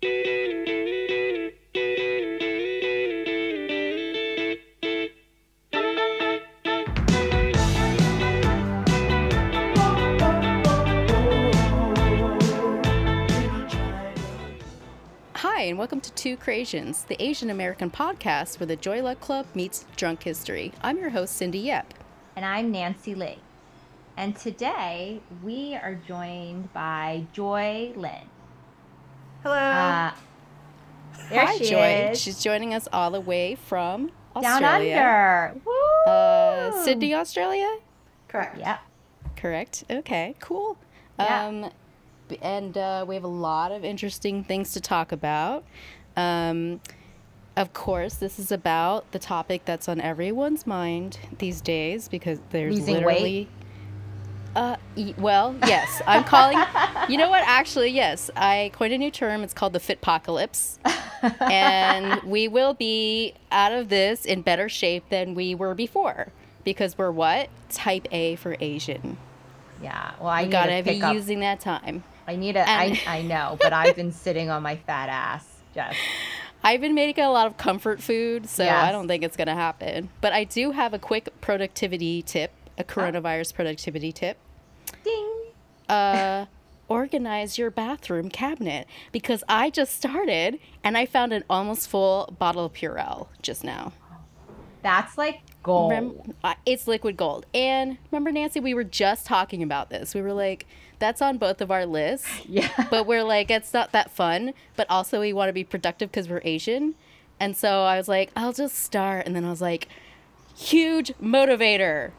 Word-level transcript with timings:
Hi, 0.00 0.10
and 15.62 15.76
welcome 15.76 16.00
to 16.00 16.12
Two 16.12 16.36
Creations, 16.36 17.02
the 17.02 17.20
Asian 17.20 17.50
American 17.50 17.90
podcast 17.90 18.60
where 18.60 18.68
the 18.68 18.76
Joy 18.76 19.02
Luck 19.02 19.18
Club 19.18 19.46
meets 19.54 19.84
drunk 19.96 20.22
history. 20.22 20.72
I'm 20.80 20.98
your 20.98 21.10
host, 21.10 21.34
Cindy 21.34 21.58
Yep. 21.58 21.94
And 22.36 22.44
I'm 22.44 22.70
Nancy 22.70 23.16
Lee. 23.16 23.38
And 24.16 24.36
today 24.36 25.20
we 25.42 25.74
are 25.74 25.96
joined 26.06 26.72
by 26.72 27.26
Joy 27.32 27.92
Lynn. 27.96 28.37
Hello. 29.48 29.56
Uh, 29.56 30.12
there 31.30 31.46
Hi, 31.46 31.56
she 31.56 31.70
Joy. 31.70 32.08
is. 32.12 32.20
She's 32.20 32.42
joining 32.42 32.74
us 32.74 32.86
all 32.92 33.10
the 33.10 33.20
way 33.20 33.54
from 33.54 34.10
down 34.40 34.62
Australia. 34.62 34.94
under. 34.96 35.60
Woo! 35.64 36.12
Uh, 36.12 36.84
Sydney, 36.84 37.14
Australia? 37.14 37.78
Correct. 38.28 38.58
Yeah. 38.58 38.78
Correct. 39.36 39.84
Okay, 39.90 40.34
cool. 40.38 40.76
Yeah. 41.18 41.46
Um, 41.46 41.70
b- 42.28 42.38
and 42.42 42.76
uh, 42.76 43.04
we 43.08 43.14
have 43.14 43.24
a 43.24 43.28
lot 43.28 43.72
of 43.72 43.84
interesting 43.84 44.44
things 44.44 44.72
to 44.72 44.80
talk 44.82 45.12
about. 45.12 45.64
Um, 46.16 46.80
of 47.56 47.72
course, 47.72 48.14
this 48.16 48.38
is 48.38 48.52
about 48.52 49.10
the 49.12 49.18
topic 49.18 49.64
that's 49.64 49.88
on 49.88 49.98
everyone's 50.00 50.66
mind 50.66 51.18
these 51.38 51.60
days 51.62 52.06
because 52.08 52.38
there's 52.50 52.78
Losing 52.80 53.02
weight? 53.04 53.48
Uh, 54.56 54.76
well, 55.18 55.54
yes, 55.66 56.02
I'm 56.06 56.24
calling. 56.24 56.58
you 57.08 57.16
know 57.16 57.28
what? 57.30 57.42
Actually, 57.46 57.90
yes, 57.90 58.30
I 58.34 58.70
coined 58.74 58.92
a 58.92 58.98
new 58.98 59.10
term. 59.10 59.42
It's 59.42 59.54
called 59.54 59.72
the 59.72 59.78
Fitpocalypse, 59.78 60.78
and 61.40 62.22
we 62.24 62.48
will 62.48 62.74
be 62.74 63.34
out 63.52 63.72
of 63.72 63.88
this 63.88 64.24
in 64.24 64.42
better 64.42 64.68
shape 64.68 65.04
than 65.10 65.34
we 65.34 65.54
were 65.54 65.74
before 65.74 66.28
because 66.64 66.98
we're 66.98 67.10
what 67.12 67.48
type 67.70 68.08
A 68.10 68.36
for 68.36 68.56
Asian. 68.60 69.16
Yeah. 69.82 70.12
Well, 70.18 70.28
I 70.28 70.44
We 70.44 70.48
gotta 70.48 70.82
to 70.82 70.90
be 70.90 71.02
up. 71.02 71.14
using 71.14 71.40
that 71.40 71.60
time. 71.60 72.02
I 72.26 72.34
need 72.36 72.54
to. 72.54 72.68
I, 72.68 73.00
I 73.06 73.22
know, 73.22 73.56
but 73.60 73.72
I've 73.72 73.94
been 73.96 74.12
sitting 74.12 74.50
on 74.50 74.62
my 74.62 74.76
fat 74.76 75.08
ass. 75.08 75.46
Just. 75.74 75.96
I've 76.64 76.80
been 76.80 76.94
making 76.94 77.22
a 77.22 77.30
lot 77.30 77.46
of 77.46 77.56
comfort 77.56 78.02
food, 78.02 78.48
so 78.48 78.66
I 78.66 78.90
don't 78.90 79.06
think 79.06 79.22
it's 79.22 79.36
gonna 79.36 79.54
happen. 79.54 80.10
But 80.20 80.32
I 80.32 80.42
do 80.42 80.72
have 80.72 80.92
a 80.92 80.98
quick 80.98 81.28
productivity 81.40 82.22
tip, 82.22 82.50
a 82.78 82.84
coronavirus 82.84 83.54
productivity 83.54 84.12
tip. 84.12 84.38
Ding. 85.04 85.34
Uh, 85.88 86.46
organize 86.88 87.58
your 87.58 87.70
bathroom 87.70 88.30
cabinet 88.30 88.86
because 89.12 89.44
I 89.48 89.70
just 89.70 89.94
started 89.94 90.58
and 90.82 90.96
I 90.96 91.06
found 91.06 91.32
an 91.32 91.44
almost 91.50 91.88
full 91.88 92.34
bottle 92.38 92.64
of 92.64 92.72
Purell 92.72 93.28
just 93.42 93.64
now. 93.64 93.92
That's 94.82 95.18
like 95.18 95.40
gold. 95.62 95.90
Rem- 95.90 96.34
uh, 96.42 96.54
it's 96.64 96.86
liquid 96.86 97.16
gold. 97.16 97.44
And 97.52 97.98
remember, 98.10 98.32
Nancy, 98.32 98.60
we 98.60 98.74
were 98.74 98.84
just 98.84 99.26
talking 99.26 99.62
about 99.62 99.90
this. 99.90 100.14
We 100.14 100.22
were 100.22 100.32
like, 100.32 100.66
that's 100.98 101.22
on 101.22 101.38
both 101.38 101.60
of 101.60 101.70
our 101.70 101.86
lists. 101.86 102.28
yeah. 102.48 102.86
but 102.90 103.06
we're 103.06 103.24
like 103.24 103.50
it's 103.50 103.72
not 103.72 103.92
that 103.92 104.10
fun 104.10 104.52
but 104.76 104.88
also 104.90 105.20
we 105.20 105.32
want 105.32 105.48
to 105.48 105.52
be 105.52 105.64
productive 105.64 106.10
because 106.10 106.28
we're 106.28 106.40
asian 106.44 106.94
and 107.38 107.56
so 107.56 107.82
i 107.82 107.96
was 107.96 108.08
like 108.08 108.30
i'll 108.36 108.52
just 108.52 108.76
start 108.76 109.26
and 109.26 109.34
then 109.36 109.44
i 109.44 109.50
was 109.50 109.60
like 109.60 109.88
huge 110.56 111.12
motivator 111.22 112.12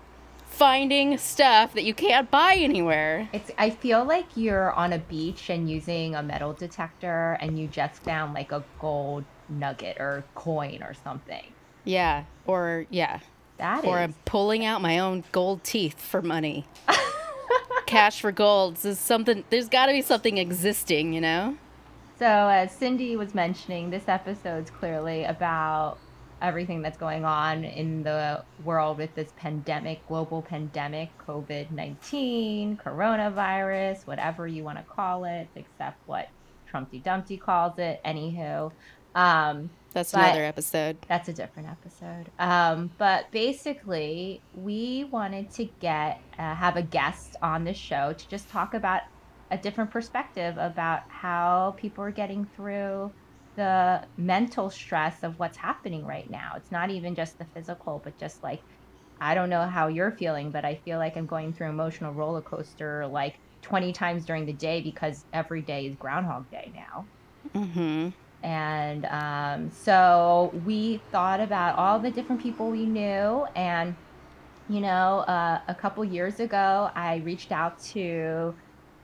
finding 0.49 1.17
stuff 1.17 1.73
that 1.73 1.83
you 1.83 1.93
can't 1.93 2.29
buy 2.29 2.55
anywhere 2.55 3.29
It's. 3.31 3.51
I 3.57 3.69
feel 3.69 4.03
like 4.03 4.25
you're 4.35 4.73
on 4.73 4.91
a 4.93 4.97
beach 4.99 5.49
and 5.49 5.69
using 5.69 6.15
a 6.15 6.23
metal 6.23 6.53
detector, 6.53 7.37
and 7.39 7.57
you 7.57 7.67
just 7.67 8.01
found 8.03 8.33
like 8.33 8.51
a 8.51 8.63
gold 8.79 9.23
nugget 9.47 9.97
or 9.99 10.23
coin 10.35 10.83
or 10.83 10.93
something. 10.93 11.45
yeah 11.85 12.23
or 12.45 12.85
yeah 12.89 13.19
That 13.57 13.83
or 13.85 13.97
is- 13.97 14.03
i'm 14.03 14.13
pulling 14.25 14.63
out 14.65 14.81
my 14.81 14.99
own 14.99 15.23
gold 15.31 15.63
teeth 15.63 15.99
for 16.01 16.21
money 16.21 16.65
cash 17.85 18.21
for 18.21 18.31
gold 18.31 18.77
is 18.85 18.99
something 18.99 19.43
there's 19.49 19.69
got 19.69 19.87
to 19.87 19.93
be 19.93 20.01
something 20.01 20.37
existing 20.37 21.13
you 21.13 21.21
know 21.21 21.57
So, 22.19 22.25
as 22.25 22.71
Cindy 22.73 23.15
was 23.15 23.33
mentioning, 23.33 23.89
this 23.91 24.07
episode's 24.09 24.69
clearly 24.69 25.23
about 25.23 25.97
everything 26.41 26.81
that's 26.81 26.97
going 26.97 27.25
on 27.25 27.63
in 27.63 28.03
the 28.03 28.43
world 28.63 28.97
with 28.97 29.13
this 29.15 29.31
pandemic, 29.37 30.05
global 30.07 30.41
pandemic, 30.41 31.09
COVID 31.27 31.71
19, 31.71 32.77
coronavirus, 32.77 34.05
whatever 34.07 34.47
you 34.47 34.63
want 34.63 34.77
to 34.77 34.83
call 34.83 35.25
it, 35.25 35.47
except 35.55 35.97
what 36.07 36.29
Trumpty 36.67 36.99
Dumpty 36.99 37.37
calls 37.37 37.77
it. 37.77 38.01
Anywho, 38.05 38.71
um, 39.15 39.69
that's 39.91 40.13
another 40.13 40.43
episode 40.43 40.97
that's 41.07 41.29
a 41.29 41.33
different 41.33 41.67
episode. 41.67 42.29
Um, 42.37 42.91
but 42.97 43.31
basically, 43.31 44.41
we 44.55 45.05
wanted 45.05 45.51
to 45.51 45.65
get 45.79 46.21
uh, 46.37 46.55
have 46.55 46.77
a 46.77 46.83
guest 46.83 47.35
on 47.41 47.63
the 47.63 47.73
show 47.73 48.13
to 48.13 48.29
just 48.29 48.49
talk 48.49 48.73
about 48.73 49.01
a 49.51 49.57
different 49.57 49.89
perspective 49.89 50.57
about 50.57 51.01
how 51.07 51.75
people 51.77 52.03
are 52.03 52.11
getting 52.11 52.45
through 52.55 53.11
the 53.59 54.09
mental 54.17 54.71
stress 54.71 55.23
of 55.23 55.39
what's 55.39 55.57
happening 55.57 56.05
right 56.05 56.29
now. 56.29 56.53
It's 56.57 56.71
not 56.71 56.91
even 56.91 57.15
just 57.15 57.37
the 57.39 57.45
physical, 57.53 58.01
but 58.03 58.17
just 58.19 58.43
like 58.43 58.65
I 59.21 59.35
don't 59.35 59.49
know 59.49 59.67
how 59.67 59.87
you're 59.87 60.11
feeling, 60.11 60.51
but 60.51 60.65
I 60.65 60.75
feel 60.77 60.97
like 60.97 61.17
I'm 61.17 61.27
going 61.27 61.53
through 61.53 61.69
emotional 61.69 62.13
roller 62.13 62.41
coaster 62.41 63.07
like 63.07 63.39
20 63.61 63.93
times 63.93 64.25
during 64.25 64.45
the 64.45 64.53
day 64.53 64.81
because 64.81 65.25
every 65.33 65.61
day 65.61 65.87
is 65.87 65.97
Groundhog 65.97 66.49
Day 66.49 66.71
now. 66.75 67.09
mm-hmm 67.53 68.09
And 68.41 69.05
um, 69.05 69.69
so 69.71 70.51
we 70.63 71.07
thought 71.11 71.41
about 71.41 71.77
all 71.77 71.99
the 71.99 72.11
different 72.11 72.41
people 72.41 72.69
we 72.71 72.85
knew. 72.85 73.45
And, 73.55 73.97
you 74.67 74.81
know, 74.81 75.19
uh, 75.21 75.61
a 75.67 75.75
couple 75.75 76.05
years 76.05 76.39
ago, 76.39 76.91
I 76.95 77.17
reached 77.17 77.51
out 77.51 77.79
to 77.93 78.55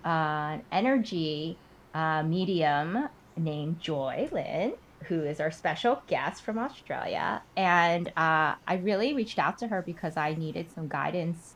uh, 0.05 0.09
an 0.09 0.67
energy 0.71 1.63
uh, 1.93 2.23
medium 2.23 3.09
named 3.37 3.79
Joy 3.79 4.29
Lynn, 4.31 4.73
who 5.07 5.23
is 5.23 5.39
our 5.39 5.51
special 5.51 6.01
guest 6.07 6.43
from 6.43 6.57
Australia. 6.57 7.43
And 7.55 8.07
uh, 8.09 8.55
I 8.67 8.75
really 8.81 9.13
reached 9.13 9.39
out 9.39 9.57
to 9.59 9.67
her 9.67 9.83
because 9.85 10.17
I 10.17 10.33
needed 10.35 10.71
some 10.71 10.87
guidance 10.87 11.55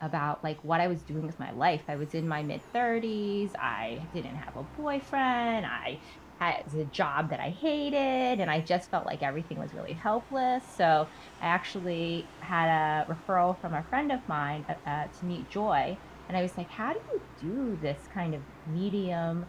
about 0.00 0.44
like 0.44 0.62
what 0.62 0.80
I 0.80 0.88
was 0.88 1.02
doing 1.04 1.26
with 1.26 1.38
my 1.38 1.52
life. 1.52 1.84
I 1.88 1.96
was 1.96 2.14
in 2.14 2.28
my 2.28 2.42
mid 2.42 2.62
30s. 2.72 3.52
I 3.58 4.08
didn't 4.12 4.36
have 4.36 4.56
a 4.56 4.64
boyfriend. 4.76 5.66
I 5.66 6.02
had 6.38 6.64
a 6.74 6.84
job 6.84 7.30
that 7.30 7.40
I 7.40 7.48
hated, 7.48 8.40
and 8.40 8.50
I 8.50 8.60
just 8.60 8.90
felt 8.90 9.06
like 9.06 9.22
everything 9.22 9.58
was 9.58 9.72
really 9.72 9.94
helpless. 9.94 10.70
So 10.74 11.08
I 11.40 11.46
actually 11.46 12.32
had 12.42 12.68
a 12.68 13.06
referral 13.10 13.58
from 13.60 13.72
a 13.72 13.84
friend 13.88 14.12
of 14.12 14.20
mine 14.28 14.66
uh, 14.68 14.74
uh, 14.88 15.04
to 15.18 15.24
meet 15.24 15.48
Joy, 15.48 15.98
and 16.28 16.36
I 16.36 16.42
was 16.42 16.56
like, 16.58 16.68
"How 16.70 16.92
do 16.92 17.00
you 17.12 17.22
do 17.40 17.76
this 17.80 18.06
kind 18.12 18.34
of 18.34 18.44
medium 18.66 19.46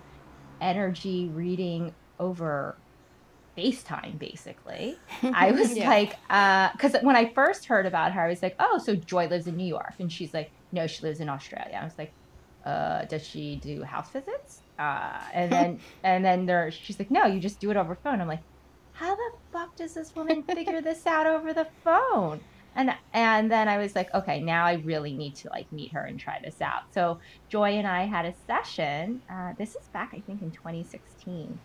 energy 0.62 1.30
reading 1.34 1.96
over 2.20 2.82
FaceTime, 3.58 4.20
basically?" 4.20 5.04
I 5.24 5.52
was 5.52 5.76
Yeah. 5.76 5.90
like, 5.90 6.12
because 6.74 6.96
when 7.02 7.16
I 7.16 7.34
first 7.34 7.68
heard 7.68 7.86
about 7.86 8.14
her, 8.14 8.22
I 8.22 8.28
was 8.30 8.42
like, 8.42 8.56
"Oh, 8.60 8.78
so 8.84 8.96
Joy 8.96 9.28
lives 9.28 9.48
in 9.48 9.56
New 9.56 9.68
York," 9.68 9.96
and 10.00 10.12
she's 10.12 10.34
like, 10.34 10.52
"No, 10.72 10.88
she 10.88 11.06
lives 11.06 11.20
in 11.20 11.30
Australia." 11.30 11.78
I 11.82 11.84
was 11.84 11.98
like, 11.98 12.16
uh, 12.66 13.06
"Does 13.06 13.26
she 13.26 13.60
do 13.62 13.84
house 13.84 14.12
visits?" 14.12 14.64
Uh, 14.78 15.20
and 15.34 15.52
then 15.52 15.80
and 16.04 16.24
then 16.26 16.46
there, 16.46 16.72
she's 16.72 17.00
like, 17.00 17.12
"No, 17.12 17.26
you 17.26 17.40
just 17.40 17.60
do 17.62 17.72
it 17.72 17.78
over 17.78 17.96
phone." 17.96 18.22
I'm 18.22 18.28
like, 18.28 18.44
"How 18.92 19.16
the 19.16 19.32
fuck 19.52 19.76
does 19.76 19.94
this 19.96 20.14
woman 20.16 20.44
figure 20.44 20.82
this 20.82 21.06
out 21.08 21.28
over 21.28 21.54
the 21.54 21.68
phone?" 21.84 22.42
And 22.76 22.92
and 23.14 23.52
then 23.52 23.68
I 23.68 23.78
was 23.78 23.96
like, 23.96 24.14
"Okay, 24.14 24.42
now 24.42 24.66
I 24.66 24.74
really 24.86 25.16
need 25.18 25.36
to 25.38 25.50
like 25.50 25.68
meet 25.72 25.94
her 25.94 26.04
and 26.06 26.20
try 26.20 26.40
this 26.44 26.62
out." 26.62 26.82
So 26.94 27.20
Joy 27.50 27.72
and 27.72 27.88
I 27.88 28.06
had 28.06 28.26
a 28.26 28.34
session. 28.46 29.22
Uh, 29.32 29.54
this 29.58 29.70
is 29.70 29.90
back, 29.94 30.12
I 30.14 30.22
think, 30.22 30.42
in 30.42 30.52
2016, 30.52 31.60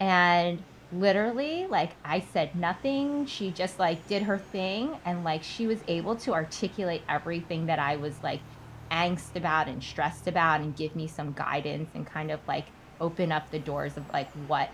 and 0.00 0.64
literally 0.92 1.66
like 1.68 1.96
i 2.04 2.20
said 2.20 2.54
nothing 2.54 3.26
she 3.26 3.52
just 3.52 3.78
like 3.78 4.06
did 4.06 4.22
her 4.22 4.38
thing 4.52 5.00
and 5.04 5.24
like 5.24 5.42
she 5.42 5.66
was 5.66 5.82
able 5.88 6.16
to 6.16 6.32
articulate 6.32 7.04
everything 7.08 7.66
that 7.66 7.80
i 7.80 7.96
was 7.96 8.22
like 8.22 8.44
angst 8.92 9.34
about 9.34 9.68
and 9.68 9.82
stressed 9.82 10.28
about 10.28 10.60
and 10.60 10.76
give 10.76 10.94
me 10.94 11.08
some 11.08 11.32
guidance 11.32 11.90
and 11.94 12.06
kind 12.06 12.30
of 12.30 12.40
like 12.46 12.72
open 13.00 13.32
up 13.32 13.50
the 13.50 13.58
doors 13.58 13.96
of 13.96 14.08
like 14.12 14.30
what 14.32 14.70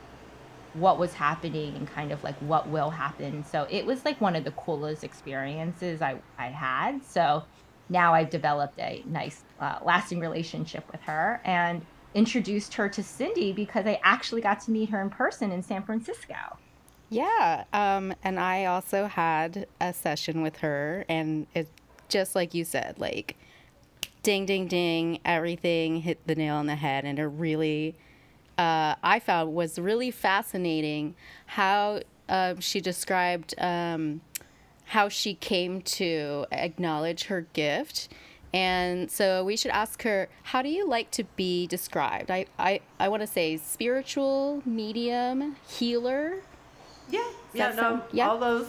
what 0.75 0.99
was 0.99 1.13
happening 1.13 1.75
and 1.77 1.87
kind 1.87 2.13
of 2.13 2.23
like 2.25 2.37
what 2.37 2.69
will 2.69 2.91
happen 2.91 3.45
so 3.45 3.67
it 3.71 3.85
was 3.85 4.05
like 4.05 4.21
one 4.21 4.35
of 4.35 4.45
the 4.45 4.51
coolest 4.53 5.05
experiences 5.05 6.01
i 6.01 6.17
i 6.39 6.47
had 6.47 7.05
so 7.05 7.43
now 7.89 8.15
i've 8.15 8.31
developed 8.31 8.79
a 8.79 9.03
nice 9.07 9.43
uh, 9.61 9.79
lasting 9.85 10.19
relationship 10.19 10.91
with 10.91 11.01
her 11.03 11.41
and 11.45 11.85
introduced 12.15 12.75
her 12.75 12.89
to 12.89 13.03
Cindy 13.03 13.53
because 13.53 13.87
I 13.87 14.01
actually 14.03 14.41
got 14.41 14.61
to 14.63 14.71
meet 14.71 14.91
her 14.91 15.01
in 15.01 15.11
person 15.11 15.51
in 15.51 15.63
San 15.63 15.83
Francisco. 15.83 16.59
Yeah, 17.09 17.65
um, 17.73 18.15
and 18.23 18.41
I 18.41 18.65
also 18.65 19.07
had 19.07 19.67
a 19.81 19.93
session 19.93 20.43
with 20.43 20.59
her, 20.59 21.05
and 21.09 21.47
it 21.55 21.69
just 22.09 22.35
like 22.35 22.55
you 22.55 22.65
said, 22.65 22.99
like 22.99 23.37
ding, 24.23 24.47
ding, 24.47 24.67
ding, 24.67 25.21
everything 25.25 26.01
hit 26.01 26.27
the 26.27 26.35
nail 26.35 26.57
on 26.57 26.67
the 26.67 26.77
head, 26.77 27.05
and 27.05 27.19
it 27.19 27.27
really 27.27 27.97
uh, 28.59 28.95
I 29.03 29.21
found 29.21 29.55
was 29.55 29.79
really 29.79 30.11
fascinating 30.11 31.15
how 31.47 32.01
uh, 32.29 32.55
she 32.61 32.81
described 32.81 33.55
um, 33.59 34.21
how 34.87 35.09
she 35.09 35.35
came 35.35 35.81
to 35.83 36.47
acknowledge 36.53 37.25
her 37.25 37.47
gift. 37.53 38.09
And 38.55 39.11
so 39.11 39.45
we 39.45 39.57
should 39.57 39.71
ask 39.71 40.03
her, 40.03 40.29
how 40.43 40.61
do 40.61 40.69
you 40.69 40.87
like 40.87 41.11
to 41.13 41.25
be 41.25 41.67
described? 41.67 42.31
I, 42.31 42.45
I, 42.59 42.81
I 43.01 43.09
want 43.09 43.23
to 43.23 43.27
say 43.27 43.57
spiritual, 43.57 44.63
medium, 44.67 45.57
healer. 45.67 46.43
Yeah, 47.09 47.27
yeah, 47.55 47.73
no, 47.73 48.03
yeah? 48.13 48.29
all 48.29 48.39
those, 48.39 48.69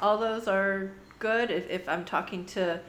all 0.00 0.18
those 0.18 0.46
are 0.46 0.92
good. 1.18 1.50
If, 1.50 1.68
if 1.68 1.88
I'm 1.88 2.04
talking 2.04 2.44
to 2.46 2.80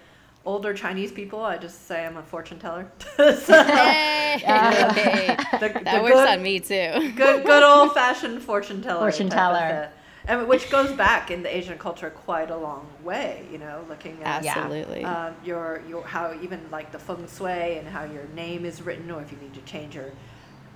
older 0.45 0.73
Chinese 0.73 1.11
people, 1.11 1.43
I 1.43 1.57
just 1.57 1.87
say 1.87 2.05
I'm 2.05 2.17
a 2.17 2.23
fortune 2.23 2.59
teller. 2.59 2.91
So, 3.17 3.53
Hey, 3.63 5.35
the, 5.59 5.69
that 5.69 5.83
the 5.97 6.01
works 6.03 6.15
good, 6.15 6.29
on 6.29 6.43
me 6.43 6.59
too. 6.59 7.11
good, 7.15 7.43
good 7.45 7.63
old 7.63 7.93
fashioned 7.93 8.41
fortune 8.41 8.81
teller. 8.81 8.99
Fortune 8.99 9.29
teller. 9.29 9.89
And 10.27 10.47
which 10.47 10.69
goes 10.69 10.91
back 10.91 11.31
in 11.31 11.41
the 11.41 11.55
Asian 11.55 11.77
culture 11.79 12.09
quite 12.11 12.51
a 12.51 12.57
long 12.57 12.85
way, 13.03 13.45
you 13.51 13.57
know, 13.57 13.83
looking 13.89 14.21
at 14.23 14.43
Yeah. 14.43 14.53
Absolutely. 14.57 15.03
um, 15.03 15.33
your 15.43 15.81
your 15.89 16.03
how 16.03 16.33
even 16.43 16.59
like 16.71 16.91
the 16.91 16.99
feng 16.99 17.27
shui 17.27 17.77
and 17.79 17.87
how 17.87 18.03
your 18.03 18.25
name 18.35 18.63
is 18.63 18.81
written, 18.81 19.09
or 19.09 19.21
if 19.21 19.31
you 19.31 19.39
need 19.39 19.53
to 19.55 19.61
change 19.61 19.95
your 19.95 20.11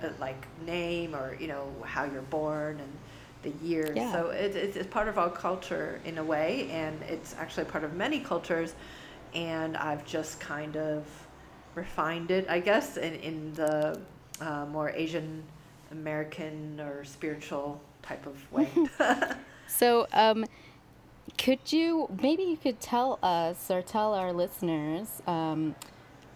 uh, 0.02 0.08
like 0.18 0.46
name 0.66 1.14
or 1.14 1.36
you 1.40 1.46
know 1.46 1.68
how 1.84 2.04
you're 2.04 2.22
born 2.22 2.80
and 2.80 2.92
the 3.44 3.64
years. 3.64 3.96
Yeah. 3.96 4.10
So 4.12 4.30
it, 4.30 4.56
it's 4.56 4.76
it's 4.76 4.88
part 4.88 5.06
of 5.06 5.18
our 5.18 5.30
culture 5.30 6.00
in 6.04 6.18
a 6.18 6.24
way, 6.24 6.68
and 6.72 7.00
it's 7.02 7.36
actually 7.38 7.66
part 7.66 7.84
of 7.84 7.94
many 7.94 8.18
cultures. 8.20 8.74
And 9.34 9.76
I've 9.76 10.04
just 10.04 10.40
kind 10.40 10.76
of 10.76 11.04
refined 11.74 12.30
it, 12.30 12.46
I 12.48 12.60
guess, 12.60 12.96
in 12.96 13.14
in 13.14 13.52
the 13.54 14.00
uh, 14.40 14.66
more 14.66 14.90
Asian 14.90 15.42
American 15.90 16.80
or 16.80 17.04
spiritual 17.04 17.80
type 18.02 18.26
of 18.26 18.52
way. 18.52 18.68
So, 19.66 20.06
um, 20.12 20.44
could 21.38 21.72
you 21.72 22.08
maybe 22.22 22.42
you 22.42 22.56
could 22.56 22.80
tell 22.80 23.18
us 23.22 23.70
or 23.70 23.82
tell 23.82 24.14
our 24.14 24.32
listeners 24.32 25.22
um, 25.26 25.74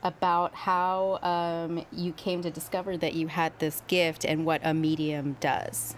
about 0.03 0.55
how 0.55 1.19
um, 1.23 1.85
you 1.93 2.13
came 2.13 2.43
to 2.43 2.51
discover 2.51 2.97
that 2.97 3.15
you 3.15 3.29
had 3.29 3.59
this 3.59 3.83
gift 3.87 4.25
and 4.25 4.45
what 4.45 4.61
a 4.65 4.75
medium 4.75 5.37
does? 5.41 5.95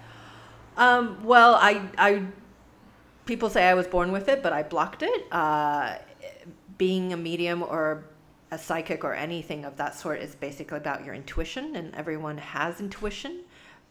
Um, 0.77 1.23
well, 1.25 1.55
I, 1.55 1.83
I, 1.99 2.23
people 3.27 3.51
say 3.51 3.69
I 3.69 3.75
was 3.75 3.87
born 3.87 4.13
with 4.13 4.29
it, 4.29 4.43
but 4.43 4.53
I 4.53 4.63
blocked 4.63 5.03
it. 5.03 5.27
Uh, 5.31 5.97
being 6.81 7.13
a 7.13 7.17
medium 7.17 7.63
or 7.63 8.07
a 8.53 8.57
psychic 8.57 9.05
or 9.05 9.13
anything 9.13 9.67
of 9.67 9.77
that 9.77 9.95
sort 9.95 10.19
is 10.19 10.35
basically 10.35 10.79
about 10.79 11.05
your 11.05 11.15
intuition, 11.15 11.77
and 11.77 11.95
everyone 11.95 12.39
has 12.39 12.81
intuition, 12.81 13.41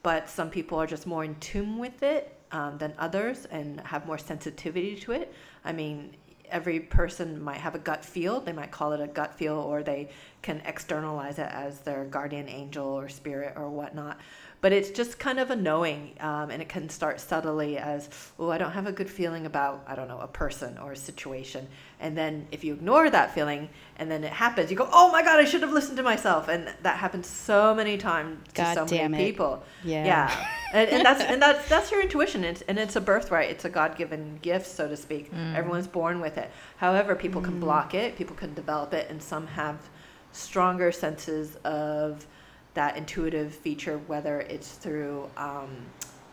but 0.01 0.27
some 0.27 0.49
people 0.49 0.75
are 0.81 0.87
just 0.87 1.05
more 1.05 1.23
in 1.23 1.35
tune 1.35 1.77
with 1.77 2.01
it 2.01 2.35
um, 2.51 2.79
than 2.79 2.91
others 2.97 3.45
and 3.51 3.79
have 3.81 4.07
more 4.07 4.17
sensitivity 4.17 4.95
to 4.95 5.11
it. 5.11 5.31
I 5.63 5.71
mean, 5.71 6.15
every 6.49 6.79
person 6.79 7.39
might 7.39 7.59
have 7.59 7.75
a 7.75 7.79
gut 7.79 8.03
feel. 8.03 8.39
They 8.41 8.53
might 8.53 8.71
call 8.71 8.93
it 8.93 9.01
a 9.01 9.07
gut 9.07 9.37
feel, 9.37 9.57
or 9.57 9.83
they 9.83 10.09
can 10.41 10.59
externalize 10.65 11.37
it 11.37 11.49
as 11.51 11.81
their 11.81 12.05
guardian 12.05 12.49
angel 12.49 12.87
or 12.87 13.07
spirit 13.07 13.53
or 13.55 13.69
whatnot. 13.69 14.19
But 14.61 14.73
it's 14.73 14.89
just 14.89 15.19
kind 15.19 15.39
of 15.39 15.51
a 15.51 15.55
knowing, 15.55 16.15
um, 16.19 16.49
and 16.49 16.61
it 16.61 16.67
can 16.67 16.89
start 16.89 17.21
subtly 17.21 17.77
as, 17.77 18.09
oh, 18.37 18.49
I 18.49 18.57
don't 18.57 18.73
have 18.73 18.87
a 18.87 18.91
good 18.91 19.09
feeling 19.09 19.45
about, 19.45 19.85
I 19.87 19.95
don't 19.95 20.09
know, 20.09 20.19
a 20.19 20.27
person 20.27 20.77
or 20.77 20.91
a 20.91 20.97
situation. 20.97 21.67
And 22.01 22.17
then 22.17 22.45
if 22.51 22.65
you 22.65 22.73
ignore 22.73 23.09
that 23.09 23.33
feeling 23.33 23.69
and 23.97 24.11
then 24.11 24.25
it 24.25 24.33
happens, 24.33 24.69
you 24.69 24.75
go, 24.75 24.89
oh 24.91 25.11
my 25.13 25.23
God, 25.23 25.39
I 25.39 25.45
should 25.45 25.61
have 25.61 25.71
listened 25.71 25.95
to 25.95 26.03
myself. 26.03 26.49
And 26.49 26.69
that 26.83 26.97
happens 26.97 27.25
so 27.25 27.73
many 27.73 27.97
times 27.97 28.45
to 28.49 28.53
God 28.53 28.89
so 28.89 28.97
many 29.07 29.23
it. 29.23 29.27
people. 29.27 29.63
Yeah. 29.83 30.05
Yeah. 30.05 30.47
and, 30.73 30.89
and 30.89 31.05
that's 31.05 31.23
and 31.23 31.41
that's 31.41 31.67
that's 31.67 31.91
your 31.91 32.01
intuition 32.01 32.43
it's, 32.43 32.61
and 32.63 32.77
it's 32.77 32.95
a 32.95 33.01
birthright 33.01 33.49
it's 33.49 33.65
a 33.65 33.69
god-given 33.69 34.39
gift 34.41 34.67
so 34.67 34.87
to 34.87 34.95
speak 34.95 35.31
everyone's 35.55 35.87
born 35.87 36.21
with 36.21 36.37
it 36.37 36.51
however 36.77 37.15
people 37.15 37.41
can 37.41 37.59
block 37.59 37.93
it 37.93 38.15
people 38.15 38.35
can 38.35 38.53
develop 38.53 38.93
it 38.93 39.09
and 39.09 39.21
some 39.21 39.47
have 39.47 39.89
stronger 40.31 40.91
senses 40.91 41.55
of 41.65 42.27
that 42.79 42.95
intuitive 42.95 43.53
feature 43.53 43.97
whether 44.07 44.39
it's 44.41 44.71
through 44.71 45.29
um, 45.35 45.69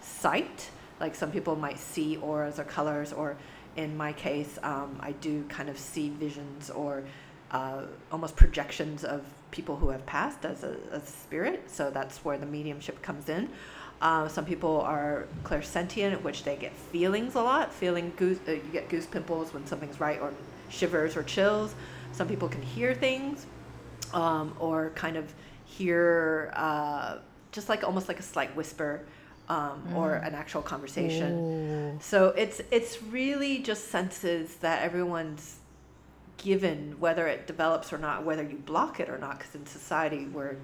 sight 0.00 0.70
like 1.00 1.14
some 1.14 1.30
people 1.32 1.56
might 1.56 1.78
see 1.78 2.16
auras 2.18 2.60
or 2.60 2.64
colors 2.64 3.12
or 3.12 3.36
in 3.74 3.96
my 3.96 4.12
case 4.12 4.58
um, 4.62 4.96
i 5.00 5.10
do 5.12 5.42
kind 5.48 5.68
of 5.68 5.76
see 5.76 6.08
visions 6.10 6.70
or 6.70 7.02
uh, 7.50 7.82
almost 8.12 8.36
projections 8.36 9.04
of 9.04 9.22
people 9.50 9.76
who 9.76 9.88
have 9.88 10.04
passed 10.06 10.44
as 10.44 10.64
a, 10.64 10.76
a 10.92 11.00
spirit. 11.00 11.70
So 11.70 11.90
that's 11.90 12.18
where 12.24 12.38
the 12.38 12.46
mediumship 12.46 13.00
comes 13.02 13.28
in. 13.28 13.48
Uh, 14.00 14.28
some 14.28 14.44
people 14.44 14.80
are 14.82 15.26
clairsentient, 15.44 16.20
which 16.22 16.44
they 16.44 16.56
get 16.56 16.74
feelings 16.74 17.34
a 17.34 17.40
lot. 17.40 17.72
Feeling 17.72 18.12
goose, 18.16 18.38
uh, 18.46 18.52
you 18.52 18.70
get 18.72 18.88
goose 18.88 19.06
pimples 19.06 19.54
when 19.54 19.66
something's 19.66 20.00
right, 20.00 20.20
or 20.20 20.32
shivers 20.68 21.16
or 21.16 21.22
chills. 21.22 21.74
Some 22.12 22.28
people 22.28 22.48
can 22.48 22.62
hear 22.62 22.94
things, 22.94 23.46
um, 24.12 24.54
or 24.58 24.90
kind 24.94 25.16
of 25.16 25.32
hear 25.76 26.52
uh, 26.54 27.18
just 27.52 27.68
like 27.68 27.84
almost 27.84 28.08
like 28.08 28.18
a 28.18 28.22
slight 28.22 28.54
whisper, 28.56 29.04
um, 29.48 29.82
or 29.94 30.14
an 30.14 30.34
actual 30.34 30.62
conversation. 30.62 31.28
So 32.00 32.28
it's 32.28 32.60
it's 32.70 33.02
really 33.02 33.58
just 33.58 33.88
senses 33.90 34.56
that 34.56 34.82
everyone's 34.82 35.56
given, 36.38 36.96
whether 37.00 37.26
it 37.26 37.46
develops 37.46 37.92
or 37.92 37.98
not, 37.98 38.24
whether 38.24 38.42
you 38.42 38.56
block 38.56 39.00
it 39.00 39.08
or 39.08 39.18
not. 39.18 39.38
Because 39.38 39.54
in 39.54 39.66
society, 39.66 40.26
we're 40.26 40.56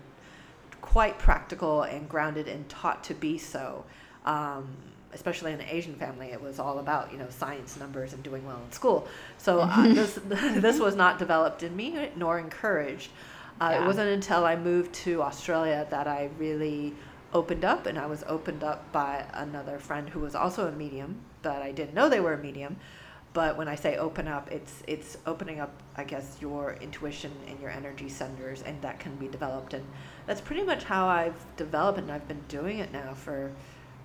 quite 0.80 1.18
practical 1.18 1.82
and 1.82 2.08
grounded 2.08 2.48
and 2.48 2.68
taught 2.68 3.04
to 3.04 3.14
be 3.14 3.38
so. 3.38 3.84
Um, 4.24 4.76
especially 5.14 5.52
in 5.52 5.60
an 5.60 5.66
Asian 5.68 5.94
family, 5.94 6.28
it 6.28 6.40
was 6.40 6.58
all 6.58 6.78
about 6.78 7.12
you 7.12 7.18
know 7.18 7.28
science, 7.30 7.78
numbers, 7.78 8.12
and 8.12 8.22
doing 8.22 8.44
well 8.46 8.60
in 8.64 8.72
school. 8.72 9.06
So 9.38 9.60
uh, 9.60 9.82
this 9.94 10.18
this 10.26 10.80
was 10.80 10.96
not 10.96 11.18
developed 11.18 11.62
in 11.62 11.74
me 11.76 12.10
nor 12.16 12.38
encouraged. 12.38 13.10
Uh, 13.60 13.70
Yeah. 13.72 13.84
It 13.84 13.86
wasn't 13.86 14.10
until 14.10 14.44
I 14.44 14.56
moved 14.56 14.92
to 15.06 15.22
Australia 15.22 15.86
that 15.90 16.06
I 16.08 16.30
really 16.38 16.94
opened 17.32 17.64
up, 17.64 17.86
and 17.86 17.98
I 17.98 18.06
was 18.06 18.24
opened 18.26 18.62
up 18.62 18.90
by 18.92 19.24
another 19.32 19.78
friend 19.78 20.08
who 20.08 20.20
was 20.20 20.34
also 20.34 20.66
a 20.68 20.72
medium, 20.72 21.16
but 21.42 21.62
I 21.62 21.72
didn't 21.72 21.94
know 21.94 22.08
they 22.08 22.20
were 22.20 22.34
a 22.34 22.38
medium. 22.38 22.76
But 23.32 23.56
when 23.56 23.66
I 23.66 23.76
say 23.76 23.96
open 23.96 24.28
up, 24.28 24.50
it's 24.52 24.82
it's 24.86 25.16
opening 25.26 25.58
up, 25.58 25.72
I 25.96 26.04
guess, 26.04 26.36
your 26.40 26.76
intuition 26.82 27.32
and 27.48 27.58
your 27.60 27.70
energy 27.70 28.10
centers, 28.10 28.60
and 28.62 28.80
that 28.82 28.98
can 29.00 29.14
be 29.16 29.26
developed. 29.28 29.72
And 29.72 29.84
that's 30.26 30.42
pretty 30.42 30.62
much 30.62 30.84
how 30.84 31.06
I've 31.06 31.40
developed, 31.56 31.98
and 31.98 32.12
I've 32.12 32.28
been 32.28 32.42
doing 32.48 32.78
it 32.78 32.92
now 32.92 33.14
for 33.14 33.50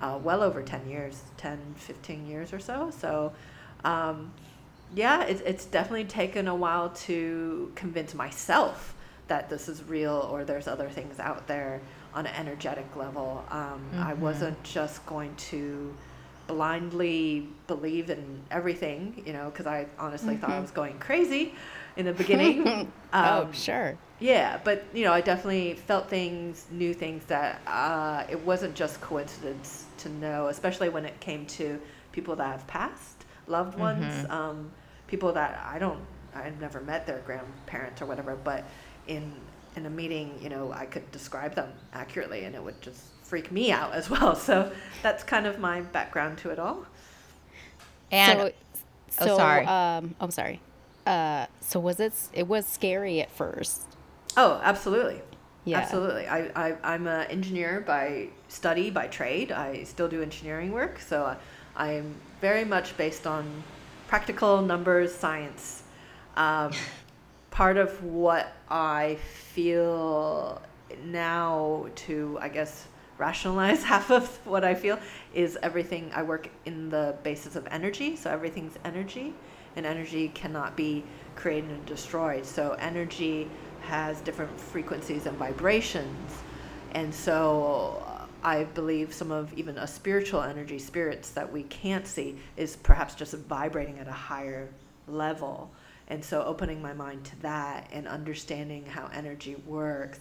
uh, 0.01 0.17
well 0.23 0.41
over 0.43 0.61
10 0.63 0.87
years, 0.89 1.23
10, 1.37 1.59
15 1.75 2.25
years 2.27 2.53
or 2.53 2.59
so. 2.59 2.89
So, 2.97 3.33
um, 3.83 4.31
yeah, 4.95 5.23
it's, 5.23 5.41
it's 5.41 5.65
definitely 5.65 6.05
taken 6.05 6.47
a 6.47 6.55
while 6.55 6.89
to 7.07 7.71
convince 7.75 8.13
myself 8.13 8.93
that 9.27 9.49
this 9.49 9.67
is 9.67 9.83
real 9.83 10.27
or 10.31 10.43
there's 10.45 10.67
other 10.67 10.89
things 10.89 11.19
out 11.19 11.47
there 11.47 11.81
on 12.13 12.25
an 12.25 12.33
energetic 12.35 12.95
level. 12.95 13.43
Um, 13.49 13.81
I 13.97 14.13
wasn't 14.13 14.61
just 14.63 15.05
going 15.05 15.35
to 15.35 15.93
blindly 16.47 17.47
believe 17.67 18.09
in 18.09 18.39
everything, 18.51 19.21
you 19.25 19.33
know, 19.33 19.49
because 19.49 19.67
I 19.67 19.85
honestly 19.99 20.37
thought 20.37 20.51
I 20.51 20.59
was 20.59 20.71
going 20.71 20.97
crazy 20.99 21.53
in 21.97 22.05
the 22.05 22.13
beginning. 22.23 22.89
oh, 23.13 23.41
Um, 23.43 23.51
sure. 23.53 23.97
yeah, 24.19 24.59
but 24.63 24.85
you 24.93 25.03
know, 25.03 25.11
I 25.11 25.21
definitely 25.21 25.73
felt 25.73 26.09
things, 26.09 26.65
knew 26.71 26.93
things 26.93 27.23
that 27.25 27.61
uh, 27.67 28.23
it 28.29 28.39
wasn't 28.45 28.75
just 28.75 29.01
coincidence 29.01 29.85
to 29.99 30.09
know, 30.09 30.47
especially 30.47 30.89
when 30.89 31.05
it 31.05 31.19
came 31.19 31.45
to 31.47 31.79
people 32.13 32.35
that 32.37 32.47
have 32.47 32.65
passed, 32.67 33.25
loved 33.47 33.77
ones, 33.77 34.25
um, 34.29 34.71
people 35.07 35.33
that 35.33 35.61
I 35.69 35.77
don't, 35.79 35.99
I've 36.33 36.59
never 36.61 36.79
met 36.81 37.05
their 37.05 37.19
grandparents 37.19 38.01
or 38.01 38.05
whatever, 38.05 38.35
but 38.41 38.63
in 39.07 39.33
in 39.75 39.85
a 39.85 39.89
meeting, 39.89 40.37
you 40.41 40.49
know, 40.49 40.71
I 40.73 40.85
could 40.85 41.09
describe 41.11 41.53
them 41.55 41.71
accurately, 41.93 42.45
and 42.45 42.55
it 42.55 42.63
would 42.63 42.81
just 42.81 43.03
freak 43.23 43.51
me 43.51 43.71
out 43.71 43.93
as 43.93 44.09
well. 44.09 44.35
So 44.47 44.71
that's 45.03 45.23
kind 45.23 45.45
of 45.45 45.59
my 45.59 45.81
background 45.81 46.39
to 46.39 46.49
it 46.49 46.59
all. 46.59 46.85
And 48.11 48.39
so, 48.39 48.51
oh, 49.19 49.25
so, 49.27 49.37
sorry. 49.37 49.65
Um, 49.65 50.15
I'm 50.19 50.31
sorry. 50.31 50.61
Uh, 51.05 51.45
so 51.61 51.79
was 51.79 51.99
it? 51.99 52.13
It 52.33 52.47
was 52.47 52.65
scary 52.65 53.21
at 53.21 53.31
first. 53.31 53.83
Oh, 54.35 54.59
absolutely. 54.63 55.21
Yeah. 55.65 55.79
Absolutely. 55.79 56.27
I, 56.27 56.49
I, 56.55 56.75
I'm 56.83 57.07
an 57.07 57.27
engineer 57.27 57.81
by 57.81 58.29
study, 58.47 58.89
by 58.89 59.07
trade. 59.07 59.51
I 59.51 59.83
still 59.83 60.07
do 60.07 60.21
engineering 60.21 60.71
work. 60.71 60.99
So 60.99 61.25
I, 61.75 61.89
I'm 61.89 62.15
very 62.39 62.63
much 62.63 62.95
based 62.95 63.27
on 63.27 63.63
practical 64.07 64.61
numbers, 64.61 65.13
science. 65.13 65.83
Um, 66.37 66.71
part 67.57 67.75
of 67.75 68.03
what 68.03 68.53
I 68.69 69.15
feel 69.15 70.61
now 71.05 71.87
to, 71.95 72.37
I 72.39 72.49
guess, 72.49 72.85
rationalize 73.17 73.83
half 73.93 74.11
of 74.11 74.27
what 74.45 74.63
I 74.63 74.75
feel 74.75 74.99
is 75.33 75.57
everything. 75.63 76.11
I 76.13 76.21
work 76.21 76.49
in 76.65 76.91
the 76.91 77.15
basis 77.23 77.55
of 77.55 77.67
energy. 77.71 78.15
So 78.15 78.29
everything's 78.29 78.77
energy, 78.85 79.33
and 79.75 79.87
energy 79.87 80.27
cannot 80.35 80.77
be 80.77 81.03
created 81.35 81.71
and 81.71 81.83
destroyed. 81.87 82.45
So 82.45 82.73
energy 82.73 83.49
has 83.81 84.21
different 84.21 84.61
frequencies 84.61 85.25
and 85.25 85.35
vibrations. 85.35 86.31
And 86.91 87.11
so 87.11 88.03
uh, 88.05 88.27
I 88.43 88.65
believe 88.65 89.15
some 89.15 89.31
of 89.31 89.51
even 89.57 89.79
a 89.79 89.87
spiritual 89.87 90.43
energy, 90.43 90.77
spirits 90.77 91.31
that 91.31 91.51
we 91.51 91.63
can't 91.63 92.05
see, 92.05 92.37
is 92.55 92.75
perhaps 92.75 93.15
just 93.15 93.33
vibrating 93.33 93.97
at 93.97 94.07
a 94.07 94.11
higher 94.11 94.69
level. 95.07 95.71
And 96.07 96.23
so 96.23 96.43
opening 96.43 96.81
my 96.81 96.93
mind 96.93 97.25
to 97.25 97.39
that 97.41 97.89
and 97.91 98.07
understanding 98.07 98.85
how 98.85 99.09
energy 99.13 99.55
works 99.55 100.19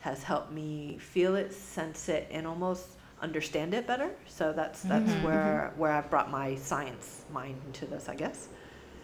has 0.00 0.22
helped 0.22 0.52
me 0.52 0.98
feel 0.98 1.36
it, 1.36 1.52
sense 1.52 2.08
it, 2.08 2.28
and 2.30 2.46
almost 2.46 2.96
understand 3.20 3.74
it 3.74 3.86
better. 3.86 4.10
So 4.26 4.52
that's 4.52 4.84
that's 4.84 5.12
Mhm, 5.12 5.22
where 5.22 5.72
where 5.76 5.92
I've 5.92 6.10
brought 6.10 6.30
my 6.30 6.54
science 6.56 7.24
mind 7.32 7.56
into 7.66 7.86
this, 7.86 8.08
I 8.08 8.14
guess. 8.14 8.48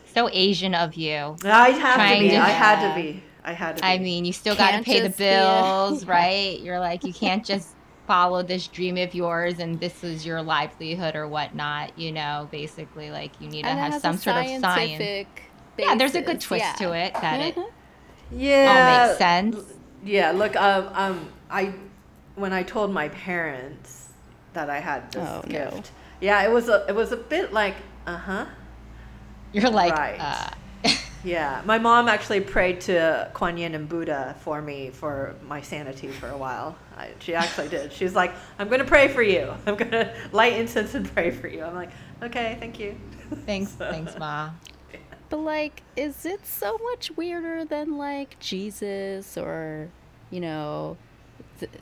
So 0.07 0.29
Asian 0.33 0.75
of 0.75 0.95
you. 0.95 1.37
I 1.45 1.71
had 1.71 2.09
to 2.09 2.17
be. 2.19 2.31
to- 2.31 2.37
I 2.37 2.51
had 2.51 2.81
to 2.81 2.95
be. 2.95 3.23
I 3.45 3.53
had 3.53 3.77
to 3.77 3.83
be. 3.83 3.89
I 3.89 3.99
mean, 3.99 4.25
you 4.25 4.33
still 4.33 4.57
got 4.57 4.73
to 4.73 4.81
pay 4.81 5.01
the 5.01 5.11
just 5.11 5.19
be 5.29 5.35
a- 5.47 5.73
bills, 5.73 6.07
right? 6.07 6.61
You're 6.61 6.81
like, 6.81 7.05
you 7.05 7.13
can't 7.15 7.45
just 7.45 7.77
follow 8.07 8.43
this 8.43 8.69
dream 8.69 8.97
of 8.99 9.15
yours 9.15 9.59
and 9.59 9.81
this 9.81 10.05
is 10.05 10.25
your 10.27 10.43
livelihood 10.43 11.17
or 11.17 11.29
whatnot. 11.29 11.97
You 11.99 12.13
know, 12.13 12.49
basically, 12.51 13.11
like 13.11 13.41
you 13.41 13.49
need 13.49 13.67
to 13.67 13.71
And 13.71 13.79
it 13.79 13.83
have 13.83 13.95
some 13.95 14.17
sort 14.19 14.37
of 14.37 14.49
science. 14.49 15.11
Scientific 15.77 15.85
Yeah, 15.87 15.95
there's 15.97 16.15
a 16.15 16.23
good 16.23 16.41
twist 16.41 16.65
yeah. 16.65 16.73
to 16.87 16.93
it 16.93 17.15
that 17.15 17.41
it 17.41 17.55
Mhm. 17.55 17.59
all 17.59 17.71
yeah, 18.33 19.07
makes 19.07 19.19
sense. 19.19 19.57
Yeah, 20.05 20.33
look, 20.33 20.57
um, 20.57 20.89
um, 20.95 21.29
I 21.51 21.73
when 22.37 22.53
I 22.53 22.63
told 22.65 22.93
my 22.93 23.09
parents 23.09 24.09
that 24.55 24.69
I 24.69 24.81
had 24.81 25.11
this 25.13 25.27
Oh, 25.29 25.43
no. 25.47 25.71
gift, 25.71 25.91
yeah, 26.21 26.43
it 26.43 26.51
was 26.53 26.69
a 26.69 26.85
it 26.89 26.95
was 26.95 27.13
a 27.13 27.17
bit 27.17 27.53
like, 27.53 27.75
uh 28.07 28.17
huh, 28.17 28.47
You're 29.53 29.71
like, 29.71 29.95
Right. 29.97 30.19
uh, 30.21 30.91
yeah. 31.25 31.63
My 31.65 31.79
mom 31.79 32.09
actually 32.09 32.41
prayed 32.41 32.81
to 32.83 33.31
Kuan 33.35 33.57
Yin 33.57 33.75
and 33.77 33.89
Buddha 33.89 34.35
for 34.41 34.61
me 34.61 34.91
for 34.91 35.37
my 35.47 35.61
sanity 35.63 36.09
for 36.09 36.29
a 36.29 36.37
while. 36.37 36.77
I, 36.99 37.11
she 37.21 37.35
actually 37.35 37.69
did. 37.69 37.93
She's 37.93 38.15
like, 38.17 38.33
I'm 38.59 38.69
gonna 38.69 38.85
pray 38.85 39.09
for 39.09 39.23
you. 39.23 39.55
I'm 39.67 39.77
gonna 39.77 40.13
light 40.33 40.55
incense 40.55 40.95
and 40.95 41.13
pray 41.15 41.31
for 41.31 41.47
you. 41.49 41.63
I'm 41.63 41.75
like, 41.75 41.91
okay, 42.23 42.57
thank 42.61 42.79
you. 42.81 42.97
thanks, 43.47 43.71
So- 43.79 43.91
thanks, 43.91 44.19
ma. 44.19 44.51
But 45.35 45.41
like, 45.41 45.83
is 45.97 46.25
it 46.25 46.47
so 46.47 46.79
much 46.79 47.11
weirder 47.17 47.65
than 47.65 47.99
like 47.99 48.39
Jesus 48.39 49.37
or, 49.37 49.89
you 50.31 50.39
know, 50.39 50.97
th- 51.59 51.73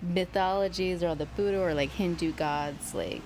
mythologies 0.00 1.02
or 1.02 1.14
the 1.14 1.26
Buddha 1.26 1.60
or 1.60 1.74
like 1.74 1.90
Hindu 1.90 2.32
gods? 2.32 2.94
Like, 2.94 3.20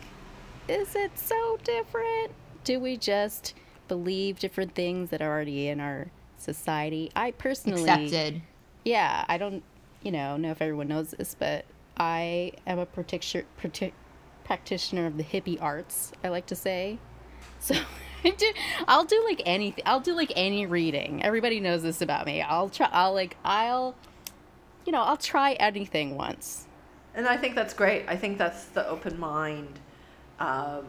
is 0.66 0.96
it 0.96 1.16
so 1.16 1.60
different? 1.62 2.32
Do 2.64 2.80
we 2.80 2.96
just 2.96 3.54
believe 3.86 4.40
different 4.40 4.74
things 4.74 5.10
that 5.10 5.22
are 5.22 5.30
already 5.30 5.68
in 5.68 5.78
our 5.78 6.08
society? 6.38 7.12
I 7.14 7.30
personally, 7.30 7.82
Accepted. 7.88 8.42
yeah, 8.84 9.24
I 9.28 9.38
don't, 9.38 9.62
you 10.02 10.10
know, 10.10 10.36
know 10.36 10.50
if 10.50 10.60
everyone 10.60 10.88
knows 10.88 11.12
this, 11.12 11.36
but 11.38 11.66
I 11.96 12.50
am 12.66 12.80
a 12.80 12.86
practitioner, 12.86 13.44
practitioner 14.42 15.06
of 15.06 15.18
the 15.18 15.24
hippie 15.24 15.62
arts. 15.62 16.10
I 16.24 16.30
like 16.30 16.46
to 16.46 16.56
say, 16.56 16.98
so 17.60 17.76
I'll 18.88 19.04
do 19.04 19.22
like 19.24 19.42
anything. 19.44 19.84
I'll 19.86 20.00
do 20.00 20.14
like 20.14 20.32
any 20.36 20.66
reading. 20.66 21.22
Everybody 21.24 21.60
knows 21.60 21.82
this 21.82 22.00
about 22.00 22.26
me. 22.26 22.42
I'll 22.42 22.68
try. 22.68 22.88
I'll 22.92 23.14
like. 23.14 23.36
I'll, 23.44 23.94
you 24.84 24.92
know, 24.92 25.02
I'll 25.02 25.16
try 25.16 25.52
anything 25.54 26.16
once. 26.16 26.66
And 27.14 27.26
I 27.26 27.36
think 27.36 27.54
that's 27.54 27.74
great. 27.74 28.04
I 28.08 28.16
think 28.16 28.38
that's 28.38 28.64
the 28.66 28.88
open 28.88 29.18
mind, 29.18 29.80
um, 30.40 30.86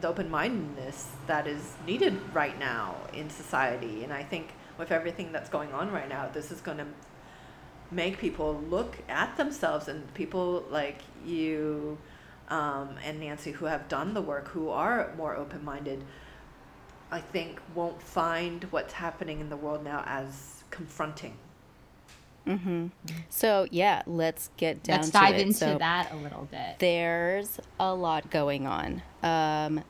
the 0.00 0.08
open 0.08 0.30
mindedness 0.30 1.08
that 1.26 1.46
is 1.46 1.74
needed 1.86 2.20
right 2.34 2.58
now 2.58 2.96
in 3.14 3.30
society. 3.30 4.04
And 4.04 4.12
I 4.12 4.22
think 4.22 4.52
with 4.76 4.92
everything 4.92 5.32
that's 5.32 5.48
going 5.48 5.72
on 5.72 5.90
right 5.90 6.08
now, 6.08 6.28
this 6.28 6.50
is 6.50 6.60
going 6.60 6.78
to 6.78 6.86
make 7.90 8.18
people 8.18 8.62
look 8.68 8.98
at 9.08 9.36
themselves 9.36 9.88
and 9.88 10.12
people 10.14 10.64
like 10.70 11.00
you 11.24 11.96
um, 12.48 12.96
and 13.04 13.20
Nancy 13.20 13.52
who 13.52 13.66
have 13.66 13.88
done 13.88 14.12
the 14.14 14.20
work, 14.20 14.48
who 14.48 14.68
are 14.68 15.12
more 15.16 15.34
open 15.34 15.64
minded, 15.64 16.04
I 17.10 17.20
think 17.20 17.60
won't 17.74 18.00
find 18.02 18.64
what's 18.70 18.92
happening 18.94 19.40
in 19.40 19.48
the 19.48 19.56
world 19.56 19.84
now 19.84 20.02
as 20.06 20.64
confronting. 20.70 21.36
Mm-hmm. 22.46 22.88
So 23.30 23.66
yeah, 23.70 24.02
let's 24.06 24.50
get 24.56 24.82
down 24.82 24.96
Let's 24.98 25.08
to 25.08 25.12
dive 25.12 25.34
it. 25.36 25.40
into 25.40 25.54
So 25.54 25.78
that 25.78 26.12
a 26.12 26.16
little 26.16 26.46
bit. 26.50 26.78
there's 26.78 27.58
a 27.80 27.94
lot 27.94 28.30
going 28.30 28.66
on. 28.66 29.02
Um, 29.22 29.82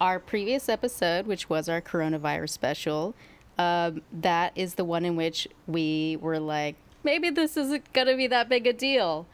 our 0.00 0.18
previous 0.18 0.68
episode, 0.68 1.26
which 1.26 1.50
was 1.50 1.68
our 1.68 1.80
coronavirus 1.82 2.50
special, 2.50 3.14
um, 3.58 4.02
that 4.12 4.52
is 4.54 4.74
the 4.76 4.84
one 4.84 5.04
in 5.04 5.16
which 5.16 5.48
we 5.66 6.16
were 6.20 6.38
like, 6.38 6.76
maybe 7.04 7.30
this 7.30 7.56
isn't 7.56 7.92
gonna 7.92 8.16
be 8.16 8.26
that 8.28 8.48
big 8.48 8.66
a 8.66 8.72
deal. 8.72 9.26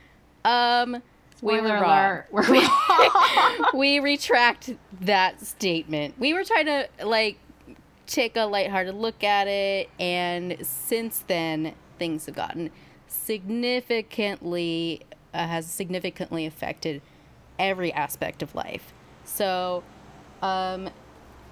Um, 0.44 0.94
we 0.94 0.98
were 0.98 1.02
Spoiler 1.36 1.76
alert, 1.76 2.26
we're 2.30 2.42
wrong. 2.42 3.70
we 3.74 4.00
retract 4.00 4.74
that 5.00 5.40
statement. 5.40 6.14
We 6.18 6.32
were 6.32 6.44
trying 6.44 6.66
to 6.66 6.88
like 7.04 7.38
take 8.06 8.36
a 8.36 8.44
lighthearted 8.44 8.94
look 8.94 9.24
at 9.24 9.48
it, 9.48 9.90
and 9.98 10.56
since 10.62 11.24
then 11.26 11.74
things 11.98 12.26
have 12.26 12.36
gotten 12.36 12.70
significantly 13.08 15.02
uh, 15.34 15.46
has 15.48 15.66
significantly 15.66 16.46
affected 16.46 17.02
every 17.58 17.92
aspect 17.92 18.42
of 18.42 18.54
life. 18.54 18.92
So, 19.24 19.82
um, 20.42 20.90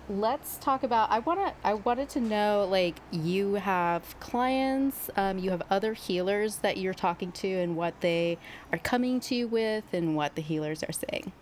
let's 0.08 0.56
talk 0.58 0.82
about. 0.82 1.10
I 1.10 1.20
wanna. 1.20 1.54
I 1.64 1.74
wanted 1.74 2.08
to 2.10 2.20
know, 2.20 2.66
like, 2.70 2.96
you 3.10 3.54
have 3.54 4.18
clients, 4.20 5.10
um, 5.16 5.38
you 5.38 5.50
have 5.50 5.62
other 5.70 5.94
healers 5.94 6.56
that 6.56 6.76
you're 6.76 6.94
talking 6.94 7.32
to, 7.32 7.48
and 7.48 7.76
what 7.76 8.00
they 8.00 8.38
are 8.72 8.78
coming 8.78 9.20
to 9.20 9.34
you 9.34 9.48
with, 9.48 9.84
and 9.92 10.16
what 10.16 10.34
the 10.34 10.42
healers 10.42 10.82
are 10.82 10.92
saying. 10.92 11.32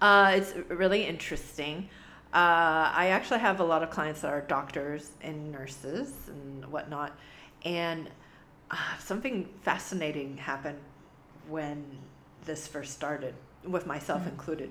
Uh, 0.00 0.32
it's 0.36 0.54
really 0.68 1.06
interesting. 1.06 1.88
Uh, 2.32 2.90
I 2.92 3.08
actually 3.12 3.38
have 3.40 3.60
a 3.60 3.64
lot 3.64 3.82
of 3.82 3.90
clients 3.90 4.22
that 4.22 4.32
are 4.32 4.40
doctors 4.40 5.12
and 5.22 5.52
nurses 5.52 6.12
and 6.26 6.66
whatnot. 6.66 7.16
And 7.64 8.10
uh, 8.70 8.76
something 8.98 9.48
fascinating 9.62 10.36
happened 10.36 10.80
when 11.48 11.84
this 12.44 12.66
first 12.66 12.92
started, 12.92 13.34
with 13.62 13.86
myself 13.86 14.26
included. 14.26 14.70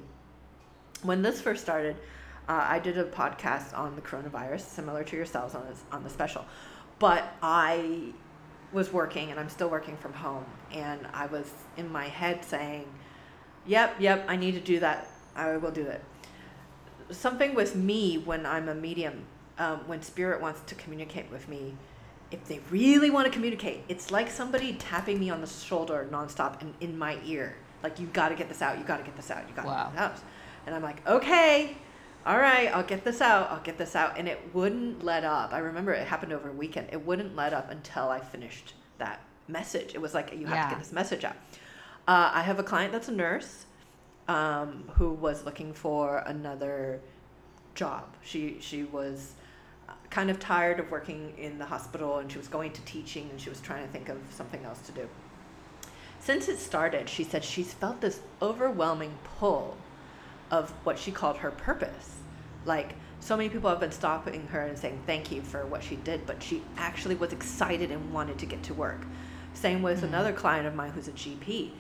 When 1.03 1.22
this 1.22 1.41
first 1.41 1.63
started, 1.63 1.95
uh, 2.47 2.65
I 2.69 2.79
did 2.79 2.97
a 2.97 3.05
podcast 3.05 3.77
on 3.77 3.95
the 3.95 4.01
coronavirus, 4.01 4.62
similar 4.62 5.03
to 5.03 5.15
yourselves 5.15 5.55
on, 5.55 5.65
this, 5.67 5.83
on 5.91 6.03
the 6.03 6.09
special. 6.09 6.45
But 7.00 7.35
I 7.41 8.13
was 8.71 8.91
working, 8.91 9.31
and 9.31 9.39
I'm 9.39 9.50
still 9.50 9.69
working 9.69 9.97
from 9.97 10.13
home. 10.13 10.45
And 10.71 11.07
I 11.13 11.27
was 11.27 11.51
in 11.77 11.91
my 11.91 12.07
head 12.07 12.43
saying, 12.43 12.85
Yep, 13.65 13.95
yep, 14.00 14.25
I 14.27 14.35
need 14.35 14.55
to 14.55 14.59
do 14.59 14.79
that. 14.79 15.07
I 15.35 15.55
will 15.57 15.71
do 15.71 15.85
it. 15.85 16.03
Something 17.12 17.53
with 17.55 17.75
me 17.75 18.17
when 18.17 18.45
I'm 18.45 18.67
a 18.69 18.75
medium, 18.75 19.23
um, 19.57 19.79
when 19.88 20.01
spirit 20.01 20.41
wants 20.41 20.62
to 20.67 20.75
communicate 20.75 21.31
with 21.31 21.47
me, 21.47 21.75
if 22.31 22.43
they 22.45 22.59
really 22.71 23.09
want 23.09 23.25
to 23.27 23.31
communicate, 23.31 23.83
it's 23.88 24.12
like 24.12 24.29
somebody 24.29 24.73
tapping 24.73 25.19
me 25.19 25.29
on 25.29 25.39
the 25.39 25.47
shoulder 25.47 26.07
nonstop 26.12 26.62
and 26.62 26.73
in 26.81 26.97
my 26.97 27.19
ear. 27.25 27.55
Like, 27.83 28.00
you 28.00 28.07
got 28.07 28.29
to 28.29 28.35
get 28.35 28.50
this 28.50 28.62
out, 28.62 28.77
you 28.79 28.83
got 28.83 28.97
to 28.97 29.03
get 29.03 29.15
this 29.15 29.29
out, 29.29 29.47
you 29.47 29.53
got 29.55 29.63
to 29.63 29.67
Wow. 29.67 29.83
get 29.85 29.91
this 29.93 30.01
out. 30.01 30.19
And 30.65 30.75
I'm 30.75 30.81
like, 30.81 31.07
okay, 31.07 31.77
all 32.25 32.37
right, 32.37 32.67
I'll 32.73 32.83
get 32.83 33.03
this 33.03 33.19
out, 33.21 33.51
I'll 33.51 33.61
get 33.61 33.77
this 33.77 33.95
out. 33.95 34.17
And 34.17 34.27
it 34.27 34.39
wouldn't 34.53 35.03
let 35.03 35.23
up. 35.23 35.53
I 35.53 35.59
remember 35.59 35.91
it 35.93 36.07
happened 36.07 36.31
over 36.33 36.49
a 36.49 36.53
weekend. 36.53 36.87
It 36.91 37.05
wouldn't 37.05 37.35
let 37.35 37.53
up 37.53 37.69
until 37.69 38.09
I 38.09 38.19
finished 38.19 38.73
that 38.97 39.21
message. 39.47 39.93
It 39.93 40.01
was 40.01 40.13
like, 40.13 40.31
you 40.33 40.45
have 40.47 40.55
Yeah. 40.55 40.63
to 40.65 40.69
get 40.75 40.79
this 40.79 40.93
message 40.93 41.25
out. 41.25 41.35
Uh, 42.07 42.31
I 42.33 42.41
have 42.43 42.59
a 42.59 42.63
client 42.63 42.91
that's 42.91 43.07
a 43.09 43.13
nurse 43.13 43.65
um, 44.27 44.89
who 44.95 45.11
was 45.11 45.43
looking 45.43 45.73
for 45.73 46.19
another 46.19 47.01
job. 47.75 48.05
She 48.23 48.57
she 48.61 48.83
was 48.83 49.33
uh, 49.89 49.93
kind 50.09 50.29
of 50.29 50.39
tired 50.39 50.79
of 50.79 50.89
working 50.91 51.33
in 51.37 51.57
the 51.57 51.65
hospital, 51.65 52.19
and 52.19 52.31
she 52.31 52.37
was 52.37 52.47
going 52.47 52.71
to 52.71 52.81
teaching, 52.81 53.29
and 53.29 53.39
she 53.39 53.49
was 53.49 53.59
trying 53.59 53.85
to 53.85 53.91
think 53.91 54.09
of 54.09 54.17
something 54.31 54.63
else 54.63 54.79
to 54.83 54.91
do. 54.93 55.09
Since 56.19 56.47
it 56.47 56.57
started, 56.57 57.09
she 57.09 57.23
said 57.25 57.43
she's 57.43 57.73
felt 57.73 57.99
this 57.99 58.21
overwhelming 58.41 59.17
pull 59.39 59.75
of 60.53 60.69
what 60.83 61.00
she 61.00 61.12
called 61.12 61.38
her 61.38 61.50
purpose. 61.50 62.13
Like 62.63 62.93
so 63.19 63.36
many 63.36 63.50
people 63.50 63.72
have 63.72 63.79
been 63.79 63.91
stopping 63.91 64.45
her 64.48 64.62
and 64.62 64.77
saying 64.77 65.01
thank 65.07 65.31
you 65.31 65.41
for 65.41 65.65
what 65.65 65.83
she 65.83 65.95
did, 65.95 66.27
but 66.27 66.43
she 66.43 66.62
actually 66.77 67.15
was 67.15 67.33
excited 67.33 67.89
and 67.89 68.13
wanted 68.13 68.38
to 68.38 68.45
get 68.45 68.62
to 68.63 68.74
work. 68.75 69.01
Same 69.55 69.81
with 69.81 70.03
another 70.03 70.31
client 70.31 70.67
of 70.67 70.75
mine 70.75 70.91
who's 70.91 71.07
a 71.07 71.12
GP. 71.12 71.72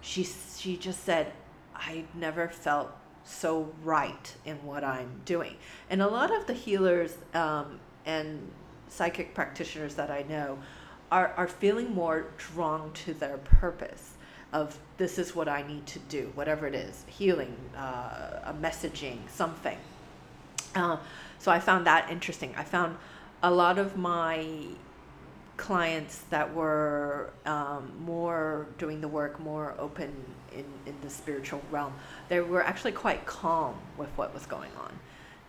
She 0.00 0.24
she 0.24 0.78
just 0.78 1.04
said, 1.04 1.32
I 1.76 2.04
never 2.14 2.48
felt 2.48 2.90
so 3.22 3.70
right 3.84 4.34
in 4.46 4.56
what 4.64 4.82
I'm 4.82 5.20
doing. 5.26 5.56
And 5.90 6.00
a 6.00 6.08
lot 6.08 6.34
of 6.34 6.46
the 6.46 6.54
healers 6.54 7.18
um, 7.34 7.80
and 8.06 8.50
psychic 8.88 9.34
practitioners 9.34 9.94
that 9.96 10.10
I 10.10 10.22
know 10.22 10.58
are, 11.10 11.34
are 11.36 11.48
feeling 11.48 11.94
more 11.94 12.28
drawn 12.38 12.92
to 13.04 13.12
their 13.12 13.36
purpose 13.36 14.14
of 14.52 14.78
this 14.98 15.18
is 15.18 15.34
what 15.34 15.48
I 15.48 15.62
need 15.62 15.86
to 15.86 15.98
do, 16.00 16.30
whatever 16.34 16.66
it 16.66 16.74
is 16.74 17.04
healing, 17.06 17.56
uh, 17.76 18.40
a 18.44 18.54
messaging, 18.60 19.18
something. 19.28 19.78
Uh, 20.74 20.98
so 21.38 21.50
I 21.50 21.58
found 21.58 21.86
that 21.86 22.10
interesting. 22.10 22.54
I 22.56 22.64
found 22.64 22.96
a 23.42 23.50
lot 23.50 23.78
of 23.78 23.96
my 23.96 24.46
clients 25.56 26.22
that 26.30 26.54
were 26.54 27.30
um, 27.44 27.92
more 28.00 28.66
doing 28.78 29.00
the 29.00 29.08
work 29.08 29.38
more 29.38 29.74
open 29.78 30.12
in, 30.52 30.64
in 30.86 30.94
the 31.02 31.10
spiritual 31.10 31.62
realm 31.70 31.92
they 32.28 32.40
were 32.40 32.64
actually 32.64 32.92
quite 32.92 33.24
calm 33.26 33.76
with 33.96 34.08
what 34.16 34.32
was 34.32 34.46
going 34.46 34.70
on 34.80 34.98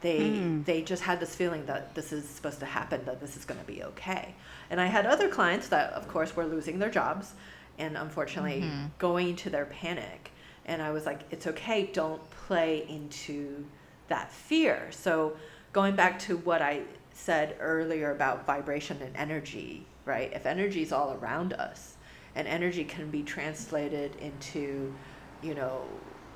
they 0.02 0.20
mm. 0.20 0.64
they 0.66 0.82
just 0.82 1.02
had 1.02 1.20
this 1.20 1.34
feeling 1.34 1.66
that 1.66 1.96
this 1.96 2.12
is 2.12 2.28
supposed 2.28 2.60
to 2.60 2.66
happen 2.66 3.04
that 3.06 3.22
this 3.22 3.38
is 3.38 3.46
going 3.46 3.60
to 3.60 3.66
be 3.66 3.82
okay 3.84 4.36
and 4.70 4.80
i 4.80 4.86
had 4.86 5.06
other 5.06 5.30
clients 5.30 5.70
that 5.70 5.92
of 5.94 6.08
course 6.08 6.36
were 6.36 6.46
losing 6.46 6.80
their 6.80 6.92
jobs 6.92 7.34
and 7.78 7.98
unfortunately 7.98 8.62
mm-hmm. 8.62 8.86
going 9.00 9.30
into 9.30 9.50
their 9.50 9.66
panic 9.66 10.32
and 10.66 10.82
i 10.82 10.92
was 10.92 11.06
like 11.06 11.22
it's 11.32 11.48
okay 11.48 11.90
don't 11.94 12.28
play 12.30 12.86
into 12.90 13.66
that 14.08 14.32
fear 14.32 14.88
so 14.92 15.36
going 15.72 15.96
back 15.96 16.20
to 16.20 16.38
what 16.38 16.62
i 16.62 16.82
said 17.12 17.56
earlier 17.60 18.12
about 18.12 18.46
vibration 18.46 19.00
and 19.02 19.16
energy 19.16 19.86
right? 20.06 20.32
If 20.34 20.46
energy 20.46 20.82
is 20.82 20.92
all 20.92 21.14
around 21.14 21.54
us 21.54 21.96
and 22.36 22.48
energy 22.48 22.84
can 22.84 23.10
be 23.10 23.24
translated 23.24 24.16
into, 24.18 24.94
you 25.42 25.54
know, 25.54 25.84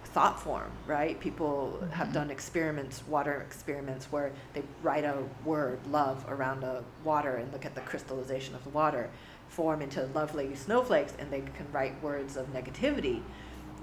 thought 0.06 0.42
form, 0.42 0.72
right? 0.86 1.20
People 1.20 1.80
mm-hmm. 1.82 1.92
have 1.92 2.14
done 2.14 2.32
experiments, 2.32 3.06
water 3.08 3.42
experiments, 3.42 4.06
where 4.12 4.32
they 4.54 4.64
write 4.82 5.04
a 5.04 5.24
word, 5.44 5.80
love, 5.88 6.26
around 6.30 6.64
a 6.64 6.84
water 7.04 7.36
and 7.36 7.52
look 7.52 7.66
at 7.66 7.76
the 7.76 7.82
crystallization 7.82 8.56
of 8.56 8.64
the 8.64 8.70
water, 8.70 9.10
form 9.50 9.82
into 9.82 10.06
lovely 10.14 10.56
snowflakes, 10.56 11.14
and 11.20 11.32
they 11.32 11.42
can 11.42 11.72
write 11.72 12.02
words 12.02 12.38
of 12.38 12.52
negativity 12.54 13.22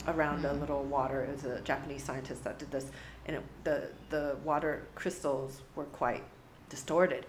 around 0.07 0.45
mm-hmm. 0.45 0.57
a 0.57 0.61
little 0.61 0.83
water. 0.85 1.25
It 1.25 1.33
was 1.33 1.45
a 1.45 1.61
Japanese 1.61 2.03
scientist 2.03 2.45
that 2.45 2.59
did 2.59 2.71
this, 2.71 2.87
and 3.27 3.37
it, 3.37 3.43
the, 3.65 3.89
the 4.11 4.37
water 4.45 4.87
crystals 4.95 5.63
were 5.75 5.85
quite 5.85 6.23
distorted. 6.69 7.27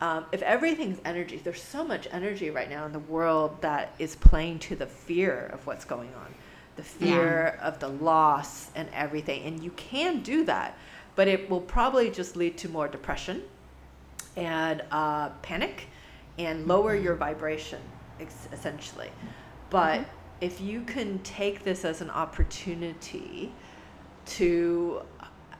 Um, 0.00 0.26
if 0.30 0.42
everything's 0.42 1.00
energy, 1.04 1.40
there's 1.42 1.62
so 1.62 1.84
much 1.84 2.06
energy 2.12 2.50
right 2.50 2.70
now 2.70 2.86
in 2.86 2.92
the 2.92 3.00
world 3.00 3.60
that 3.62 3.94
is 3.98 4.14
playing 4.14 4.60
to 4.60 4.76
the 4.76 4.86
fear 4.86 5.50
of 5.52 5.66
what's 5.66 5.84
going 5.84 6.10
on, 6.14 6.32
the 6.76 6.84
fear 6.84 7.56
yeah. 7.56 7.66
of 7.66 7.80
the 7.80 7.88
loss 7.88 8.70
and 8.76 8.88
everything. 8.92 9.42
And 9.42 9.62
you 9.62 9.70
can 9.72 10.20
do 10.20 10.44
that, 10.44 10.78
but 11.16 11.26
it 11.26 11.50
will 11.50 11.60
probably 11.60 12.10
just 12.10 12.36
lead 12.36 12.56
to 12.58 12.68
more 12.68 12.86
depression 12.86 13.42
and 14.36 14.82
uh, 14.92 15.30
panic 15.42 15.88
and 16.38 16.66
lower 16.66 16.94
your 16.94 17.14
vibration, 17.14 17.80
essentially. 18.52 19.10
But 19.70 20.00
mm-hmm. 20.00 20.10
if 20.40 20.60
you 20.60 20.82
can 20.82 21.18
take 21.20 21.64
this 21.64 21.84
as 21.84 22.00
an 22.00 22.10
opportunity 22.10 23.52
to, 24.26 25.02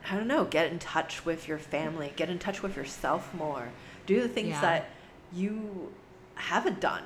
I 0.08 0.16
don't 0.16 0.28
know, 0.28 0.44
get 0.44 0.70
in 0.70 0.78
touch 0.78 1.24
with 1.24 1.48
your 1.48 1.58
family, 1.58 2.12
get 2.16 2.30
in 2.30 2.38
touch 2.38 2.62
with 2.62 2.76
yourself 2.76 3.34
more 3.34 3.68
do 4.08 4.22
the 4.22 4.28
things 4.28 4.48
yeah. 4.48 4.60
that 4.62 4.90
you 5.32 5.92
haven't 6.34 6.80
done 6.80 7.04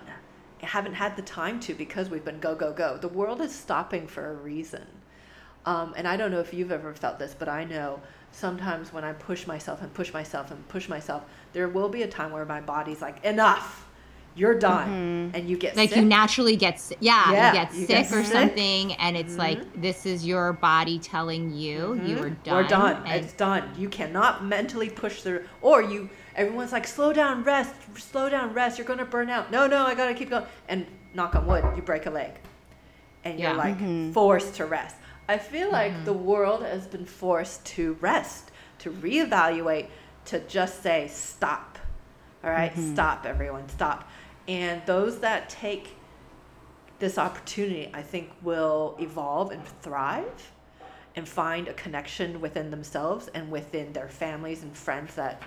haven't 0.61 0.95
had 0.95 1.17
the 1.17 1.23
time 1.23 1.59
to 1.59 1.75
because 1.75 2.09
we've 2.09 2.25
been 2.25 2.39
go 2.39 2.55
go 2.55 2.73
go 2.73 2.97
the 2.97 3.09
world 3.09 3.41
is 3.41 3.53
stopping 3.53 4.07
for 4.07 4.31
a 4.31 4.35
reason 4.35 4.87
um, 5.67 5.93
and 5.97 6.07
i 6.07 6.17
don't 6.17 6.31
know 6.31 6.39
if 6.39 6.55
you've 6.55 6.71
ever 6.71 6.95
felt 6.95 7.19
this 7.19 7.35
but 7.37 7.49
i 7.49 7.65
know 7.65 8.01
sometimes 8.33 8.93
when 8.93 9.05
i 9.05 9.13
push 9.13 9.47
myself 9.47 9.83
and 9.83 9.93
push 9.95 10.13
myself 10.13 10.51
and 10.51 10.67
push 10.69 10.89
myself 10.89 11.23
there 11.53 11.69
will 11.69 11.89
be 11.89 12.03
a 12.03 12.09
time 12.09 12.33
where 12.33 12.45
my 12.45 12.61
body's 12.61 13.01
like 13.01 13.23
enough 13.25 13.89
you're 14.35 14.59
done 14.59 14.89
mm-hmm. 14.89 15.37
and 15.37 15.49
you 15.49 15.57
get 15.57 15.71
sick. 15.71 15.77
like 15.77 15.89
sick. 15.91 15.99
you 15.99 16.05
naturally 16.05 16.57
get 16.57 16.81
yeah, 17.01 17.31
yeah 17.31 17.49
you 17.49 17.53
get 17.53 17.75
you 17.75 17.81
sick 17.81 17.89
get 17.89 18.13
or 18.13 18.25
sick. 18.25 18.33
something 18.33 18.93
and 18.95 19.17
it's 19.17 19.33
mm-hmm. 19.33 19.41
like 19.41 19.81
this 19.81 20.07
is 20.07 20.27
your 20.27 20.55
body 20.55 20.99
telling 20.99 21.53
you 21.53 21.79
mm-hmm. 21.81 22.07
you 22.07 22.19
are 22.19 22.31
done 22.31 22.55
we're 22.55 22.69
done 22.69 23.07
it's 23.07 23.33
done 23.35 23.71
you 23.77 23.89
cannot 23.89 24.45
mentally 24.45 24.89
push 24.89 25.21
through 25.23 25.45
or 25.61 25.83
you 25.83 26.09
everyone's 26.35 26.73
like 26.73 26.87
slow 26.87 27.13
down 27.13 27.45
rest 27.45 27.75
slow 27.97 28.29
down 28.29 28.53
rest 28.55 28.79
you're 28.79 28.87
gonna 28.87 29.05
burn 29.05 29.29
out 29.29 29.51
no 29.51 29.67
no 29.67 29.85
i 29.85 29.95
gotta 29.95 30.15
keep 30.15 30.31
going 30.31 30.45
and 30.69 30.87
knock 31.15 31.35
on 31.35 31.47
wood 31.47 31.65
you 31.77 31.83
break 31.83 32.07
a 32.07 32.11
leg 32.11 32.33
and 33.25 33.39
you're 33.39 33.55
like 33.55 33.77
mm-hmm. 33.77 34.13
forced 34.13 34.55
to 34.55 34.65
rest 34.65 34.97
i 35.29 35.39
feel 35.39 35.71
like 35.71 35.93
mm-hmm. 35.93 36.05
the 36.05 36.13
world 36.13 36.63
has 36.63 36.87
been 36.87 37.05
forced 37.05 37.65
to 37.65 37.97
rest 38.01 38.51
to 38.79 38.91
reevaluate 38.91 39.87
to 40.25 40.41
just 40.41 40.83
say 40.83 41.09
stop 41.09 41.79
all 42.45 42.51
right? 42.51 42.73
stop 42.77 43.27
everyone 43.27 43.69
stop 43.69 44.09
and 44.49 44.83
those 44.87 45.21
that 45.21 45.49
take 45.49 45.97
this 47.03 47.19
opportunity, 47.19 47.91
I 47.93 48.01
think, 48.01 48.31
will 48.43 48.97
evolve 49.01 49.51
and 49.51 49.65
thrive 49.83 50.53
and 51.17 51.29
find 51.29 51.67
a 51.67 51.73
connection 51.75 52.41
within 52.41 52.71
themselves 52.71 53.29
and 53.35 53.51
within 53.51 53.93
their 53.93 54.09
families 54.09 54.63
and 54.63 54.75
friends 54.77 55.17
that 55.17 55.43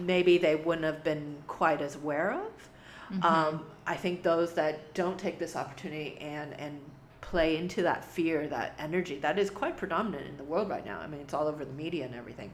maybe 0.00 0.36
they 0.36 0.54
wouldn't 0.54 0.84
have 0.84 1.02
been 1.02 1.36
quite 1.46 1.80
as 1.80 1.96
aware 1.96 2.32
of. 2.32 2.70
Mm-hmm. 3.10 3.24
Um, 3.24 3.64
I 3.86 3.96
think 3.96 4.22
those 4.22 4.52
that 4.52 4.92
don't 4.92 5.18
take 5.18 5.38
this 5.38 5.56
opportunity 5.56 6.18
and, 6.20 6.52
and 6.60 6.78
play 7.24 7.56
into 7.56 7.82
that 7.82 8.04
fear, 8.04 8.46
that 8.48 8.74
energy, 8.78 9.18
that 9.18 9.38
is 9.38 9.50
quite 9.50 9.76
predominant 9.76 10.26
in 10.26 10.36
the 10.36 10.44
world 10.44 10.68
right 10.68 10.84
now. 10.84 11.00
I 11.00 11.06
mean, 11.06 11.20
it's 11.20 11.32
all 11.32 11.48
over 11.48 11.64
the 11.64 11.72
media 11.72 12.04
and 12.04 12.14
everything, 12.14 12.52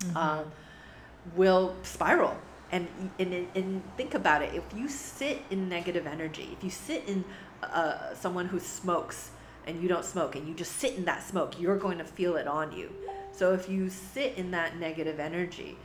mm-hmm. 0.00 0.16
um, 0.16 0.52
will 1.36 1.76
spiral. 1.82 2.36
And, 2.70 2.86
and 3.18 3.48
and 3.54 3.82
think 3.96 4.12
about 4.12 4.42
it. 4.42 4.52
If 4.54 4.64
you 4.76 4.88
sit 4.88 5.42
in 5.50 5.70
negative 5.70 6.06
energy 6.06 6.50
if 6.52 6.62
you 6.62 6.68
sit 6.68 7.02
in 7.08 7.24
uh, 7.62 8.14
someone 8.14 8.44
who 8.46 8.60
smokes 8.60 9.30
and 9.66 9.82
you 9.82 9.88
don't 9.88 10.04
smoke 10.04 10.36
and 10.36 10.46
you 10.46 10.52
just 10.52 10.72
sit 10.72 10.94
in 10.94 11.06
that 11.06 11.22
smoke 11.22 11.58
you're 11.58 11.78
going 11.78 11.96
to 11.96 12.04
feel 12.04 12.36
it 12.36 12.46
on 12.46 12.72
you. 12.72 12.92
So 13.32 13.54
if 13.54 13.70
you 13.70 13.88
sit 13.88 14.36
in 14.36 14.50
that 14.50 14.76
negative 14.78 15.18
energy 15.18 15.78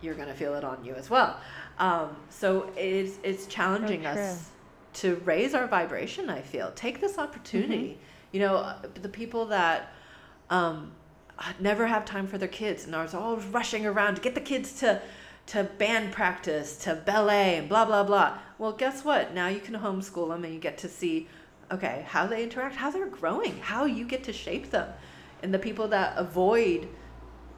you're 0.00 0.14
going 0.14 0.28
to 0.28 0.34
feel 0.34 0.54
it 0.54 0.64
on 0.64 0.82
you 0.82 0.94
as 0.94 1.10
well. 1.10 1.38
Um, 1.78 2.16
so 2.30 2.70
it's 2.74 3.18
it's 3.22 3.46
challenging 3.46 4.06
us 4.06 4.50
to 4.94 5.16
raise 5.24 5.54
our 5.54 5.66
vibration 5.66 6.30
i 6.30 6.40
feel. 6.40 6.72
Take 6.74 7.00
this 7.00 7.18
opportunity. 7.18 7.90
Mm-hmm. 7.90 8.32
you 8.32 8.40
know 8.40 8.56
uh, 8.56 8.78
the 9.02 9.08
people 9.08 9.46
that 9.46 9.92
um, 10.50 10.92
never 11.60 11.86
have 11.86 12.04
time 12.04 12.26
for 12.26 12.38
their 12.38 12.48
kids 12.48 12.84
and 12.84 12.94
are 12.94 13.08
always 13.14 13.44
rushing 13.46 13.86
around 13.86 14.16
to 14.16 14.20
get 14.20 14.34
the 14.34 14.40
kids 14.40 14.78
to 14.80 15.00
to 15.46 15.64
band 15.64 16.10
practice 16.12 16.76
to 16.78 16.94
ballet 16.94 17.58
and 17.58 17.68
blah 17.68 17.84
blah 17.84 18.04
blah. 18.04 18.38
Well 18.58 18.72
guess 18.72 19.04
what? 19.04 19.34
Now 19.34 19.48
you 19.48 19.60
can 19.60 19.74
homeschool 19.74 20.28
them 20.28 20.44
and 20.44 20.54
you 20.54 20.60
get 20.60 20.78
to 20.78 20.88
see 20.88 21.28
okay 21.70 22.04
how 22.08 22.26
they 22.26 22.42
interact 22.42 22.76
how 22.76 22.90
they're 22.90 23.06
growing 23.06 23.58
how 23.58 23.84
you 23.84 24.06
get 24.06 24.24
to 24.24 24.32
shape 24.32 24.70
them. 24.70 24.88
And 25.42 25.52
the 25.52 25.58
people 25.58 25.88
that 25.88 26.16
avoid 26.16 26.88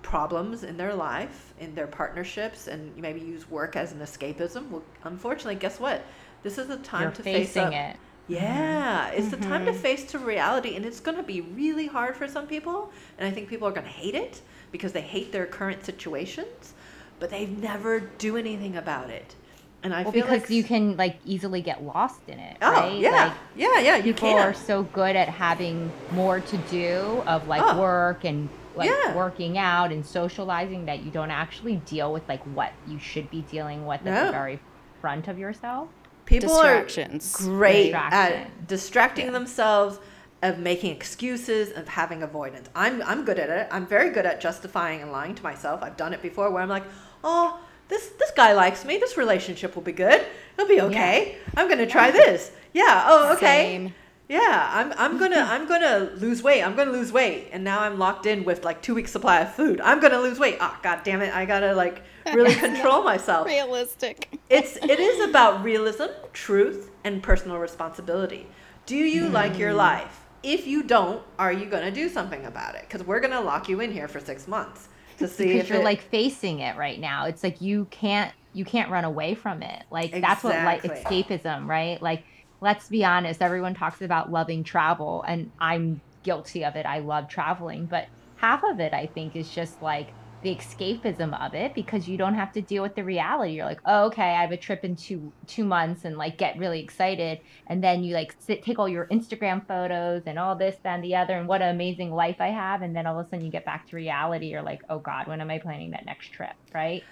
problems 0.02 0.62
in 0.62 0.76
their 0.76 0.94
life 0.94 1.52
in 1.58 1.74
their 1.74 1.86
partnerships 1.88 2.68
and 2.68 2.96
maybe 2.96 3.20
use 3.20 3.50
work 3.50 3.74
as 3.74 3.90
an 3.90 3.98
escapism 3.98 4.70
well 4.70 4.82
unfortunately 5.02 5.56
guess 5.56 5.80
what 5.80 6.00
this 6.46 6.58
is 6.58 6.68
the 6.68 6.76
time 6.78 7.02
You're 7.02 7.12
to 7.12 7.22
face 7.22 7.56
up 7.56 7.72
it. 7.72 7.96
yeah 8.28 9.08
mm-hmm. 9.08 9.18
it's 9.18 9.30
the 9.30 9.36
time 9.36 9.64
to 9.66 9.72
mm-hmm. 9.72 9.80
face 9.80 10.04
to 10.12 10.18
reality 10.18 10.76
and 10.76 10.84
it's 10.84 11.00
going 11.00 11.16
to 11.16 11.22
be 11.22 11.40
really 11.40 11.86
hard 11.86 12.16
for 12.16 12.26
some 12.28 12.46
people 12.46 12.90
and 13.18 13.26
i 13.26 13.30
think 13.30 13.48
people 13.48 13.66
are 13.68 13.72
going 13.72 13.86
to 13.86 13.92
hate 13.92 14.14
it 14.14 14.40
because 14.72 14.92
they 14.92 15.00
hate 15.00 15.32
their 15.32 15.46
current 15.46 15.84
situations 15.84 16.74
but 17.18 17.30
they 17.30 17.46
never 17.46 18.00
do 18.00 18.36
anything 18.36 18.76
about 18.76 19.10
it. 19.10 19.34
And 19.82 19.94
I 19.94 20.02
well, 20.02 20.12
feel 20.12 20.22
because 20.22 20.42
like 20.42 20.50
you 20.50 20.64
can 20.64 20.96
like 20.96 21.18
easily 21.24 21.60
get 21.60 21.82
lost 21.82 22.20
in 22.28 22.38
it. 22.38 22.56
Oh 22.60 22.72
right? 22.72 22.98
yeah, 22.98 23.26
like, 23.26 23.32
yeah, 23.54 23.78
yeah. 23.78 23.96
You 23.96 24.14
people 24.14 24.30
can. 24.30 24.48
are 24.48 24.54
so 24.54 24.82
good 24.82 25.14
at 25.14 25.28
having 25.28 25.92
more 26.12 26.40
to 26.40 26.56
do 26.70 27.22
of 27.26 27.46
like 27.46 27.62
oh. 27.64 27.80
work 27.80 28.24
and 28.24 28.48
like 28.74 28.90
yeah. 28.90 29.14
working 29.14 29.58
out 29.58 29.92
and 29.92 30.04
socializing 30.04 30.86
that 30.86 31.04
you 31.04 31.10
don't 31.10 31.30
actually 31.30 31.76
deal 31.76 32.12
with 32.12 32.28
like 32.28 32.42
what 32.54 32.72
you 32.88 32.98
should 32.98 33.30
be 33.30 33.42
dealing 33.42 33.86
with 33.86 34.02
no. 34.02 34.10
at 34.10 34.26
the 34.26 34.32
very 34.32 34.58
front 35.00 35.28
of 35.28 35.38
yourself. 35.38 35.88
People 36.26 36.52
are 36.52 36.86
great 37.32 37.94
at 37.94 38.66
distracting 38.66 39.26
yeah. 39.26 39.32
themselves 39.32 39.98
of 40.42 40.58
making 40.58 40.94
excuses, 40.94 41.72
of 41.72 41.88
having 41.88 42.22
avoidance. 42.22 42.68
I'm, 42.74 43.00
I'm 43.02 43.24
good 43.24 43.38
at 43.38 43.48
it. 43.48 43.68
I'm 43.70 43.86
very 43.86 44.10
good 44.10 44.26
at 44.26 44.40
justifying 44.40 45.00
and 45.02 45.10
lying 45.10 45.34
to 45.34 45.42
myself. 45.42 45.82
I've 45.82 45.96
done 45.96 46.12
it 46.12 46.20
before 46.22 46.50
where 46.50 46.62
I'm 46.62 46.68
like, 46.68 46.84
oh, 47.24 47.60
this, 47.88 48.08
this 48.18 48.32
guy 48.32 48.52
likes 48.52 48.84
me. 48.84 48.98
This 48.98 49.16
relationship 49.16 49.74
will 49.74 49.82
be 49.82 49.92
good. 49.92 50.24
It'll 50.58 50.68
be 50.68 50.80
okay. 50.82 51.36
Yeah. 51.38 51.52
I'm 51.56 51.68
going 51.68 51.78
to 51.78 51.86
try 51.86 52.10
this. 52.10 52.50
Yeah. 52.74 53.04
Oh, 53.06 53.32
okay. 53.34 53.64
Same. 53.64 53.94
Yeah, 54.28 54.70
I'm 54.72 54.92
I'm 54.96 55.18
gonna 55.18 55.46
I'm 55.48 55.68
gonna 55.68 56.10
lose 56.16 56.42
weight. 56.42 56.62
I'm 56.62 56.74
gonna 56.74 56.90
lose 56.90 57.12
weight, 57.12 57.48
and 57.52 57.62
now 57.62 57.80
I'm 57.80 57.98
locked 57.98 58.26
in 58.26 58.44
with 58.44 58.64
like 58.64 58.82
two 58.82 58.94
weeks 58.94 59.12
supply 59.12 59.40
of 59.40 59.54
food. 59.54 59.80
I'm 59.80 60.00
gonna 60.00 60.20
lose 60.20 60.38
weight. 60.38 60.58
Oh 60.60 60.76
god 60.82 61.02
damn 61.04 61.22
it! 61.22 61.34
I 61.34 61.44
gotta 61.44 61.74
like 61.74 62.02
really 62.34 62.54
control 62.66 63.04
myself. 63.04 63.46
Realistic. 63.46 64.38
It's 64.50 64.76
it 64.76 64.98
is 64.98 65.28
about 65.28 65.62
realism, 65.62 66.06
truth, 66.32 66.90
and 67.04 67.22
personal 67.22 67.58
responsibility. 67.58 68.48
Do 68.86 68.96
you 68.96 69.24
mm. 69.24 69.32
like 69.32 69.58
your 69.58 69.74
life? 69.74 70.24
If 70.42 70.66
you 70.66 70.84
don't, 70.84 71.22
are 71.40 71.52
you 71.52 71.66
going 71.66 71.82
to 71.82 71.90
do 71.90 72.08
something 72.08 72.44
about 72.44 72.76
it? 72.76 72.82
Because 72.82 73.04
we're 73.04 73.18
going 73.18 73.32
to 73.32 73.40
lock 73.40 73.68
you 73.68 73.80
in 73.80 73.90
here 73.90 74.06
for 74.06 74.20
six 74.20 74.46
months 74.46 74.88
to 75.18 75.26
see 75.26 75.46
because 75.46 75.62
if 75.62 75.68
you're 75.70 75.80
it... 75.80 75.84
like 75.84 76.00
facing 76.02 76.60
it 76.60 76.76
right 76.76 77.00
now. 77.00 77.24
It's 77.26 77.42
like 77.42 77.60
you 77.60 77.86
can't 77.90 78.32
you 78.52 78.64
can't 78.64 78.90
run 78.90 79.04
away 79.04 79.34
from 79.34 79.62
it. 79.62 79.84
Like 79.90 80.12
exactly. 80.14 80.20
that's 80.20 80.44
what 80.44 80.64
like 80.64 80.82
escapism, 80.82 81.66
right? 81.66 82.00
Like 82.00 82.24
let's 82.60 82.88
be 82.88 83.04
honest, 83.04 83.42
everyone 83.42 83.74
talks 83.74 84.02
about 84.02 84.30
loving 84.30 84.64
travel 84.64 85.24
and 85.26 85.50
I'm 85.60 86.00
guilty 86.22 86.64
of 86.64 86.76
it. 86.76 86.86
I 86.86 86.98
love 86.98 87.28
traveling, 87.28 87.86
but 87.86 88.08
half 88.36 88.62
of 88.64 88.80
it 88.80 88.92
I 88.92 89.06
think 89.06 89.36
is 89.36 89.50
just 89.50 89.80
like 89.82 90.08
the 90.42 90.54
escapism 90.54 91.38
of 91.44 91.54
it 91.54 91.74
because 91.74 92.06
you 92.06 92.16
don't 92.16 92.34
have 92.34 92.52
to 92.52 92.60
deal 92.60 92.82
with 92.82 92.94
the 92.94 93.02
reality. 93.02 93.54
You're 93.54 93.64
like, 93.64 93.80
oh, 93.84 94.06
okay, 94.06 94.34
I 94.34 94.42
have 94.42 94.52
a 94.52 94.56
trip 94.56 94.84
in 94.84 94.94
two 94.94 95.32
two 95.46 95.64
months, 95.64 96.04
and 96.04 96.16
like 96.16 96.38
get 96.38 96.58
really 96.58 96.80
excited, 96.80 97.40
and 97.66 97.82
then 97.82 98.04
you 98.04 98.14
like 98.14 98.34
sit, 98.38 98.62
take 98.62 98.78
all 98.78 98.88
your 98.88 99.06
Instagram 99.06 99.66
photos 99.66 100.22
and 100.26 100.38
all 100.38 100.54
this, 100.54 100.76
and 100.84 101.02
the 101.02 101.16
other, 101.16 101.34
and 101.34 101.48
what 101.48 101.62
an 101.62 101.74
amazing 101.74 102.12
life 102.12 102.36
I 102.40 102.48
have, 102.48 102.82
and 102.82 102.94
then 102.94 103.06
all 103.06 103.18
of 103.18 103.26
a 103.26 103.30
sudden 103.30 103.44
you 103.44 103.50
get 103.50 103.64
back 103.64 103.88
to 103.88 103.96
reality. 103.96 104.46
You're 104.46 104.62
like, 104.62 104.82
oh 104.88 104.98
God, 104.98 105.26
when 105.26 105.40
am 105.40 105.50
I 105.50 105.58
planning 105.58 105.90
that 105.92 106.06
next 106.06 106.32
trip? 106.32 106.54
Right? 106.72 107.02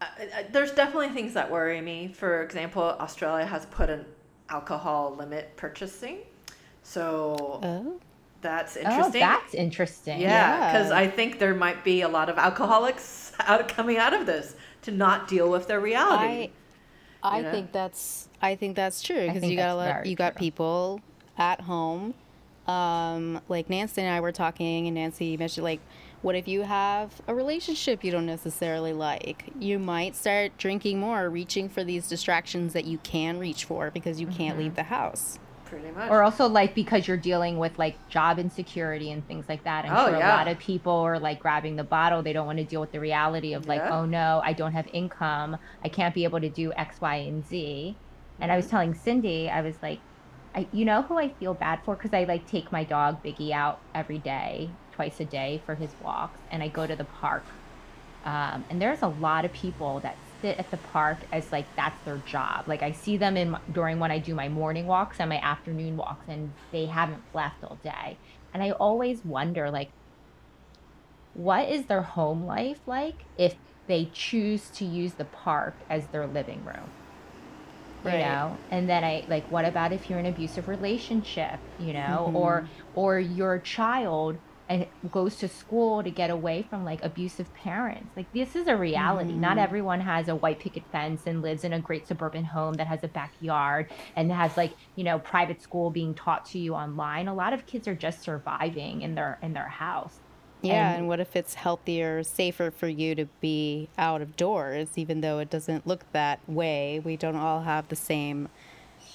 Uh, 0.00 0.06
uh, 0.18 0.42
there's 0.50 0.72
definitely 0.72 1.10
things 1.10 1.34
that 1.34 1.50
worry 1.50 1.80
me. 1.80 2.08
For 2.08 2.42
example, 2.42 2.82
Australia 2.82 3.44
has 3.44 3.66
put 3.66 3.90
an 3.90 4.06
alcohol 4.50 5.14
limit 5.18 5.56
purchasing, 5.56 6.18
so. 6.82 7.60
Oh. 7.62 8.00
That's 8.42 8.76
interesting. 8.76 9.22
Oh, 9.22 9.26
that's 9.26 9.54
interesting. 9.54 10.18
Yeah, 10.18 10.72
because 10.72 10.88
yeah. 10.88 10.96
I 10.96 11.08
think 11.08 11.38
there 11.38 11.54
might 11.54 11.84
be 11.84 12.00
a 12.00 12.08
lot 12.08 12.30
of 12.30 12.38
alcoholics 12.38 13.34
out 13.40 13.68
coming 13.68 13.98
out 13.98 14.14
of 14.14 14.24
this 14.24 14.56
to 14.80 14.92
not 14.92 15.28
deal 15.28 15.50
with 15.50 15.66
their 15.66 15.78
reality. 15.78 16.50
I, 17.22 17.40
I 17.40 17.42
think 17.42 17.70
that's 17.70 18.28
I 18.40 18.54
think 18.54 18.76
that's 18.76 19.02
true 19.02 19.26
because 19.26 19.44
you 19.44 19.56
got 19.56 19.70
a 19.70 19.74
lot 19.74 20.06
you 20.06 20.16
got 20.16 20.36
people 20.36 21.02
at 21.36 21.60
home. 21.60 22.14
Um, 22.66 23.40
like 23.48 23.68
Nancy 23.68 24.00
and 24.02 24.14
I 24.14 24.20
were 24.20 24.32
talking, 24.32 24.86
and 24.86 24.94
Nancy 24.94 25.36
mentioned 25.36 25.64
like, 25.64 25.80
what 26.22 26.34
if 26.34 26.46
you 26.46 26.62
have 26.62 27.20
a 27.26 27.34
relationship 27.34 28.04
you 28.04 28.10
don't 28.10 28.26
necessarily 28.26 28.92
like? 28.92 29.52
You 29.58 29.78
might 29.78 30.14
start 30.14 30.56
drinking 30.58 31.00
more, 31.00 31.30
reaching 31.30 31.68
for 31.68 31.82
these 31.82 32.08
distractions 32.08 32.72
that 32.74 32.84
you 32.84 32.98
can 32.98 33.38
reach 33.38 33.64
for 33.64 33.90
because 33.90 34.20
you 34.20 34.26
mm-hmm. 34.26 34.36
can't 34.36 34.58
leave 34.58 34.76
the 34.76 34.84
house. 34.84 35.38
Pretty 35.64 35.92
much. 35.92 36.10
Or 36.10 36.22
also 36.22 36.48
like 36.48 36.74
because 36.74 37.06
you're 37.06 37.16
dealing 37.16 37.56
with 37.56 37.78
like 37.78 38.08
job 38.08 38.38
insecurity 38.40 39.12
and 39.12 39.26
things 39.28 39.48
like 39.48 39.62
that. 39.64 39.84
I'm 39.84 39.96
oh, 39.96 40.10
sure 40.10 40.18
yeah. 40.18 40.34
a 40.34 40.36
lot 40.36 40.48
of 40.48 40.58
people 40.58 40.92
are 40.92 41.18
like 41.18 41.38
grabbing 41.38 41.76
the 41.76 41.84
bottle. 41.84 42.22
They 42.22 42.32
don't 42.32 42.46
want 42.46 42.58
to 42.58 42.64
deal 42.64 42.80
with 42.80 42.90
the 42.90 43.00
reality 43.00 43.54
of 43.54 43.68
like, 43.68 43.80
oh 43.82 44.04
no, 44.04 44.42
I 44.44 44.52
don't 44.52 44.72
have 44.72 44.88
income. 44.92 45.56
I 45.84 45.88
can't 45.88 46.14
be 46.14 46.24
able 46.24 46.40
to 46.40 46.50
do 46.50 46.72
X, 46.72 47.00
Y, 47.00 47.14
and 47.14 47.46
Z. 47.46 47.96
And 48.40 48.50
I 48.50 48.56
was 48.56 48.66
telling 48.66 48.94
Cindy, 48.94 49.48
I 49.48 49.60
was 49.60 49.76
like, 49.80 50.00
I, 50.54 50.66
you 50.72 50.84
know 50.84 51.02
who 51.02 51.18
I 51.18 51.28
feel 51.28 51.54
bad 51.54 51.80
for? 51.84 51.94
Because 51.94 52.12
I 52.12 52.24
like 52.24 52.46
take 52.48 52.72
my 52.72 52.82
dog 52.82 53.22
Biggie 53.22 53.52
out 53.52 53.80
every 53.94 54.18
day, 54.18 54.70
twice 55.00 55.18
a 55.18 55.24
day 55.24 55.62
for 55.64 55.74
his 55.74 55.88
walks, 56.04 56.38
and 56.50 56.62
I 56.62 56.68
go 56.68 56.86
to 56.86 56.94
the 56.94 57.04
park. 57.04 57.42
Um, 58.26 58.66
and 58.68 58.82
there's 58.82 59.00
a 59.00 59.08
lot 59.08 59.46
of 59.46 59.52
people 59.54 60.00
that 60.00 60.14
sit 60.42 60.58
at 60.58 60.70
the 60.70 60.76
park 60.76 61.16
as 61.32 61.50
like 61.50 61.64
that's 61.74 61.98
their 62.04 62.18
job. 62.18 62.64
Like 62.68 62.82
I 62.82 62.92
see 62.92 63.16
them 63.16 63.34
in 63.38 63.56
during 63.72 63.98
when 63.98 64.10
I 64.10 64.18
do 64.18 64.34
my 64.34 64.50
morning 64.50 64.86
walks 64.86 65.16
and 65.18 65.30
my 65.30 65.38
afternoon 65.38 65.96
walks, 65.96 66.28
and 66.28 66.52
they 66.70 66.84
haven't 66.84 67.22
left 67.32 67.64
all 67.64 67.78
day. 67.82 68.18
And 68.52 68.62
I 68.62 68.72
always 68.72 69.24
wonder, 69.24 69.70
like, 69.70 69.90
what 71.32 71.66
is 71.70 71.86
their 71.86 72.02
home 72.02 72.44
life 72.44 72.80
like 72.86 73.24
if 73.38 73.54
they 73.86 74.10
choose 74.12 74.68
to 74.74 74.84
use 74.84 75.14
the 75.14 75.24
park 75.24 75.74
as 75.88 76.08
their 76.08 76.26
living 76.26 76.62
room? 76.62 76.90
you 78.04 78.10
right. 78.10 78.20
know 78.20 78.56
and 78.70 78.88
then 78.88 79.04
i 79.04 79.22
like 79.28 79.44
what 79.50 79.64
about 79.64 79.92
if 79.92 80.08
you're 80.08 80.18
in 80.18 80.24
an 80.24 80.32
abusive 80.32 80.68
relationship 80.68 81.58
you 81.78 81.92
know 81.92 82.24
mm-hmm. 82.26 82.36
or 82.36 82.68
or 82.94 83.18
your 83.18 83.58
child 83.58 84.38
goes 85.10 85.36
to 85.36 85.48
school 85.48 86.02
to 86.02 86.10
get 86.10 86.30
away 86.30 86.62
from 86.62 86.84
like 86.84 87.02
abusive 87.04 87.52
parents. 87.54 88.08
Like 88.16 88.32
this 88.32 88.54
is 88.54 88.68
a 88.68 88.76
reality. 88.76 89.30
Mm-hmm. 89.30 89.40
Not 89.40 89.58
everyone 89.58 90.00
has 90.00 90.28
a 90.28 90.34
white 90.36 90.60
picket 90.60 90.84
fence 90.92 91.22
and 91.26 91.42
lives 91.42 91.64
in 91.64 91.72
a 91.72 91.80
great 91.80 92.06
suburban 92.06 92.44
home 92.44 92.74
that 92.74 92.86
has 92.86 93.02
a 93.02 93.08
backyard 93.08 93.90
and 94.16 94.30
has 94.30 94.56
like, 94.56 94.72
you 94.96 95.04
know, 95.04 95.18
private 95.18 95.60
school 95.60 95.90
being 95.90 96.14
taught 96.14 96.44
to 96.46 96.58
you 96.58 96.74
online. 96.74 97.26
A 97.26 97.34
lot 97.34 97.52
of 97.52 97.66
kids 97.66 97.88
are 97.88 97.94
just 97.94 98.22
surviving 98.22 99.02
in 99.02 99.14
their 99.14 99.38
in 99.42 99.52
their 99.52 99.68
house. 99.68 100.20
Yeah, 100.62 100.90
and, 100.90 100.98
and 100.98 101.08
what 101.08 101.20
if 101.20 101.36
it's 101.36 101.54
healthier, 101.54 102.22
safer 102.22 102.70
for 102.70 102.86
you 102.86 103.14
to 103.14 103.24
be 103.40 103.88
out 103.96 104.20
of 104.20 104.36
doors 104.36 104.90
even 104.96 105.22
though 105.22 105.38
it 105.38 105.50
doesn't 105.50 105.86
look 105.86 106.04
that 106.12 106.40
way? 106.46 107.00
We 107.02 107.16
don't 107.16 107.36
all 107.36 107.62
have 107.62 107.88
the 107.88 107.96
same 107.96 108.48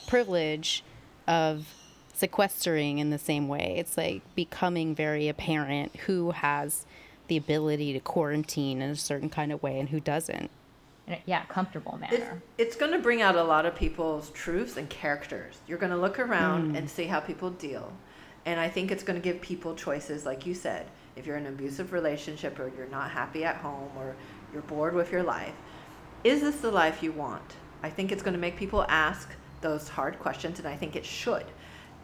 privilege 0.07 0.83
of 1.27 1.67
sequestering 2.17 2.99
in 2.99 3.09
the 3.09 3.17
same 3.17 3.47
way. 3.47 3.75
It's 3.77 3.97
like 3.97 4.21
becoming 4.35 4.95
very 4.95 5.27
apparent 5.27 5.95
who 6.07 6.31
has 6.31 6.85
the 7.27 7.37
ability 7.37 7.93
to 7.93 7.99
quarantine 7.99 8.81
in 8.81 8.89
a 8.89 8.95
certain 8.95 9.29
kind 9.29 9.51
of 9.51 9.61
way 9.63 9.79
and 9.79 9.89
who 9.89 9.99
doesn't. 9.99 10.49
Yeah, 11.25 11.43
comfortable 11.45 11.97
manner. 11.97 12.41
It's, 12.57 12.69
it's 12.69 12.75
going 12.75 12.91
to 12.91 12.99
bring 12.99 13.21
out 13.21 13.35
a 13.35 13.43
lot 13.43 13.65
of 13.65 13.75
people's 13.75 14.31
truths 14.31 14.77
and 14.77 14.89
characters. 14.89 15.59
You're 15.67 15.77
going 15.77 15.91
to 15.91 15.97
look 15.97 16.17
around 16.17 16.73
mm. 16.73 16.77
and 16.77 16.89
see 16.89 17.05
how 17.05 17.19
people 17.19 17.51
deal. 17.51 17.93
And 18.45 18.59
I 18.59 18.69
think 18.69 18.91
it's 18.91 19.03
going 19.03 19.19
to 19.19 19.23
give 19.23 19.41
people 19.41 19.75
choices, 19.75 20.25
like 20.25 20.45
you 20.45 20.53
said. 20.53 20.87
If 21.15 21.25
you're 21.25 21.37
in 21.37 21.45
an 21.45 21.53
abusive 21.53 21.93
relationship 21.93 22.59
or 22.59 22.71
you're 22.75 22.87
not 22.87 23.11
happy 23.11 23.45
at 23.45 23.57
home 23.57 23.89
or 23.95 24.15
you're 24.51 24.63
bored 24.63 24.95
with 24.95 25.11
your 25.11 25.23
life, 25.23 25.53
is 26.23 26.41
this 26.41 26.57
the 26.57 26.71
life 26.71 27.03
you 27.03 27.11
want? 27.11 27.55
I 27.83 27.89
think 27.89 28.11
it's 28.11 28.23
going 28.23 28.33
to 28.33 28.39
make 28.39 28.57
people 28.57 28.85
ask 28.89 29.29
those 29.61 29.87
hard 29.87 30.19
questions, 30.19 30.59
and 30.59 30.67
I 30.67 30.75
think 30.75 30.95
it 30.95 31.05
should. 31.05 31.45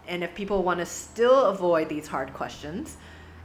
And 0.07 0.23
if 0.23 0.33
people 0.35 0.63
want 0.63 0.79
to 0.79 0.85
still 0.85 1.45
avoid 1.45 1.89
these 1.89 2.07
hard 2.07 2.33
questions 2.33 2.97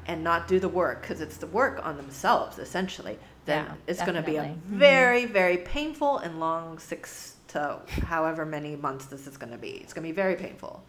and 0.07 0.23
not 0.23 0.49
do 0.49 0.59
the 0.59 0.69
work, 0.69 1.03
because 1.03 1.21
it's 1.21 1.37
the 1.37 1.47
work 1.47 1.85
on 1.85 1.97
themselves 1.97 2.59
essentially, 2.59 3.19
then 3.45 3.65
yeah, 3.65 3.75
it's 3.87 4.03
going 4.03 4.15
to 4.15 4.23
be 4.23 4.37
a 4.37 4.45
mm-hmm. 4.45 4.79
very, 4.79 5.25
very 5.25 5.59
painful 5.59 6.19
and 6.19 6.41
long 6.41 6.79
six 6.79 7.37
to 7.49 7.81
however 7.89 8.45
many 8.45 8.77
months 8.77 9.07
this 9.07 9.27
is 9.27 9.37
going 9.37 9.53
to 9.53 9.59
be. 9.59 9.71
It's 9.71 9.93
going 9.93 10.03
to 10.07 10.13
be 10.13 10.15
very 10.15 10.37
painful. 10.37 10.83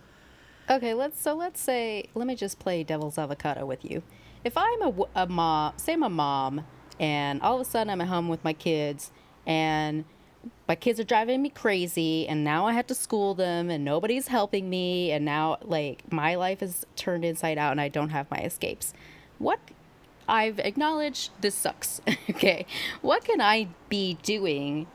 Okay, 0.69 0.93
let's 0.93 1.21
so 1.21 1.33
let's 1.33 1.61
say 1.61 2.05
let 2.13 2.27
me 2.27 2.35
just 2.35 2.59
play 2.59 2.83
devil's 2.83 3.17
avocado 3.17 3.65
with 3.65 3.85
you. 3.85 4.03
If 4.43 4.57
I'm 4.57 4.81
a, 4.81 4.93
a 5.15 5.27
mom, 5.27 5.73
say 5.77 5.93
I'm 5.93 6.03
a 6.03 6.09
mom, 6.09 6.65
and 6.99 7.41
all 7.41 7.55
of 7.55 7.61
a 7.61 7.65
sudden 7.69 7.89
I'm 7.89 8.01
at 8.01 8.07
home 8.07 8.27
with 8.27 8.43
my 8.43 8.53
kids, 8.53 9.11
and 9.45 10.03
my 10.67 10.75
kids 10.75 10.99
are 10.99 11.03
driving 11.03 11.41
me 11.41 11.49
crazy 11.49 12.27
and 12.27 12.43
now 12.43 12.67
I 12.67 12.73
have 12.73 12.87
to 12.87 12.95
school 12.95 13.33
them 13.33 13.69
and 13.69 13.83
nobody's 13.83 14.27
helping 14.27 14.69
me 14.69 15.11
and 15.11 15.25
now 15.25 15.57
like 15.61 16.11
my 16.11 16.35
life 16.35 16.61
is 16.61 16.85
turned 16.95 17.25
inside 17.25 17.57
out 17.57 17.71
and 17.71 17.81
I 17.81 17.87
don't 17.87 18.09
have 18.09 18.29
my 18.29 18.39
escapes. 18.39 18.93
What 19.37 19.59
I've 20.27 20.59
acknowledged 20.59 21.31
this 21.41 21.55
sucks. 21.55 22.01
okay. 22.29 22.65
What 23.01 23.23
can 23.23 23.41
I 23.41 23.69
be 23.89 24.17
doing 24.23 24.87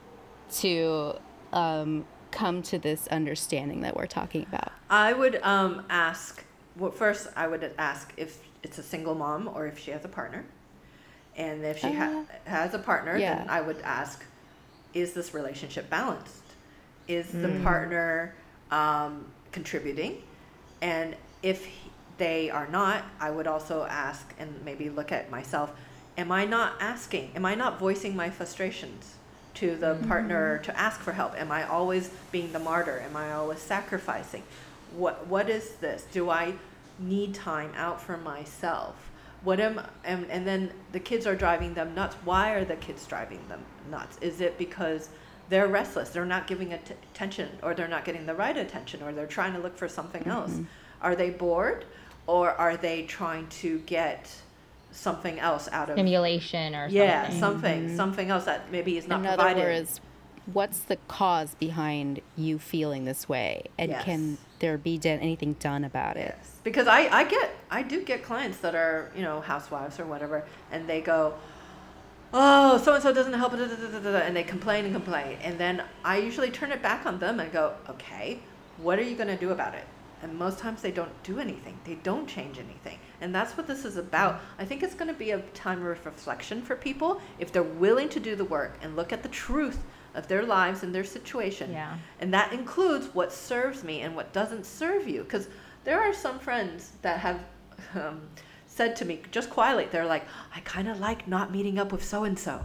to 0.55 1.15
um, 1.51 2.05
come 2.31 2.61
to 2.63 2.77
this 2.77 3.07
understanding 3.07 3.81
that 3.81 3.95
we're 3.95 4.07
talking 4.07 4.43
about? 4.43 4.71
I 4.89 5.13
would 5.13 5.41
um, 5.43 5.85
ask, 5.89 6.43
well, 6.77 6.91
first, 6.91 7.27
I 7.35 7.47
would 7.47 7.73
ask 7.77 8.13
if 8.17 8.39
it's 8.61 8.77
a 8.77 8.83
single 8.83 9.15
mom 9.15 9.49
or 9.53 9.67
if 9.67 9.79
she 9.79 9.91
has 9.91 10.05
a 10.05 10.09
partner. 10.09 10.45
And 11.35 11.63
if 11.65 11.79
she 11.79 11.87
uh, 11.87 11.93
ha- 11.93 12.25
has 12.45 12.73
a 12.73 12.79
partner, 12.79 13.17
yeah. 13.17 13.39
then 13.39 13.49
I 13.49 13.61
would 13.61 13.79
ask, 13.81 14.23
is 14.93 15.13
this 15.13 15.33
relationship 15.33 15.89
balanced? 15.89 16.43
Is 17.07 17.27
the 17.31 17.49
mm. 17.49 17.63
partner 17.63 18.35
um, 18.71 19.25
contributing? 19.51 20.23
And 20.81 21.15
if 21.41 21.67
they 22.17 22.49
are 22.49 22.67
not, 22.67 23.03
I 23.19 23.31
would 23.31 23.47
also 23.47 23.83
ask 23.83 24.33
and 24.39 24.53
maybe 24.63 24.89
look 24.89 25.11
at 25.11 25.29
myself 25.29 25.71
Am 26.15 26.31
I 26.31 26.45
not 26.45 26.73
asking? 26.79 27.31
Am 27.35 27.43
I 27.43 27.55
not 27.55 27.79
voicing 27.79 28.15
my 28.15 28.29
frustrations 28.29 29.15
to 29.55 29.75
the 29.75 29.95
mm-hmm. 29.95 30.07
partner 30.07 30.59
to 30.59 30.79
ask 30.79 30.99
for 30.99 31.11
help? 31.11 31.35
Am 31.35 31.51
I 31.51 31.67
always 31.67 32.11
being 32.31 32.51
the 32.51 32.59
martyr? 32.59 32.99
Am 33.03 33.15
I 33.15 33.33
always 33.33 33.59
sacrificing? 33.59 34.43
What 34.95 35.25
What 35.25 35.49
is 35.49 35.71
this? 35.75 36.05
Do 36.11 36.29
I 36.29 36.53
need 36.99 37.33
time 37.33 37.71
out 37.75 37.99
for 37.99 38.17
myself? 38.17 38.95
What 39.43 39.59
am 39.59 39.81
and, 40.03 40.25
and 40.29 40.47
then 40.47 40.71
the 40.91 40.99
kids 40.99 41.27
are 41.27 41.35
driving 41.35 41.73
them 41.73 41.93
nuts. 41.93 42.15
Why 42.23 42.51
are 42.51 42.65
the 42.65 42.75
kids 42.77 43.05
driving 43.05 43.45
them 43.47 43.63
nuts? 43.89 44.17
Is 44.21 44.41
it 44.41 44.57
because 44.57 45.09
they're 45.49 45.67
restless? 45.67 46.09
They're 46.09 46.25
not 46.25 46.47
giving 46.47 46.73
att- 46.73 46.97
attention 47.11 47.49
or 47.61 47.73
they're 47.73 47.87
not 47.87 48.05
getting 48.05 48.25
the 48.25 48.35
right 48.35 48.55
attention 48.55 49.03
or 49.03 49.11
they're 49.11 49.27
trying 49.27 49.53
to 49.53 49.59
look 49.59 49.77
for 49.77 49.87
something 49.87 50.21
mm-hmm. 50.21 50.31
else. 50.31 50.59
Are 51.01 51.15
they 51.15 51.29
bored 51.29 51.85
or 52.27 52.51
are 52.51 52.77
they 52.77 53.03
trying 53.03 53.47
to 53.47 53.79
get 53.79 54.33
something 54.91 55.39
else 55.39 55.67
out 55.71 55.89
of 55.89 55.95
stimulation 55.95 56.75
or 56.75 56.87
yeah 56.87 57.23
something. 57.23 57.39
something, 57.39 57.85
mm-hmm. 57.87 57.95
something 57.95 58.29
else 58.29 58.45
that 58.45 58.71
maybe 58.71 58.95
is 58.95 59.07
not 59.07 59.21
in 59.21 59.25
provided. 59.25 59.59
other 59.59 59.71
words 59.71 59.99
what's 60.51 60.79
the 60.79 60.97
cause 61.07 61.55
behind 61.55 62.21
you 62.35 62.59
feeling 62.59 63.05
this 63.05 63.29
way? 63.29 63.63
And 63.77 63.91
yes. 63.91 64.03
can 64.03 64.37
there 64.63 64.77
be 64.77 64.97
done, 64.97 65.19
anything 65.19 65.53
done 65.53 65.83
about 65.83 66.15
it? 66.17 66.35
Yes. 66.37 66.59
because 66.63 66.87
I, 66.87 67.01
I 67.19 67.23
get 67.25 67.47
i 67.69 67.81
do 67.81 67.97
get 68.11 68.23
clients 68.23 68.57
that 68.59 68.75
are 68.75 69.11
you 69.15 69.21
know 69.21 69.41
housewives 69.41 69.99
or 69.99 70.05
whatever 70.05 70.45
and 70.71 70.87
they 70.87 71.01
go 71.01 71.33
oh 72.33 72.77
so 72.77 72.93
and 72.95 73.03
so 73.03 73.13
doesn't 73.13 73.33
help 73.33 73.53
and 74.27 74.35
they 74.35 74.43
complain 74.43 74.85
and 74.85 74.93
complain. 74.93 75.37
And 75.43 75.59
then 75.59 75.83
i 76.03 76.17
usually 76.17 76.49
turn 76.49 76.71
it 76.71 76.81
back 76.81 77.05
on 77.05 77.19
them 77.19 77.39
and 77.41 77.51
go 77.51 77.75
okay 77.89 78.39
what 78.77 78.97
are 78.99 79.03
you 79.03 79.15
going 79.15 79.27
to 79.27 79.37
do 79.37 79.51
about 79.51 79.75
it? 79.75 79.85
And 80.21 80.37
most 80.37 80.57
times 80.57 80.81
they 80.81 80.91
don't 80.91 81.11
do 81.23 81.37
anything. 81.39 81.77
They 81.83 81.95
don't 81.95 82.27
change 82.27 82.57
anything. 82.57 82.97
And 83.19 83.35
that's 83.35 83.57
what 83.57 83.67
this 83.67 83.83
is 83.83 83.97
about. 83.97 84.39
I 84.57 84.65
think 84.65 84.81
it's 84.81 84.95
going 84.95 85.09
to 85.09 85.13
be 85.13 85.31
a 85.31 85.39
time 85.53 85.79
of 85.85 86.05
reflection 86.05 86.61
for 86.61 86.75
people 86.75 87.21
if 87.39 87.51
they're 87.51 87.61
willing 87.61 88.09
to 88.09 88.19
do 88.19 88.35
the 88.35 88.45
work 88.45 88.79
and 88.81 88.95
look 88.95 89.11
at 89.11 89.21
the 89.21 89.29
truth 89.29 89.83
of 90.15 90.27
their 90.27 90.43
lives 90.43 90.83
and 90.83 90.93
their 90.93 91.03
situation. 91.03 91.71
Yeah. 91.71 91.97
And 92.19 92.33
that 92.33 92.53
includes 92.53 93.07
what 93.13 93.31
serves 93.31 93.83
me 93.83 94.01
and 94.01 94.15
what 94.15 94.31
doesn't 94.33 94.65
serve 94.65 95.07
you. 95.07 95.23
Because 95.23 95.47
there 95.83 95.99
are 95.99 96.13
some 96.13 96.39
friends 96.39 96.93
that 97.01 97.19
have 97.19 97.43
um, 97.95 98.21
said 98.67 98.95
to 98.97 99.05
me 99.05 99.21
just 99.31 99.49
quietly, 99.49 99.87
they're 99.91 100.05
like, 100.05 100.25
I 100.55 100.59
kind 100.61 100.87
of 100.87 100.99
like 100.99 101.27
not 101.27 101.51
meeting 101.51 101.79
up 101.79 101.91
with 101.91 102.03
so 102.03 102.23
and 102.23 102.37
so. 102.37 102.61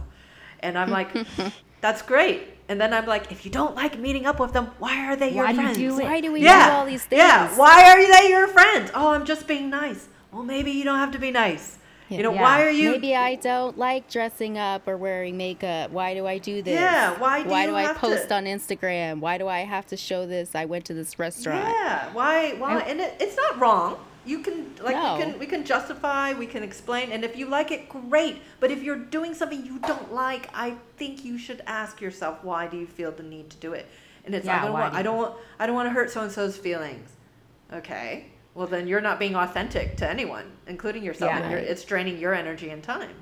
And 0.61 0.77
I'm 0.77 0.89
like, 0.89 1.09
that's 1.81 2.01
great. 2.01 2.47
And 2.67 2.79
then 2.79 2.93
I'm 2.93 3.07
like, 3.07 3.31
if 3.31 3.45
you 3.45 3.51
don't 3.51 3.75
like 3.75 3.97
meeting 3.97 4.27
up 4.27 4.39
with 4.39 4.53
them, 4.53 4.67
why 4.77 5.07
are 5.07 5.15
they 5.15 5.33
your 5.33 5.45
Why 5.45 5.53
do 5.53 5.57
you 5.57 5.63
friends? 5.63 5.77
do 5.77 5.99
it? 5.99 6.03
Why 6.03 6.21
do 6.21 6.31
we 6.31 6.41
yeah. 6.43 6.69
do 6.69 6.75
all 6.75 6.85
these 6.85 7.03
things? 7.03 7.19
Yeah. 7.19 7.57
Why 7.57 7.89
are 7.89 8.21
they 8.21 8.29
your 8.29 8.47
friends? 8.47 8.91
Oh, 8.93 9.09
I'm 9.09 9.25
just 9.25 9.47
being 9.47 9.71
nice. 9.71 10.07
Well, 10.31 10.43
maybe 10.43 10.69
you 10.69 10.83
don't 10.83 10.99
have 10.99 11.11
to 11.13 11.19
be 11.19 11.31
nice. 11.31 11.78
You 12.09 12.23
know, 12.23 12.33
Yeah. 12.33 12.41
why 12.41 12.63
are 12.65 12.69
you? 12.71 12.91
Maybe 12.91 13.15
I 13.15 13.35
don't 13.35 13.77
like 13.77 14.09
dressing 14.09 14.57
up 14.57 14.87
or 14.87 14.97
wearing 14.97 15.37
makeup. 15.37 15.91
Why 15.91 16.13
do 16.15 16.25
I 16.25 16.39
do 16.39 16.61
this? 16.61 16.79
Yeah, 16.79 17.17
why 17.19 17.43
do 17.43 17.49
why 17.49 17.65
you 17.65 17.69
do 17.69 17.75
I 17.75 17.93
post 17.93 18.29
to- 18.29 18.35
on 18.35 18.45
Instagram? 18.45 19.19
Why 19.19 19.37
do 19.37 19.47
I 19.47 19.59
have 19.59 19.85
to 19.87 19.97
show 19.97 20.25
this? 20.25 20.55
I 20.55 20.65
went 20.65 20.85
to 20.85 20.93
this 20.93 21.19
restaurant. 21.19 21.63
Yeah. 21.67 22.11
Why? 22.13 22.53
Why? 22.53 22.79
And 22.79 22.99
it, 22.99 23.15
it's 23.19 23.35
not 23.37 23.59
wrong. 23.59 23.97
You 24.25 24.39
can 24.39 24.75
like 24.83 24.95
No. 24.95 25.15
we 25.17 25.21
can 25.23 25.39
we 25.39 25.45
can 25.45 25.63
justify, 25.63 26.33
we 26.33 26.45
can 26.45 26.61
explain, 26.63 27.11
and 27.11 27.23
if 27.23 27.37
you 27.37 27.45
like 27.47 27.71
it, 27.71 27.87
great. 27.89 28.41
But 28.59 28.69
if 28.71 28.83
you're 28.83 28.97
doing 28.97 29.33
something 29.33 29.65
you 29.65 29.79
don't 29.79 30.13
like, 30.13 30.49
I 30.53 30.75
think 30.97 31.23
you 31.23 31.37
should 31.37 31.61
ask 31.65 32.01
yourself 32.01 32.43
why 32.43 32.67
do 32.67 32.77
you 32.77 32.85
feel 32.87 33.11
the 33.11 33.23
need 33.23 33.49
to 33.51 33.57
do 33.57 33.73
it? 33.73 33.87
And 34.25 34.35
it's 34.35 34.45
Yeah, 34.45 34.57
I 34.61 34.65
don't 34.65 34.73
want 34.73 34.93
do 34.93 34.99
I 34.99 35.03
don't 35.03 35.17
want 35.17 35.33
I 35.59 35.65
don't 35.67 35.75
want 35.75 35.87
to 35.87 35.91
hurt 35.93 36.11
so 36.11 36.21
and 36.21 36.31
so's 36.31 36.57
feelings. 36.57 37.09
Okay. 37.73 38.25
Well, 38.59 38.67
then 38.67 38.89
you're 38.89 38.99
not 38.99 39.19
being 39.19 39.37
authentic 39.37 39.95
to 39.97 40.09
anyone, 40.09 40.51
including 40.67 41.01
yourself, 41.01 41.31
Yeah. 41.31 41.43
and 41.43 41.53
it's 41.53 41.85
draining 41.85 42.19
your 42.19 42.33
energy 42.33 42.69
and 42.69 42.83
time. 42.83 43.15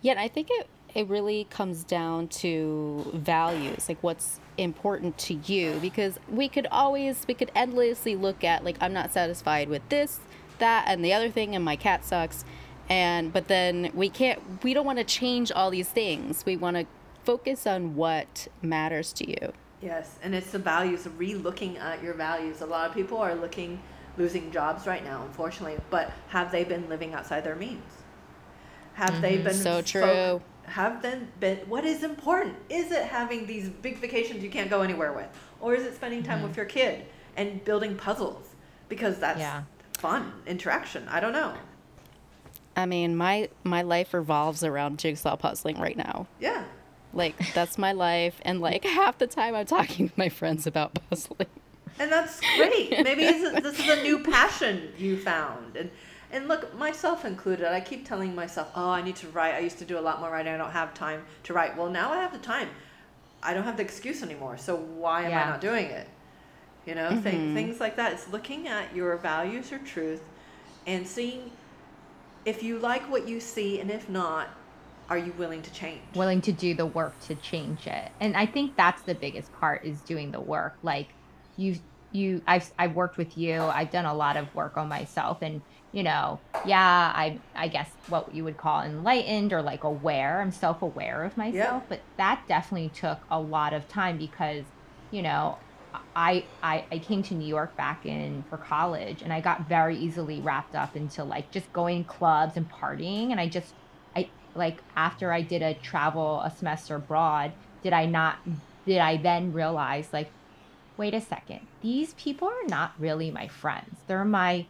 Yeah, 0.00 0.14
I 0.16 0.28
think 0.28 0.48
it 0.50 0.66
it 0.94 1.06
really 1.08 1.46
comes 1.50 1.84
down 1.84 2.28
to 2.28 3.10
values, 3.12 3.86
like 3.86 3.98
what's 4.00 4.40
important 4.56 5.18
to 5.18 5.34
you 5.34 5.78
because 5.82 6.18
we 6.26 6.48
could 6.48 6.66
always 6.70 7.26
we 7.28 7.34
could 7.34 7.52
endlessly 7.54 8.16
look 8.16 8.42
at 8.42 8.64
like 8.64 8.78
I'm 8.80 8.94
not 8.94 9.12
satisfied 9.12 9.68
with 9.68 9.86
this, 9.90 10.20
that 10.58 10.86
and 10.88 11.04
the 11.04 11.12
other 11.12 11.28
thing 11.28 11.54
and 11.54 11.62
my 11.62 11.76
cat 11.76 12.02
sucks 12.02 12.46
and 12.88 13.30
but 13.30 13.48
then 13.48 13.90
we 13.92 14.08
can't 14.08 14.40
we 14.64 14.72
don't 14.72 14.86
want 14.86 14.96
to 15.00 15.04
change 15.04 15.52
all 15.52 15.68
these 15.68 15.90
things. 15.90 16.46
We 16.46 16.56
want 16.56 16.78
to 16.78 16.86
focus 17.24 17.66
on 17.66 17.94
what 17.94 18.48
matters 18.62 19.12
to 19.14 19.28
you. 19.28 19.52
Yes, 19.82 20.18
and 20.22 20.34
it's 20.34 20.50
the 20.50 20.58
values, 20.58 21.06
re-looking 21.16 21.76
at 21.76 22.02
your 22.02 22.14
values. 22.14 22.62
A 22.62 22.66
lot 22.66 22.88
of 22.88 22.94
people 22.94 23.18
are 23.18 23.34
looking, 23.34 23.80
losing 24.18 24.50
jobs 24.50 24.86
right 24.86 25.04
now, 25.04 25.22
unfortunately. 25.22 25.78
But 25.90 26.12
have 26.28 26.50
they 26.52 26.64
been 26.64 26.88
living 26.88 27.14
outside 27.14 27.44
their 27.44 27.56
means? 27.56 27.84
Have 28.94 29.22
they 29.22 29.36
been 29.38 29.54
Mm-hmm. 29.54 29.62
So 29.62 29.74
folk- 29.76 29.86
true. 29.86 30.42
have 30.64 31.00
then 31.02 31.28
been? 31.40 31.58
What 31.68 31.84
is 31.84 32.02
important? 32.02 32.56
Is 32.68 32.90
it 32.90 33.04
having 33.04 33.46
these 33.46 33.68
big 33.68 33.98
vacations 33.98 34.42
you 34.42 34.50
can't 34.50 34.68
go 34.68 34.82
anywhere 34.82 35.12
with, 35.12 35.28
or 35.60 35.74
is 35.74 35.84
it 35.84 35.94
spending 35.94 36.22
time 36.22 36.42
with 36.42 36.56
your 36.56 36.66
kid 36.66 37.04
and 37.36 37.64
building 37.64 37.96
puzzles 37.96 38.48
because 38.88 39.18
that's 39.18 39.38
Yeah. 39.38 39.62
fun 39.98 40.32
interaction? 40.46 41.06
I 41.08 41.20
don't 41.20 41.32
know. 41.32 41.54
I 42.76 42.86
mean, 42.86 43.16
my 43.16 43.48
my 43.64 43.82
life 43.82 44.12
revolves 44.14 44.62
around 44.64 44.98
jigsaw 44.98 45.36
puzzling 45.36 45.78
right 45.80 45.96
now. 45.96 46.26
Yeah, 46.40 46.64
Like 47.12 47.34
that's 47.54 47.78
my 47.78 47.92
life 47.92 48.40
and 48.42 48.60
like 48.60 48.84
half 49.00 49.18
the 49.18 49.26
time 49.28 49.54
I'm 49.54 49.66
talking 49.66 50.08
to 50.08 50.14
my 50.16 50.28
friends 50.28 50.66
about 50.66 50.98
puzzling. 51.08 51.48
And 51.98 52.10
that's 52.10 52.40
great. 52.56 52.90
Maybe 53.02 53.24
this 53.24 53.78
is, 53.78 53.88
a 53.88 54.02
new 54.02 54.22
passion 54.22 54.92
you 54.98 55.16
found, 55.18 55.76
and 55.76 55.90
and 56.30 56.46
look, 56.46 56.76
myself 56.76 57.24
included. 57.24 57.72
I 57.72 57.80
keep 57.80 58.06
telling 58.06 58.34
myself, 58.34 58.70
"Oh, 58.74 58.90
I 58.90 59.02
need 59.02 59.16
to 59.16 59.28
write. 59.28 59.54
I 59.54 59.60
used 59.60 59.78
to 59.78 59.84
do 59.84 59.98
a 59.98 60.00
lot 60.00 60.20
more 60.20 60.30
writing. 60.30 60.52
I 60.52 60.56
don't 60.56 60.72
have 60.72 60.94
time 60.94 61.24
to 61.44 61.52
write." 61.52 61.76
Well, 61.76 61.90
now 61.90 62.12
I 62.12 62.16
have 62.16 62.32
the 62.32 62.38
time. 62.38 62.68
I 63.42 63.54
don't 63.54 63.64
have 63.64 63.76
the 63.76 63.82
excuse 63.82 64.22
anymore. 64.22 64.58
So 64.58 64.76
why 64.76 65.22
am 65.22 65.32
I 65.32 65.50
not 65.50 65.60
doing 65.60 65.86
it? 65.86 66.08
You 66.86 66.94
know, 66.94 67.20
thing, 67.20 67.38
mm-hmm. 67.38 67.54
things 67.54 67.80
like 67.80 67.96
that. 67.96 68.12
It's 68.14 68.28
looking 68.28 68.66
at 68.66 68.94
your 68.94 69.16
values 69.16 69.72
or 69.72 69.78
truth, 69.78 70.22
and 70.86 71.06
seeing 71.06 71.50
if 72.44 72.62
you 72.62 72.78
like 72.78 73.10
what 73.10 73.28
you 73.28 73.40
see, 73.40 73.80
and 73.80 73.90
if 73.90 74.08
not, 74.08 74.48
are 75.10 75.18
you 75.18 75.32
willing 75.38 75.62
to 75.62 75.72
change? 75.72 76.00
willing 76.14 76.40
to 76.42 76.52
do 76.52 76.74
the 76.74 76.86
work 76.86 77.18
to 77.20 77.34
change 77.36 77.86
it 77.86 78.10
and 78.20 78.36
i 78.36 78.44
think 78.44 78.76
that's 78.76 79.02
the 79.02 79.14
biggest 79.14 79.52
part 79.54 79.84
is 79.84 80.00
doing 80.02 80.30
the 80.30 80.40
work 80.40 80.76
like 80.82 81.08
you 81.56 81.76
you 82.12 82.42
i've 82.46 82.70
i've 82.78 82.94
worked 82.94 83.16
with 83.16 83.36
you. 83.36 83.60
I've 83.60 83.90
done 83.90 84.06
a 84.06 84.14
lot 84.14 84.36
of 84.36 84.54
work 84.54 84.76
on 84.76 84.88
myself 84.88 85.42
and 85.42 85.60
you 85.92 86.02
know 86.02 86.38
yeah 86.66 87.12
i 87.14 87.38
i 87.54 87.68
guess 87.68 87.90
what 88.08 88.34
you 88.34 88.44
would 88.44 88.56
call 88.56 88.82
enlightened 88.82 89.52
or 89.52 89.62
like 89.62 89.84
aware. 89.84 90.40
I'm 90.40 90.52
self-aware 90.52 91.24
of 91.24 91.36
myself 91.36 91.84
but 91.88 92.00
that 92.16 92.42
definitely 92.48 92.90
took 92.90 93.18
a 93.30 93.40
lot 93.40 93.72
of 93.72 93.88
time 93.88 94.18
because 94.18 94.64
you 95.10 95.22
know 95.22 95.58
I, 96.14 96.44
I 96.62 96.84
I 96.92 96.98
came 96.98 97.22
to 97.24 97.34
New 97.34 97.46
York 97.46 97.76
back 97.76 98.04
in 98.04 98.44
for 98.50 98.58
college 98.58 99.22
and 99.22 99.32
I 99.32 99.40
got 99.40 99.68
very 99.68 99.96
easily 99.96 100.40
wrapped 100.40 100.74
up 100.74 100.96
into 100.96 101.24
like 101.24 101.50
just 101.50 101.72
going 101.72 102.04
clubs 102.04 102.56
and 102.56 102.70
partying 102.70 103.30
and 103.30 103.40
I 103.40 103.48
just 103.48 103.72
I 104.14 104.28
like 104.54 104.82
after 104.96 105.32
I 105.32 105.42
did 105.42 105.62
a 105.62 105.74
travel 105.74 106.40
a 106.42 106.50
semester 106.50 106.96
abroad 106.96 107.52
did 107.82 107.92
I 107.92 108.06
not 108.06 108.38
did 108.84 108.98
I 108.98 109.16
then 109.16 109.52
realize 109.52 110.12
like 110.12 110.30
wait 110.96 111.14
a 111.14 111.20
second 111.20 111.67
these 111.82 112.14
people 112.14 112.48
are 112.48 112.66
not 112.68 112.92
really 112.98 113.30
my 113.30 113.46
friends 113.48 113.96
they're 114.06 114.24
my 114.24 114.64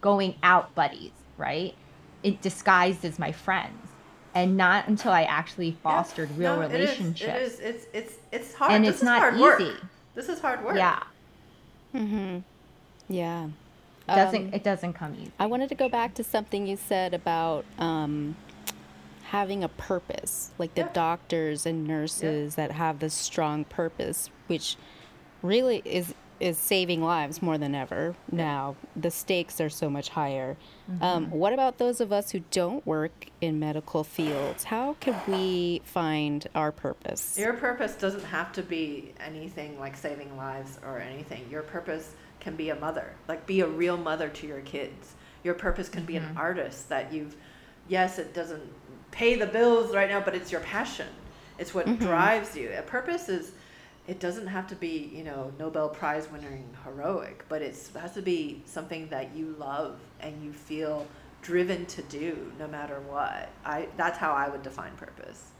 going 0.00 0.34
out 0.42 0.74
buddies 0.74 1.12
right 1.36 1.74
it 2.22 2.40
disguised 2.42 3.04
as 3.04 3.18
my 3.18 3.32
friends 3.32 3.88
and 4.34 4.56
not 4.56 4.86
until 4.88 5.10
I 5.12 5.22
actually 5.24 5.72
fostered 5.82 6.30
real 6.36 6.56
No, 6.56 6.62
it 6.62 6.66
is. 6.66 6.72
relationships 6.72 7.22
It 7.36 7.42
is. 7.42 7.60
It's 7.60 7.86
it's 7.92 8.14
it's 8.30 8.54
hard. 8.54 8.72
and 8.72 8.84
this 8.84 8.90
it's 8.90 8.98
is 8.98 9.04
not 9.04 9.20
hard 9.20 9.34
easy 9.34 9.72
work. 9.72 9.82
This 10.14 10.28
is 10.28 10.40
hard 10.40 10.64
work. 10.64 10.76
yeah 10.76 11.02
Mm-hmm. 11.94 12.38
Yeah. 13.08 13.46
it 13.46 13.50
doesn't 14.14 14.46
Um, 14.48 14.54
it 14.54 14.62
doesn't 14.64 14.92
come 14.94 15.14
easy 15.20 15.32
I 15.38 15.46
wanted 15.46 15.68
to 15.70 15.74
go 15.74 15.88
back 15.88 16.14
to 16.14 16.24
something 16.24 16.66
you 16.66 16.76
said 16.76 17.14
about 17.14 17.64
um, 17.78 18.36
having 19.24 19.62
a 19.64 19.68
purpose, 19.68 20.50
like 20.58 20.74
the 20.74 20.82
Yeah. 20.82 20.92
doctors 20.92 21.66
and 21.66 21.86
nurses 21.86 22.54
that 22.56 22.72
have 22.72 22.98
this 22.98 23.14
strong 23.14 23.64
purpose, 23.64 24.30
which 24.46 24.76
really 25.42 25.82
is 25.84 26.14
is 26.40 26.56
saving 26.56 27.02
lives 27.02 27.42
more 27.42 27.58
than 27.58 27.74
ever 27.74 28.14
now. 28.30 28.76
The 28.94 29.10
stakes 29.10 29.60
are 29.60 29.68
so 29.68 29.90
much 29.90 30.08
higher. 30.10 30.56
Mm-hmm. 30.90 31.02
Um, 31.02 31.30
what 31.30 31.52
about 31.52 31.78
those 31.78 32.00
of 32.00 32.12
us 32.12 32.30
who 32.30 32.40
don't 32.50 32.86
work 32.86 33.26
in 33.40 33.58
medical 33.58 34.04
fields? 34.04 34.64
How 34.64 34.96
can 35.00 35.16
we 35.26 35.82
find 35.84 36.46
our 36.54 36.72
purpose? 36.72 37.36
Your 37.38 37.54
purpose 37.54 37.94
doesn't 37.94 38.24
have 38.24 38.52
to 38.52 38.62
be 38.62 39.12
anything 39.20 39.78
like 39.80 39.96
saving 39.96 40.36
lives 40.36 40.78
or 40.84 40.98
anything. 40.98 41.44
Your 41.50 41.62
purpose 41.62 42.14
can 42.40 42.56
be 42.56 42.70
a 42.70 42.76
mother, 42.76 43.14
like 43.26 43.46
be 43.46 43.60
a 43.60 43.66
real 43.66 43.96
mother 43.96 44.28
to 44.28 44.46
your 44.46 44.60
kids. 44.60 45.14
Your 45.44 45.54
purpose 45.54 45.88
can 45.88 46.04
be 46.04 46.16
an 46.16 46.24
mm-hmm. 46.24 46.38
artist 46.38 46.88
that 46.88 47.12
you've, 47.12 47.36
yes, 47.88 48.18
it 48.18 48.34
doesn't 48.34 48.62
pay 49.10 49.36
the 49.36 49.46
bills 49.46 49.94
right 49.94 50.08
now, 50.08 50.20
but 50.20 50.34
it's 50.34 50.52
your 50.52 50.60
passion. 50.60 51.08
It's 51.58 51.74
what 51.74 51.86
mm-hmm. 51.86 52.04
drives 52.04 52.56
you. 52.56 52.72
A 52.76 52.82
purpose 52.82 53.28
is, 53.28 53.52
it 54.08 54.18
doesn't 54.20 54.48
have 54.48 54.66
to 54.68 54.74
be, 54.74 55.10
you 55.14 55.22
know, 55.22 55.52
Nobel 55.58 55.88
Prize 55.88 56.30
winning 56.30 56.64
heroic, 56.84 57.44
but 57.48 57.62
it's, 57.62 57.90
it 57.94 57.98
has 57.98 58.14
to 58.14 58.22
be 58.22 58.62
something 58.64 59.08
that 59.08 59.36
you 59.36 59.54
love 59.58 60.00
and 60.20 60.42
you 60.42 60.52
feel 60.52 61.06
driven 61.42 61.86
to 61.86 62.02
do 62.02 62.50
no 62.58 62.66
matter 62.66 63.00
what. 63.06 63.50
I, 63.64 63.88
that's 63.96 64.18
how 64.18 64.32
I 64.32 64.48
would 64.48 64.62
define 64.62 64.96
purpose 64.96 65.52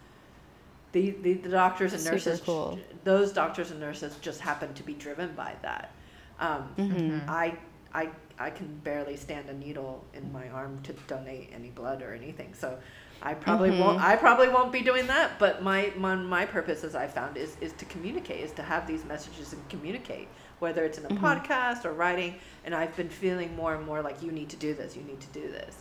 the, 0.93 1.11
the, 1.23 1.35
the 1.35 1.49
doctors 1.49 1.93
and 1.93 2.01
Super 2.01 2.15
nurses 2.15 2.41
cool. 2.41 2.79
those 3.05 3.33
doctors 3.33 3.71
and 3.71 3.81
nurses 3.81 4.17
just 4.21 4.41
happen 4.41 4.73
to 4.75 4.83
be 4.83 4.95
driven 4.95 5.35
by 5.35 5.55
that 5.63 5.93
um, 6.41 6.69
Mm-hmm. 6.79 7.29
I, 7.29 7.57
I 7.93 8.09
i 8.39 8.51
can 8.51 8.69
barely 8.85 9.17
stand 9.17 9.49
a 9.49 9.55
needle 9.55 10.05
in 10.15 10.33
my 10.33 10.49
arm 10.51 10.81
to 10.85 10.93
donate 11.07 11.51
any 11.53 11.71
blood 11.71 12.03
or 12.03 12.15
anything 12.15 12.55
so 12.55 12.79
i 13.23 13.35
probably 13.35 13.71
Mm-hmm. 13.71 13.81
won't 13.81 14.01
i 14.03 14.17
probably 14.17 14.49
won't 14.49 14.73
be 14.73 14.81
doing 14.81 15.07
that 15.09 15.39
but 15.39 15.63
my, 15.63 15.93
my 15.97 16.15
my 16.15 16.45
purpose 16.47 16.85
as 16.85 16.95
i 16.95 17.07
found 17.07 17.37
is 17.37 17.57
is 17.61 17.73
to 17.75 17.85
communicate 17.87 18.41
is 18.41 18.53
to 18.53 18.63
have 18.63 18.87
these 18.87 19.05
messages 19.05 19.53
and 19.53 19.69
communicate 19.69 20.29
whether 20.61 20.85
it's 20.85 20.99
in 20.99 21.05
Mm-hmm. 21.05 21.25
a 21.25 21.29
podcast 21.29 21.85
or 21.85 21.93
writing 21.93 22.35
and 22.65 22.75
i've 22.75 22.95
been 22.97 23.09
feeling 23.09 23.55
more 23.57 23.75
and 23.75 23.85
more 23.87 24.03
like 24.03 24.23
you 24.23 24.31
need 24.33 24.49
to 24.51 24.57
do 24.57 24.75
this 24.75 24.97
you 24.97 25.03
need 25.03 25.21
to 25.21 25.29
do 25.29 25.49
this 25.51 25.77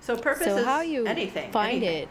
so 0.00 0.16
purpose 0.16 0.46
so 0.46 0.56
is 0.58 0.64
how 0.64 0.80
you 0.80 1.06
anything 1.06 1.50
find 1.52 1.82
anything. 1.82 2.02
it 2.04 2.08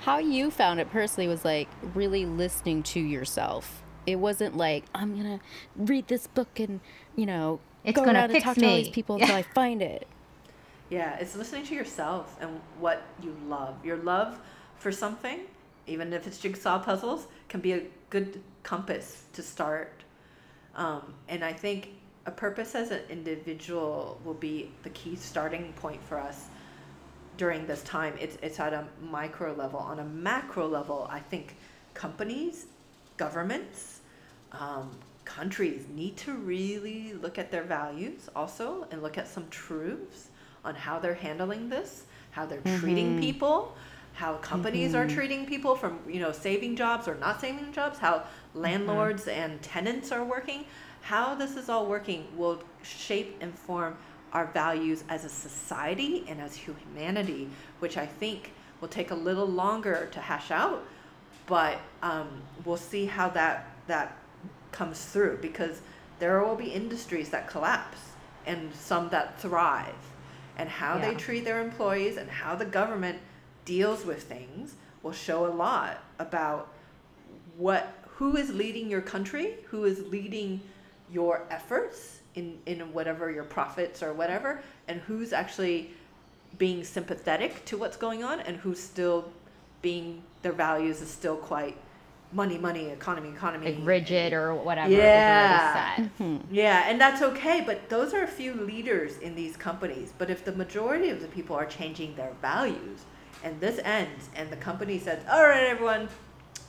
how 0.00 0.18
you 0.18 0.50
found 0.50 0.80
it 0.80 0.90
personally 0.90 1.28
was 1.28 1.44
like 1.44 1.68
really 1.94 2.24
listening 2.24 2.82
to 2.82 3.00
yourself 3.00 3.82
it 4.06 4.16
wasn't 4.16 4.56
like 4.56 4.84
i'm 4.94 5.16
gonna 5.16 5.40
read 5.76 6.06
this 6.08 6.26
book 6.26 6.58
and 6.60 6.80
you 7.16 7.26
know 7.26 7.60
It's 7.84 7.96
go 7.96 8.04
gonna 8.04 8.18
around 8.18 8.24
and 8.24 8.32
fix 8.34 8.44
talk 8.44 8.56
to 8.56 8.66
all 8.66 8.76
these 8.76 8.86
me. 8.86 8.92
people 8.92 9.16
until 9.20 9.34
i 9.36 9.42
find 9.42 9.82
it 9.82 10.06
Yeah, 10.90 11.16
it's 11.18 11.36
listening 11.36 11.64
to 11.66 11.74
yourself 11.74 12.36
and 12.40 12.60
what 12.80 13.02
you 13.22 13.34
love. 13.46 13.76
Your 13.84 13.98
love 13.98 14.40
for 14.76 14.90
something, 14.90 15.42
even 15.86 16.12
if 16.12 16.26
it's 16.26 16.38
jigsaw 16.38 16.80
puzzles, 16.80 17.28
can 17.48 17.60
be 17.60 17.72
a 17.72 17.82
good 18.10 18.42
compass 18.64 19.22
to 19.34 19.42
start. 19.42 20.02
Um, 20.74 21.14
and 21.28 21.44
I 21.44 21.52
think 21.52 21.90
a 22.26 22.32
purpose 22.32 22.74
as 22.74 22.90
an 22.90 23.02
individual 23.08 24.20
will 24.24 24.34
be 24.34 24.72
the 24.82 24.90
key 24.90 25.14
starting 25.14 25.72
point 25.74 26.02
for 26.02 26.18
us 26.18 26.46
during 27.36 27.66
this 27.68 27.84
time. 27.84 28.14
It's, 28.20 28.36
it's 28.42 28.58
at 28.58 28.72
a 28.74 28.84
micro 29.00 29.54
level. 29.54 29.78
On 29.78 30.00
a 30.00 30.04
macro 30.04 30.66
level, 30.66 31.06
I 31.08 31.20
think 31.20 31.54
companies, 31.94 32.66
governments, 33.16 34.00
um, 34.50 34.90
countries 35.24 35.84
need 35.94 36.16
to 36.16 36.32
really 36.32 37.12
look 37.12 37.38
at 37.38 37.52
their 37.52 37.62
values 37.62 38.28
also 38.34 38.88
and 38.90 39.00
look 39.02 39.16
at 39.18 39.28
some 39.28 39.46
truths 39.50 40.29
on 40.64 40.74
how 40.74 40.98
they're 40.98 41.14
handling 41.14 41.68
this, 41.68 42.04
how 42.30 42.46
they're 42.46 42.60
mm-hmm. 42.60 42.80
treating 42.80 43.20
people, 43.20 43.74
how 44.14 44.34
companies 44.34 44.94
are 44.94 45.06
mm-hmm. 45.06 45.14
treating 45.14 45.46
people 45.46 45.74
from 45.74 45.98
you 46.08 46.20
know 46.20 46.32
saving 46.32 46.76
jobs 46.76 47.08
or 47.08 47.14
not 47.16 47.40
saving 47.40 47.72
jobs, 47.72 47.98
how 47.98 48.14
mm-hmm. 48.18 48.60
landlords 48.60 49.28
and 49.28 49.60
tenants 49.62 50.12
are 50.12 50.24
working, 50.24 50.64
how 51.02 51.34
this 51.34 51.56
is 51.56 51.68
all 51.68 51.86
working 51.86 52.26
will 52.36 52.62
shape 52.82 53.36
and 53.40 53.56
form 53.58 53.96
our 54.32 54.46
values 54.46 55.04
as 55.08 55.24
a 55.24 55.28
society 55.28 56.24
and 56.28 56.40
as 56.40 56.54
humanity, 56.54 57.48
which 57.80 57.96
I 57.96 58.06
think 58.06 58.52
will 58.80 58.88
take 58.88 59.10
a 59.10 59.14
little 59.14 59.46
longer 59.46 60.08
to 60.12 60.20
hash 60.20 60.50
out, 60.50 60.84
but 61.46 61.78
um, 62.02 62.28
we'll 62.64 62.76
see 62.76 63.06
how 63.06 63.28
that 63.30 63.66
that 63.86 64.16
comes 64.72 65.04
through 65.04 65.38
because 65.42 65.80
there 66.20 66.44
will 66.44 66.54
be 66.54 66.68
industries 66.68 67.30
that 67.30 67.48
collapse 67.48 67.98
and 68.46 68.72
some 68.74 69.08
that 69.08 69.40
thrive, 69.40 69.94
and 70.60 70.68
how 70.68 70.98
they 70.98 71.14
treat 71.14 71.42
their 71.42 71.62
employees 71.62 72.18
and 72.18 72.28
how 72.28 72.54
the 72.54 72.66
government 72.66 73.18
deals 73.64 74.04
with 74.04 74.24
things 74.24 74.74
will 75.02 75.10
show 75.10 75.46
a 75.46 75.48
lot 75.48 76.04
about 76.18 76.70
what 77.56 77.94
who 78.04 78.36
is 78.36 78.52
leading 78.52 78.90
your 78.90 79.00
country, 79.00 79.54
who 79.68 79.84
is 79.84 80.06
leading 80.08 80.60
your 81.10 81.46
efforts 81.48 82.20
in 82.34 82.58
in 82.66 82.92
whatever 82.92 83.30
your 83.30 83.44
profits 83.44 84.02
or 84.02 84.12
whatever, 84.12 84.60
and 84.86 85.00
who's 85.00 85.32
actually 85.32 85.92
being 86.58 86.84
sympathetic 86.84 87.64
to 87.64 87.78
what's 87.78 87.96
going 87.96 88.22
on 88.22 88.40
and 88.40 88.58
who's 88.58 88.78
still 88.78 89.32
being 89.80 90.22
their 90.42 90.52
values 90.52 91.00
is 91.00 91.10
still 91.10 91.38
quite 91.38 91.78
money 92.32 92.58
money 92.58 92.86
economy 92.90 93.28
economy 93.30 93.74
Like 93.74 93.86
rigid 93.86 94.32
or 94.32 94.54
whatever. 94.54 94.90
Yeah. 94.92 95.94
Is 95.94 96.08
already 96.20 96.40
set. 96.40 96.46
yeah, 96.52 96.84
and 96.88 97.00
that's 97.00 97.22
okay, 97.22 97.62
but 97.64 97.88
those 97.88 98.14
are 98.14 98.22
a 98.22 98.28
few 98.28 98.54
leaders 98.54 99.18
in 99.18 99.34
these 99.34 99.56
companies. 99.56 100.12
But 100.16 100.30
if 100.30 100.44
the 100.44 100.52
majority 100.52 101.08
of 101.10 101.20
the 101.20 101.26
people 101.28 101.56
are 101.56 101.66
changing 101.66 102.14
their 102.14 102.32
values 102.40 103.00
and 103.42 103.58
this 103.60 103.80
ends 103.84 104.28
and 104.36 104.48
the 104.50 104.56
company 104.56 104.98
says, 104.98 105.22
all 105.30 105.42
right, 105.42 105.64
everyone, 105.66 106.08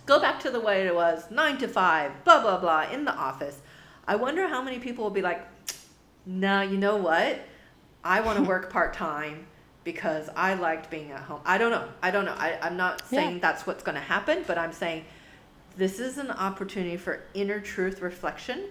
go 0.07 0.19
back 0.19 0.39
to 0.41 0.49
the 0.49 0.59
way 0.59 0.87
it 0.87 0.95
was, 0.95 1.29
nine 1.29 1.57
to 1.59 1.67
five, 1.67 2.11
blah, 2.23 2.41
blah, 2.41 2.57
blah, 2.59 2.89
in 2.91 3.05
the 3.05 3.13
office, 3.13 3.59
I 4.07 4.15
wonder 4.15 4.47
how 4.47 4.63
many 4.63 4.79
people 4.79 5.03
will 5.03 5.11
be 5.11 5.21
like, 5.21 5.45
no, 6.25 6.61
you 6.61 6.77
know 6.77 6.97
what? 6.97 7.39
I 8.03 8.21
want 8.21 8.37
to 8.39 8.43
work 8.49 8.71
part 8.71 8.93
time 8.93 9.45
because 9.83 10.29
I 10.35 10.53
liked 10.55 10.89
being 10.89 11.11
at 11.11 11.21
home. 11.21 11.41
I 11.45 11.57
don't 11.57 11.71
know. 11.71 11.87
I 12.01 12.11
don't 12.11 12.25
know. 12.25 12.35
I, 12.37 12.57
I'm 12.61 12.77
not 12.77 13.07
saying 13.07 13.33
Yeah. 13.35 13.39
that's 13.41 13.65
what's 13.67 13.83
going 13.83 13.95
to 13.95 14.01
happen, 14.01 14.43
but 14.47 14.57
I'm 14.57 14.73
saying 14.73 15.05
this 15.77 15.99
is 15.99 16.17
an 16.17 16.31
opportunity 16.31 16.97
for 16.97 17.21
inner 17.33 17.59
truth 17.59 18.01
reflection 18.01 18.65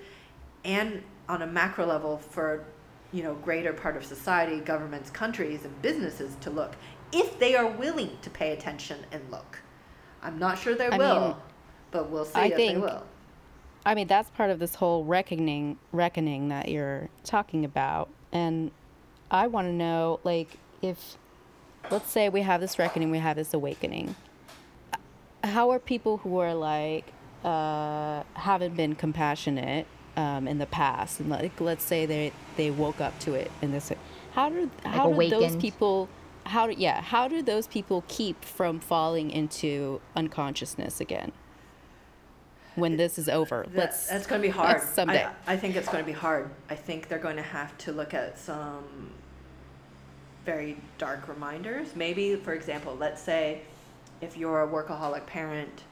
and 0.64 1.02
on 1.28 1.42
a 1.42 1.46
macro 1.46 1.86
level 1.86 2.18
for 2.18 2.64
you 3.12 3.22
know 3.22 3.34
greater 3.36 3.72
part 3.72 3.96
of 3.96 4.04
society 4.04 4.60
governments 4.60 5.10
countries 5.10 5.64
and 5.64 5.82
businesses 5.82 6.36
to 6.40 6.50
look 6.50 6.76
if 7.12 7.38
they 7.38 7.56
are 7.56 7.66
willing 7.66 8.16
to 8.22 8.30
pay 8.30 8.52
attention 8.52 8.98
and 9.12 9.22
look 9.30 9.58
i'm 10.22 10.38
not 10.38 10.58
sure 10.58 10.74
they 10.74 10.88
I 10.88 10.98
will 10.98 11.20
mean, 11.20 11.36
but 11.90 12.10
we'll 12.10 12.24
see 12.24 12.38
I 12.38 12.46
if 12.46 12.56
they 12.56 12.76
will 12.76 13.04
I 13.84 13.94
mean, 13.94 14.06
that's 14.06 14.30
part 14.30 14.50
of 14.50 14.58
this 14.58 14.74
whole 14.74 15.04
reckoning 15.04 15.78
reckoning 15.92 16.48
that 16.48 16.68
you're 16.68 17.08
talking 17.24 17.64
about. 17.64 18.10
And 18.32 18.70
I 19.30 19.46
want 19.46 19.68
to 19.68 19.72
know 19.72 20.20
like 20.24 20.58
if 20.82 21.16
let's 21.90 22.10
say 22.10 22.28
we 22.28 22.42
have 22.42 22.60
this 22.60 22.78
reckoning, 22.78 23.10
we 23.10 23.18
have 23.18 23.36
this 23.36 23.54
awakening. 23.54 24.14
How 25.42 25.70
are 25.70 25.78
people 25.78 26.18
who 26.18 26.38
are 26.38 26.54
like 26.54 27.06
uh 27.44 28.22
haven't 28.34 28.76
been 28.76 28.94
compassionate 28.94 29.86
um 30.16 30.46
in 30.46 30.58
the 30.58 30.66
past 30.66 31.20
and 31.20 31.30
like 31.30 31.58
let's 31.58 31.82
say 31.82 32.04
they 32.04 32.30
they 32.58 32.70
woke 32.70 33.00
up 33.00 33.18
to 33.18 33.32
it 33.32 33.50
in 33.62 33.72
this 33.72 33.90
how 34.32 34.50
do 34.50 34.70
how 34.84 35.10
do 35.10 35.30
those 35.30 35.56
people 35.56 36.10
how 36.50 36.66
do 36.66 36.74
yeah, 36.76 37.00
how 37.00 37.28
do 37.28 37.42
those 37.42 37.66
people 37.66 38.04
keep 38.08 38.44
from 38.44 38.80
falling 38.80 39.30
into 39.30 40.00
unconsciousness 40.16 41.00
again? 41.00 41.32
When 42.74 42.96
this 42.96 43.18
is 43.18 43.28
over. 43.28 43.66
That- 43.68 43.76
let's 43.76 44.06
that's 44.08 44.26
going 44.26 44.40
to 44.42 44.48
be 44.48 44.52
hard. 44.52 44.76
that's 44.76 44.88
someday. 44.88 45.26
I, 45.46 45.54
I 45.54 45.56
think 45.56 45.76
it's 45.76 45.88
going 45.88 46.02
to 46.04 46.06
be 46.06 46.12
hard. 46.12 46.50
I 46.68 46.74
think 46.74 47.08
they're 47.08 47.18
going 47.18 47.36
to 47.36 47.42
have 47.42 47.76
to 47.78 47.92
look 47.92 48.14
at 48.14 48.38
some 48.38 49.12
very 50.44 50.76
dark 50.98 51.28
reminders. 51.28 51.94
Maybe, 51.94 52.36
for 52.36 52.52
example, 52.52 52.96
let's 52.98 53.22
say 53.22 53.62
if 54.20 54.36
you're 54.36 54.62
a 54.62 54.68
workaholic 54.68 55.26
parent, 55.26 55.84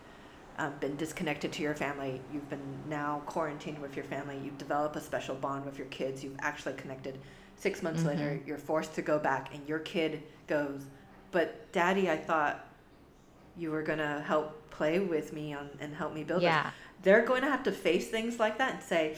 um, 0.59 0.73
been 0.81 0.97
disconnected 0.97 1.53
to 1.53 1.63
your 1.63 1.75
family, 1.75 2.21
you've 2.33 2.49
been 2.51 2.61
now 2.89 3.23
quarantined 3.27 3.79
with 3.79 3.95
your 3.95 4.05
family, 4.05 4.39
you've 4.45 4.59
developed 4.59 4.97
a 4.97 5.01
special 5.01 5.35
bond 5.37 5.65
with 5.65 5.79
your 5.79 5.87
kids, 5.89 6.25
you've 6.25 6.37
actually 6.41 6.75
connected. 6.75 7.19
Six 7.57 7.83
months 7.83 8.05
later, 8.05 8.41
you're 8.47 8.59
forced 8.59 8.95
to 8.95 9.03
go 9.03 9.19
back, 9.19 9.55
and 9.55 9.67
your 9.69 9.79
kid 9.81 10.23
goes, 10.47 10.85
But 11.31 11.71
daddy, 11.73 12.11
I 12.11 12.17
thought 12.17 12.65
you 13.57 13.71
were 13.71 13.83
going 13.83 13.99
to 13.99 14.23
help 14.27 14.71
play 14.71 14.99
with 15.01 15.33
me 15.33 15.53
on, 15.55 15.69
and 15.81 15.95
help 15.95 16.15
me 16.15 16.23
build 16.25 16.41
this 16.41 16.47
Yeah. 16.47 16.71
they're 17.03 17.25
going 17.25 17.43
to 17.43 17.49
have 17.51 17.63
to 17.65 17.73
face 17.73 18.09
things 18.09 18.39
like 18.39 18.59
that 18.59 18.75
and 18.75 18.83
say, 18.83 19.17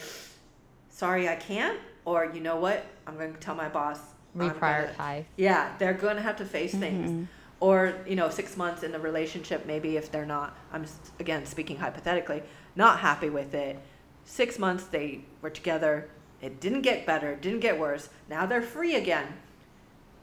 "Sorry, 0.88 1.29
I 1.29 1.37
can't," 1.37 1.79
or 2.05 2.31
you 2.35 2.40
know 2.40 2.57
what, 2.57 2.85
I'm 3.07 3.16
going 3.16 3.33
to 3.35 3.40
tell 3.40 3.55
my 3.55 3.68
boss. 3.68 3.99
I'm 4.35 4.40
gonna-" 4.40 4.55
Reprioritize. 4.55 5.25
Yeah, 5.37 5.73
they're 5.79 5.92
going 5.94 6.16
to 6.16 6.23
have 6.23 6.37
to 6.37 6.44
face 6.44 6.75
things. 6.75 7.29
Or 7.61 7.94
you 8.07 8.16
know, 8.16 8.31
six 8.31 8.57
months 8.57 8.83
in 8.83 8.92
the 8.92 8.99
relationship, 8.99 9.66
maybe 9.66 9.96
if 9.96 10.11
they're 10.11 10.27
not, 10.27 10.57
I'm 10.73 10.87
again 11.18 11.44
speaking 11.44 11.77
hypothetically, 11.77 12.42
not 12.75 13.01
happy 13.01 13.29
with 13.29 13.55
it. 13.55 13.79
Six 14.25 14.59
months 14.59 14.85
they 14.85 15.20
were 15.42 15.51
together. 15.51 16.09
It 16.40 16.61
didn't 16.61 16.83
get 16.83 17.05
better. 17.05 17.37
Didn't 17.37 17.61
get 17.61 17.79
worse. 17.79 18.09
Now 18.29 18.46
they're 18.46 18.62
free 18.62 18.94
again. 18.94 19.27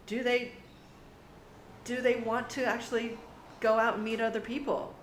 Do 0.07 0.23
they? 0.23 0.53
Do 1.83 2.01
they 2.01 2.15
want 2.15 2.49
to 2.51 2.65
actually 2.65 3.17
go 3.59 3.79
out 3.79 3.95
and 3.95 4.03
meet 4.03 4.19
other 4.19 4.41
people? 4.41 4.93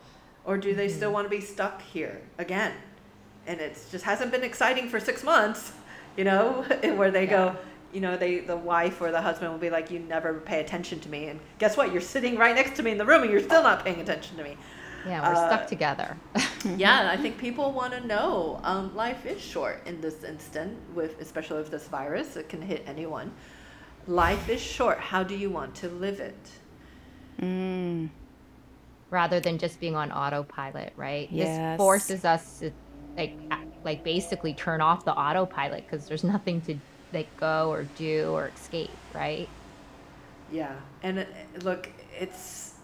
or 0.44 0.58
do 0.58 0.74
they 0.74 0.88
still 0.88 1.08
mm-hmm. 1.08 1.14
want 1.14 1.26
to 1.26 1.30
be 1.30 1.40
stuck 1.40 1.82
here 1.82 2.20
again? 2.38 2.72
And 3.46 3.60
it 3.60 3.78
just 3.90 4.04
hasn't 4.04 4.30
been 4.30 4.44
exciting 4.44 4.88
for 4.88 5.00
six 5.00 5.22
months, 5.22 5.72
you 6.16 6.24
know, 6.24 6.62
where 6.96 7.10
they 7.10 7.26
go, 7.26 7.56
you 7.94 8.00
know, 8.00 8.16
they 8.16 8.40
the 8.40 8.56
wife 8.56 9.00
or 9.00 9.10
the 9.12 9.20
husband 9.22 9.52
will 9.52 9.58
be 9.58 9.70
like, 9.70 9.90
"You 9.90 10.00
never 10.00 10.34
pay 10.34 10.60
attention 10.60 11.00
to 11.00 11.08
me," 11.08 11.28
and 11.28 11.40
guess 11.58 11.76
what? 11.76 11.92
You're 11.92 12.00
sitting 12.02 12.36
right 12.36 12.54
next 12.54 12.76
to 12.76 12.82
me 12.82 12.90
in 12.90 12.98
the 12.98 13.06
room, 13.06 13.22
and 13.22 13.30
you're 13.30 13.40
still 13.40 13.62
not 13.62 13.84
paying 13.84 14.00
attention 14.00 14.36
to 14.36 14.42
me. 14.44 14.56
Yeah, 15.06 15.28
we're 15.28 15.34
Uh, 15.36 15.46
stuck 15.48 15.66
together. 15.66 16.16
Yeah, 16.78 17.10
I 17.10 17.18
think 17.18 17.36
people 17.36 17.72
want 17.72 17.92
to 17.92 18.00
know. 18.06 18.58
Um, 18.64 18.96
life 18.96 19.26
is 19.26 19.40
short 19.40 19.86
in 19.86 20.00
this 20.00 20.24
instant, 20.24 20.78
with 20.94 21.20
especially 21.20 21.58
with 21.58 21.70
this 21.70 21.86
virus, 21.88 22.36
it 22.36 22.48
can 22.48 22.62
hit 22.62 22.82
anyone. 22.86 23.32
Life 24.06 24.48
is 24.48 24.62
short. 24.62 24.98
How 24.98 25.22
do 25.22 25.36
you 25.36 25.50
want 25.50 25.74
to 25.76 25.88
live 25.88 26.20
it? 26.20 26.50
Mm, 27.40 28.08
rather 29.10 29.40
than 29.40 29.58
just 29.58 29.78
being 29.78 29.94
on 29.94 30.10
autopilot, 30.10 30.94
right? 30.96 31.28
Yes. 31.30 31.46
This 31.46 31.76
forces 31.76 32.24
us 32.24 32.60
to 32.60 32.70
like 33.16 33.36
like 33.84 34.02
basically 34.02 34.54
turn 34.54 34.80
off 34.80 35.04
the 35.04 35.12
autopilot 35.14 35.84
because 35.84 36.06
there's 36.06 36.24
nothing 36.24 36.62
to 36.62 36.78
like 37.14 37.34
go 37.36 37.70
or 37.70 37.84
do 37.96 38.30
or 38.32 38.48
escape, 38.48 38.90
right? 39.14 39.48
Yeah, 40.52 40.74
and 41.02 41.20
uh, 41.20 41.24
look, 41.62 41.90
it's 42.18 42.74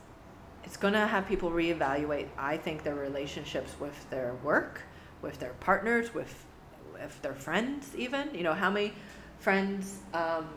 it's 0.64 0.76
going 0.76 0.94
to 0.94 1.06
have 1.06 1.26
people 1.26 1.50
reevaluate. 1.50 2.28
I 2.38 2.56
think 2.56 2.84
their 2.84 2.94
relationships 2.94 3.74
with 3.80 4.08
their 4.10 4.34
work, 4.42 4.82
with 5.22 5.38
their 5.38 5.54
partners, 5.60 6.14
with 6.14 6.46
with 6.92 7.20
their 7.22 7.34
friends, 7.34 7.94
even. 7.96 8.34
You 8.34 8.44
know, 8.44 8.54
how 8.54 8.70
many 8.70 8.92
friends 9.38 9.98
um, 10.14 10.48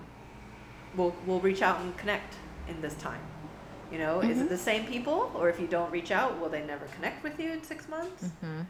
will 0.96 1.16
will 1.26 1.40
reach 1.40 1.62
out 1.62 1.82
and 1.82 1.96
connect 1.98 2.36
in 2.68 2.82
this 2.82 2.94
time? 2.96 3.22
You 3.92 4.00
know, 4.00 4.22
is 4.22 4.38
it 4.38 4.42
mm-hmm. 4.42 4.48
the 4.48 4.58
same 4.58 4.86
people, 4.86 5.32
or 5.36 5.50
if 5.50 5.60
you 5.60 5.68
don't 5.68 5.92
reach 5.92 6.12
out, 6.12 6.40
will 6.40 6.50
they 6.50 6.66
never 6.66 6.86
connect 6.96 7.24
with 7.24 7.40
you 7.40 7.52
in 7.52 7.64
six 7.64 7.88
months? 7.88 8.24
Know. 8.42 8.66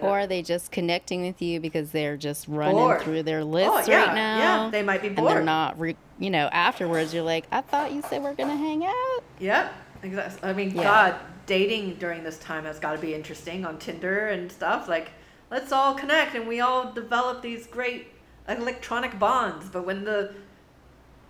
Or 0.00 0.20
are 0.20 0.26
they 0.26 0.42
just 0.42 0.70
connecting 0.70 1.22
with 1.22 1.42
you 1.42 1.60
because 1.60 1.90
they're 1.90 2.16
just 2.16 2.46
running 2.48 2.76
Bored. 2.76 3.00
through 3.02 3.22
their 3.24 3.40
Oh, 3.40 3.44
lists 3.44 3.88
yeah, 3.88 4.04
right 4.06 4.14
now? 4.14 4.38
yeah, 4.64 4.70
they 4.70 4.82
might 4.82 5.02
be 5.02 5.08
And 5.08 5.18
they're 5.18 5.42
not, 5.42 5.78
re- 5.80 5.96
you 6.18 6.30
know, 6.30 6.48
afterwards 6.52 7.12
you're 7.12 7.22
like, 7.24 7.46
I 7.50 7.60
thought 7.62 7.92
you 7.92 8.02
said 8.02 8.22
we're 8.22 8.34
going 8.34 8.48
to 8.50 8.56
hang 8.56 8.84
out. 8.86 9.24
Yep, 9.40 9.72
exactly. 10.02 10.48
I 10.48 10.52
mean, 10.52 10.70
Yeah. 10.74 10.82
God, 10.84 11.14
dating 11.46 11.94
during 11.96 12.22
this 12.22 12.38
time 12.38 12.64
has 12.64 12.78
got 12.78 12.92
to 12.92 12.98
be 12.98 13.14
interesting 13.14 13.64
on 13.64 13.78
Tinder 13.78 14.28
and 14.28 14.50
stuff. 14.52 14.88
Like, 14.88 15.10
let's 15.50 15.72
all 15.72 15.94
connect 15.94 16.34
and 16.36 16.46
we 16.46 16.60
all 16.60 16.92
develop 16.92 17.42
these 17.42 17.66
great 17.66 18.06
electronic 18.48 19.18
bonds. 19.18 19.68
But 19.68 19.84
when 19.84 20.04
the 20.04 20.32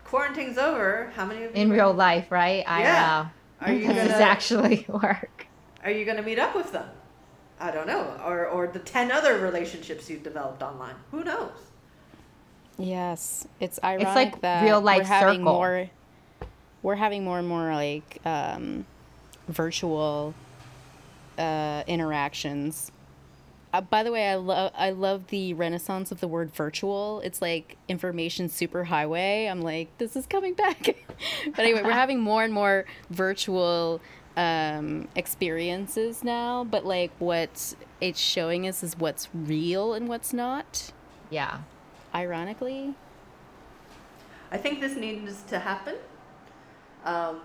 quarantine's 0.05 0.59
over, 0.59 1.11
how 1.17 1.25
many 1.25 1.45
of 1.45 1.57
you 1.57 1.63
In 1.63 1.71
real 1.71 1.93
life, 1.93 2.31
right? 2.31 2.65
I 2.67 2.81
Yeah. 2.83 3.27
Uh, 3.61 3.65
are 3.65 3.73
you 3.73 3.89
know. 3.89 3.95
Does 3.95 4.03
this 4.09 4.13
gonna 4.13 4.25
actually 4.25 4.85
work? 4.89 5.47
are 5.85 5.91
you 5.91 6.05
gonna 6.05 6.23
meet 6.23 6.39
up 6.39 6.55
with 6.55 6.71
them? 6.73 6.87
I 7.63 7.71
don't 7.71 7.87
know. 7.87 8.21
Or 8.25 8.47
or 8.47 8.67
the 8.67 8.81
ten 8.81 9.11
other 9.11 9.39
relationships 9.39 10.11
you've 10.11 10.23
developed 10.23 10.63
online. 10.63 10.97
Who 11.11 11.25
knows? 11.25 11.51
Yes, 12.79 13.47
it's 13.61 13.79
ironic 13.85 14.07
it's 14.09 14.17
like 14.17 14.41
that 14.41 14.65
real 14.65 14.81
life 14.81 15.03
we're 15.03 15.05
having 15.05 15.41
circle. 15.41 15.53
more. 15.53 15.91
We're 16.83 16.97
having 16.97 17.23
more 17.23 17.39
and 17.39 17.47
more 17.47 17.73
like 17.73 18.19
um, 18.25 18.85
virtual 19.49 20.35
uh, 21.39 21.85
interactions 21.87 22.91
uh, 23.73 23.81
by 23.81 24.03
the 24.03 24.13
way, 24.13 24.29
I 24.29 24.35
love 24.35 24.73
I 24.77 24.91
love 24.91 25.29
the 25.29 25.55
renaissance 25.55 26.13
of 26.13 26.21
the 26.21 26.29
word 26.29 26.55
virtual. 26.55 27.21
It's 27.21 27.41
like 27.41 27.79
information 27.89 28.49
superhighway. 28.49 29.51
I'm 29.51 29.63
like, 29.63 29.97
this 29.97 30.15
is 30.15 30.27
coming 30.27 30.55
back. 30.55 30.95
but 31.47 31.59
anyway, 31.59 31.83
we're 31.83 31.91
having 31.93 32.21
more 32.21 32.45
and 32.45 32.53
more 32.53 32.85
virtual 33.09 34.01
um, 34.37 35.09
experiences 35.17 36.25
now. 36.25 36.65
But 36.65 36.85
like, 36.85 37.13
what 37.19 37.75
it's 38.01 38.21
showing 38.21 38.67
us 38.67 38.83
is 38.83 38.99
what's 38.99 39.29
real 39.35 39.95
and 39.95 40.09
what's 40.09 40.33
not. 40.33 40.93
Yeah. 41.31 41.59
Ironically. 42.15 42.95
I 44.51 44.59
think 44.59 44.81
this 44.81 44.97
needs 44.97 45.43
to 45.45 45.59
happen. 45.59 45.97
Um, 47.05 47.41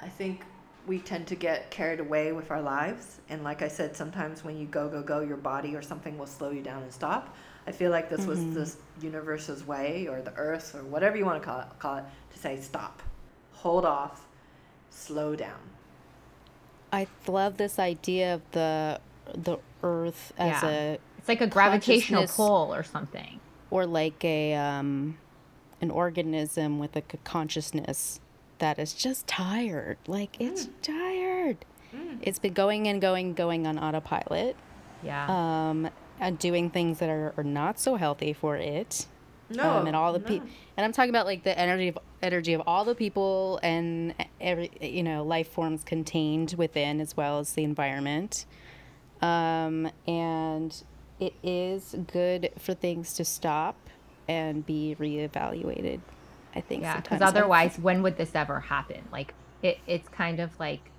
I 0.00 0.08
think 0.08 0.44
we 0.86 0.98
tend 0.98 1.26
to 1.28 1.34
get 1.34 1.70
carried 1.70 2.00
away 2.00 2.32
with 2.32 2.50
our 2.50 2.60
lives. 2.60 3.20
And 3.28 3.44
like 3.44 3.62
I 3.62 3.68
said, 3.68 3.96
sometimes 3.96 4.44
when 4.44 4.56
you 4.56 4.66
go, 4.66 4.88
go, 4.88 5.02
go, 5.02 5.20
your 5.20 5.36
body 5.36 5.76
or 5.76 5.82
something 5.82 6.18
will 6.18 6.26
slow 6.26 6.50
you 6.50 6.62
down 6.62 6.82
and 6.82 6.92
stop. 6.92 7.36
I 7.66 7.72
feel 7.72 7.90
like 7.90 8.10
this 8.10 8.22
mm-hmm. 8.22 8.28
was 8.30 8.54
this 8.54 8.76
universe's 9.00 9.66
way 9.66 10.08
or 10.08 10.20
the 10.20 10.34
earth 10.34 10.74
or 10.74 10.82
whatever 10.82 11.16
you 11.16 11.24
want 11.24 11.40
to 11.40 11.46
call 11.46 11.60
it, 11.60 11.66
call 11.78 11.98
it 11.98 12.04
to 12.32 12.38
say 12.38 12.60
stop, 12.60 13.02
hold 13.52 13.84
off, 13.84 14.26
slow 14.90 15.36
down. 15.36 15.60
I 16.92 17.06
love 17.26 17.56
this 17.56 17.78
idea 17.78 18.34
of 18.34 18.42
the 18.52 19.00
the 19.34 19.58
earth 19.82 20.32
as 20.36 20.62
yeah. 20.62 20.68
a 20.68 20.98
it's 21.18 21.28
like 21.28 21.40
a 21.40 21.46
gravitational 21.46 22.26
pull 22.26 22.74
or 22.74 22.82
something 22.82 23.40
or 23.70 23.86
like 23.86 24.24
a 24.24 24.54
um 24.54 25.16
an 25.80 25.90
organism 25.90 26.78
with 26.78 26.94
a 26.96 27.02
consciousness 27.24 28.20
that 28.62 28.78
is 28.78 28.94
just 28.94 29.26
tired. 29.26 29.98
Like 30.06 30.40
it's 30.40 30.66
mm. 30.66 30.70
tired. 30.82 31.64
Mm. 31.94 32.18
It's 32.22 32.38
been 32.38 32.52
going 32.52 32.86
and 32.88 33.00
going, 33.00 33.34
going 33.34 33.66
on 33.66 33.78
autopilot. 33.78 34.56
Yeah. 35.02 35.26
Um, 35.28 35.90
and 36.20 36.38
doing 36.38 36.70
things 36.70 37.00
that 37.00 37.10
are, 37.10 37.34
are 37.36 37.44
not 37.44 37.80
so 37.80 37.96
healthy 37.96 38.32
for 38.32 38.56
it. 38.56 39.06
No. 39.50 39.78
Um, 39.78 39.88
and 39.88 39.96
all 39.96 40.12
the 40.12 40.20
no. 40.20 40.26
people, 40.26 40.48
and 40.76 40.84
I'm 40.84 40.92
talking 40.92 41.10
about 41.10 41.26
like 41.26 41.42
the 41.42 41.58
energy 41.58 41.88
of 41.88 41.98
energy 42.22 42.52
of 42.52 42.62
all 42.66 42.84
the 42.84 42.94
people 42.94 43.58
and 43.62 44.14
every 44.40 44.70
you 44.80 45.02
know 45.02 45.24
life 45.24 45.48
forms 45.48 45.82
contained 45.82 46.54
within 46.56 47.00
as 47.00 47.16
well 47.16 47.38
as 47.38 47.52
the 47.52 47.64
environment. 47.64 48.46
Um, 49.20 49.90
and 50.06 50.82
it 51.20 51.34
is 51.42 51.94
good 52.12 52.50
for 52.58 52.74
things 52.74 53.14
to 53.14 53.24
stop 53.24 53.76
and 54.28 54.66
be 54.66 54.96
reevaluated 54.98 56.00
I 56.54 56.60
think. 56.60 56.82
Yeah, 56.82 57.00
because 57.00 57.20
otherwise, 57.20 57.78
when 57.78 58.02
would 58.02 58.16
this 58.16 58.34
ever 58.34 58.60
happen? 58.60 59.02
Like, 59.10 59.34
it, 59.62 59.78
it's 59.86 60.08
kind 60.08 60.40
of 60.40 60.58
like 60.58 60.90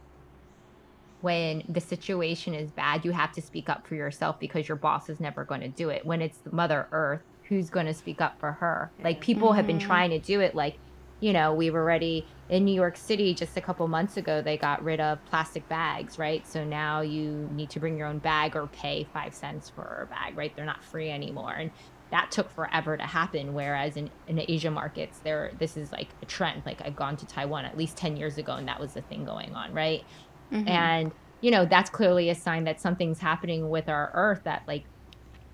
when 1.22 1.64
the 1.70 1.82
situation 1.82 2.54
is 2.54 2.70
bad, 2.72 3.06
you 3.06 3.12
have 3.12 3.32
to 3.34 3.42
speak 3.42 3.70
up 3.70 3.88
for 3.88 3.96
yourself 3.96 4.40
because 4.40 4.68
your 4.68 4.78
boss 4.78 5.10
is 5.10 5.20
never 5.20 5.44
going 5.44 5.62
to 5.62 5.70
do 5.70 5.90
it. 5.90 6.06
When 6.06 6.22
it's 6.22 6.40
Mother 6.52 6.88
Earth, 6.92 7.22
who's 7.44 7.70
going 7.70 7.86
to 7.86 7.94
speak 7.94 8.22
up 8.22 8.40
for 8.40 8.54
her? 8.54 8.92
Like, 9.04 9.22
people 9.22 9.54
have 9.54 9.68
been 9.68 9.78
mm-hmm. 9.78 9.88
trying 9.88 10.10
to 10.10 10.20
do 10.20 10.42
it. 10.42 10.56
Like, 10.56 10.78
you 11.24 11.32
know, 11.32 11.54
we 11.54 11.70
were 11.70 11.86
ready 11.86 12.26
in 12.50 12.66
New 12.66 12.76
York 12.76 12.98
City 12.98 13.34
just 13.34 13.56
a 13.56 13.62
couple 13.62 13.88
months 13.88 14.18
ago. 14.18 14.42
They 14.42 14.58
got 14.58 14.84
rid 14.84 15.00
of 15.00 15.24
plastic 15.24 15.68
bags, 15.70 16.20
right? 16.20 16.46
So 16.46 16.66
now 16.66 17.00
you 17.00 17.50
need 17.54 17.70
to 17.70 17.80
bring 17.80 17.98
your 17.98 18.08
own 18.08 18.18
bag 18.18 18.58
or 18.58 18.68
pay 18.68 19.08
five 19.14 19.34
cents 19.34 19.70
for 19.70 20.06
a 20.06 20.14
bag, 20.14 20.38
right? 20.38 20.54
They're 20.54 20.66
not 20.66 20.84
free 20.84 21.10
anymore. 21.10 21.54
And 21.54 21.72
that 22.12 22.30
took 22.30 22.52
forever 22.52 22.98
to 22.98 23.04
happen 23.04 23.56
whereas 23.56 23.98
in, 23.98 24.08
in 24.28 24.40
asia 24.48 24.70
markets 24.70 25.18
there 25.24 25.50
this 25.58 25.76
is 25.76 25.92
like 25.92 26.10
a 26.22 26.26
trend 26.28 26.62
like 26.64 26.80
i've 26.86 26.96
gone 26.96 27.18
to 27.18 27.26
taiwan 27.26 27.66
at 27.66 27.76
least 27.76 27.98
10 27.98 28.18
years 28.18 28.38
ago 28.38 28.54
and 28.54 28.68
that 28.68 28.80
was 28.80 28.94
the 28.94 29.02
thing 29.02 29.26
going 29.26 29.56
on 29.56 29.74
right 29.74 30.04
mm-hmm. 30.52 30.68
and 30.68 31.12
you 31.42 31.50
know 31.50 31.66
that's 31.66 31.90
clearly 31.90 32.30
a 32.30 32.36
sign 32.36 32.66
that 32.66 32.80
something's 32.80 33.18
happening 33.18 33.68
with 33.68 33.90
our 33.90 34.12
earth 34.14 34.42
that 34.44 34.62
like 34.68 34.84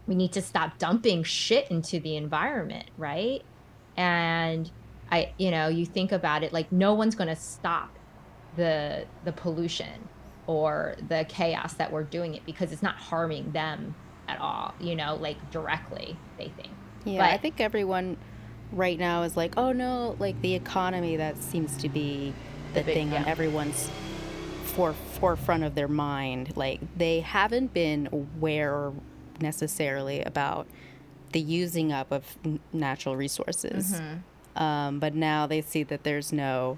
we 0.06 0.16
need 0.16 0.34
to 0.34 0.42
stop 0.42 0.78
dumping 0.78 1.24
shit 1.24 1.72
into 1.72 1.98
the 1.98 2.18
environment 2.18 2.90
right 2.98 3.42
and 3.96 4.70
i 5.12 5.32
you 5.38 5.52
know 5.52 5.68
you 5.68 5.86
think 5.86 6.12
about 6.12 6.44
it 6.44 6.54
like 6.54 6.72
no 6.72 6.94
one's 6.94 7.16
going 7.16 7.28
to 7.28 7.36
stop 7.36 7.98
the 8.56 9.06
the 9.26 9.32
pollution 9.32 10.08
or 10.48 10.96
the 11.10 11.26
chaos 11.30 11.74
that 11.74 11.92
we're 11.92 12.04
doing 12.04 12.34
it 12.34 12.44
because 12.46 12.72
it's 12.72 12.82
not 12.82 12.96
harming 12.96 13.52
them 13.52 13.94
at 14.30 14.40
all, 14.40 14.74
you 14.80 14.96
know, 14.96 15.16
like 15.16 15.52
directly, 15.52 16.16
they 16.38 16.50
think. 16.50 16.70
Yeah, 17.04 17.22
but, 17.22 17.34
I 17.34 17.38
think 17.38 17.60
everyone 17.60 18.18
right 18.72 18.98
now 18.98 19.24
is 19.24 19.36
like, 19.36 19.58
oh 19.58 19.72
no, 19.72 20.16
like 20.20 20.40
the 20.42 20.54
economy, 20.54 21.18
that 21.18 21.38
seems 21.42 21.76
to 21.78 21.90
be 21.90 22.34
the, 22.74 22.80
the 22.80 22.86
big, 22.86 22.96
thing 22.96 23.12
yeah. 23.12 23.20
on 23.20 23.28
everyone's 23.28 23.90
for, 24.64 24.94
forefront 24.94 25.64
of 25.64 25.76
their 25.76 25.88
mind. 25.88 26.56
Like 26.56 26.80
they 26.98 27.20
haven't 27.20 27.74
been 27.74 28.08
aware 28.12 28.92
necessarily 29.42 30.22
about 30.22 30.68
the 31.32 31.40
using 31.40 31.92
up 31.92 32.12
of 32.12 32.38
natural 32.72 33.16
resources. 33.16 33.94
Mm-hmm. 33.94 34.18
Um, 34.56 35.00
but 35.00 35.16
now 35.16 35.48
they 35.48 35.62
see 35.62 35.84
that 35.84 36.04
there's 36.04 36.34
no 36.34 36.78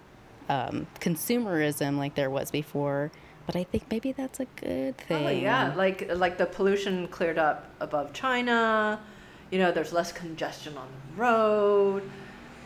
um, 0.49 0.88
consumerism 0.99 1.97
like 1.97 2.15
there 2.15 2.30
was 2.30 2.51
before 2.51 3.11
but 3.45 3.55
I 3.55 3.63
think 3.63 3.84
maybe 3.89 4.11
that's 4.11 4.39
a 4.39 4.45
good 4.45 4.97
thing. 4.97 5.26
Oh 5.26 5.30
yeah, 5.30 5.74
like 5.76 6.09
like 6.15 6.38
the 6.38 6.45
pollution 6.45 7.07
cleared 7.07 7.38
up 7.38 7.69
above 7.80 8.13
China. 8.13 8.99
You 9.49 9.59
know, 9.59 9.72
there's 9.72 9.91
less 9.91 10.11
congestion 10.11 10.78
on 10.78 10.88
the 10.88 11.22
road. 11.22 12.09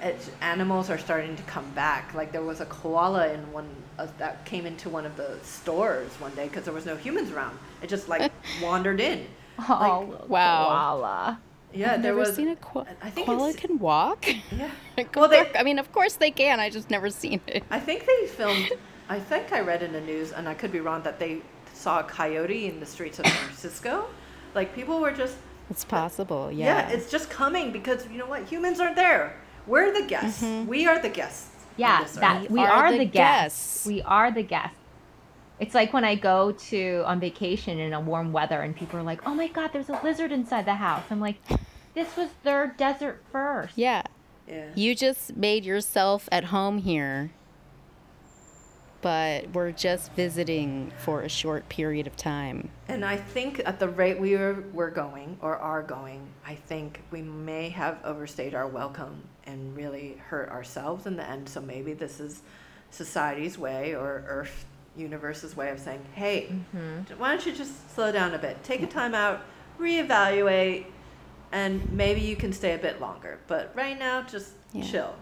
It's, 0.02 0.30
animals 0.42 0.90
are 0.90 0.98
starting 0.98 1.36
to 1.38 1.44
come 1.44 1.68
back. 1.72 2.14
Like 2.14 2.32
there 2.32 2.44
was 2.44 2.62
a 2.62 2.66
koala 2.66 3.30
in 3.30 3.52
one 3.52 3.68
uh, 3.98 4.08
that 4.18 4.46
came 4.46 4.66
into 4.66 4.90
one 4.90 5.06
of 5.06 5.16
the 5.16 5.38
stores 5.42 6.12
one 6.20 6.36
day 6.36 6.48
because 6.48 6.66
there 6.66 6.74
was 6.74 6.86
no 6.86 6.96
humans 6.96 7.32
around. 7.32 7.58
It 7.82 7.90
just 7.90 8.10
like 8.10 8.32
wandered 8.62 9.00
in. 9.00 9.26
Oh 9.58 10.08
like, 10.12 10.30
wow! 10.30 10.66
Koala. 10.68 11.42
Yeah, 11.76 11.94
I've 11.94 12.02
there 12.02 12.14
never 12.14 12.20
was. 12.20 12.36
Seen 12.36 12.48
a 12.50 12.56
ko- 12.56 12.86
I 13.02 13.10
think 13.10 13.28
koala 13.28 13.54
can 13.54 13.80
walk. 13.80 14.26
Yeah. 14.52 14.72
well, 15.16 15.28
they, 15.30 15.52
I 15.56 15.64
mean, 15.64 15.80
of 15.80 15.92
course 15.92 16.16
they 16.16 16.32
can. 16.32 16.60
I 16.60 16.70
just 16.70 16.90
never 16.90 17.10
seen 17.10 17.42
it. 17.48 17.64
I 17.70 17.80
think 17.80 18.06
they 18.06 18.28
filmed 18.28 18.72
I 19.08 19.20
think 19.20 19.54
I 19.54 19.60
read 19.60 19.84
in 19.84 19.94
the 19.94 20.02
news, 20.02 20.32
and 20.32 20.50
I 20.50 20.54
could 20.54 20.72
be 20.72 20.80
wrong, 20.80 21.04
that 21.04 21.20
they 21.20 21.42
saw 21.74 22.00
a 22.00 22.04
coyote 22.04 22.68
in 22.68 22.80
the 22.80 22.86
streets 22.86 23.20
of 23.20 23.28
San 23.28 23.36
Francisco. 23.36 24.06
Like 24.54 24.74
people 24.74 25.00
were 25.00 25.12
just. 25.12 25.38
It's 25.70 25.86
possible, 25.86 26.52
yeah. 26.52 26.90
Yeah, 26.90 26.90
it's 26.90 27.10
just 27.10 27.30
coming 27.30 27.72
because 27.72 28.08
you 28.10 28.18
know 28.18 28.28
what? 28.28 28.44
Humans 28.46 28.80
aren't 28.80 28.96
there. 28.96 29.36
We're 29.68 29.92
the 29.94 30.08
guests. 30.08 30.44
Mm-hmm. 30.44 30.68
We 30.68 30.88
are 30.88 31.00
the 31.00 31.10
guests. 31.10 31.52
Yeah, 31.78 32.06
that 32.16 32.50
we, 32.50 32.60
we 32.60 32.60
are, 32.62 32.70
are, 32.70 32.92
the, 32.92 33.00
the 33.00 33.06
guests. 33.06 33.84
guests. 33.84 33.86
We 33.86 34.02
are 34.04 34.32
the 34.32 34.44
guests. 34.44 34.78
It's 35.60 35.74
like 35.74 35.94
when 35.94 36.04
I 36.04 36.16
go 36.16 36.52
to 36.52 37.04
on 37.06 37.20
vacation 37.20 37.80
in 37.80 37.94
a 37.94 38.00
warm 38.00 38.34
weather 38.34 38.62
and 38.62 38.76
people 38.76 39.00
are 39.00 39.04
like, 39.04 39.26
"Oh 39.28 39.34
my 39.34 39.48
god, 39.48 39.72
there's 39.74 39.90
a 39.90 40.00
lizard 40.04 40.32
inside 40.32 40.66
the 40.66 40.76
house." 40.76 41.04
I'm 41.10 41.22
like, 41.22 41.38
"This 41.94 42.16
was 42.18 42.30
their 42.44 42.68
desert 42.68 43.24
first. 43.32 43.78
Yeah. 43.78 44.04
Yeah. 44.48 44.70
You 44.76 44.94
just 44.94 45.36
made 45.36 45.66
yourself 45.66 46.30
at 46.32 46.46
home 46.46 46.80
here 46.80 47.32
but 49.06 49.48
we're 49.54 49.72
just 49.72 50.12
visiting 50.14 50.92
for 50.98 51.22
a 51.22 51.30
short 51.30 51.70
period 51.70 52.08
of 52.08 52.18
time. 52.18 52.68
And 52.88 53.06
I 53.06 53.18
think 53.18 53.62
at 53.64 53.80
the 53.80 53.88
rate 53.88 54.20
we 54.20 54.34
are, 54.34 54.64
we're 54.74 54.90
going 54.90 55.38
or 55.44 55.58
are 55.58 55.84
going, 55.84 56.28
I 56.44 56.56
think 56.56 57.02
we 57.12 57.22
may 57.22 57.70
have 57.70 58.00
overstayed 58.04 58.56
our 58.56 58.66
welcome 58.66 59.22
and 59.46 59.78
really 59.78 60.20
hurt 60.30 60.50
ourselves 60.50 61.06
in 61.06 61.18
the 61.18 61.30
end. 61.30 61.48
So 61.48 61.62
maybe 61.62 61.94
this 61.94 62.20
is 62.20 62.42
society's 62.90 63.60
way 63.60 63.94
or 63.94 64.24
Earth 64.28 64.66
universe's 64.98 65.56
way 65.56 65.70
of 65.70 65.80
saying, 65.80 66.04
hey, 66.14 66.50
mm-hmm. 66.76 67.20
why 67.20 67.32
don't 67.32 67.46
you 67.46 67.54
just 67.54 67.94
slow 67.94 68.12
down 68.12 68.34
a 68.34 68.38
bit, 68.38 68.64
take 68.64 68.82
a 68.82 68.88
time 68.88 69.14
out, 69.14 69.42
reevaluate, 69.80 70.86
and 71.52 71.92
maybe 71.92 72.22
you 72.22 72.36
can 72.36 72.52
stay 72.54 72.74
a 72.74 72.78
bit 72.78 73.00
longer. 73.00 73.40
But 73.48 73.72
right 73.76 73.98
now, 73.98 74.22
just 74.24 74.54
yeah. 74.74 74.84
chill. 74.84 75.16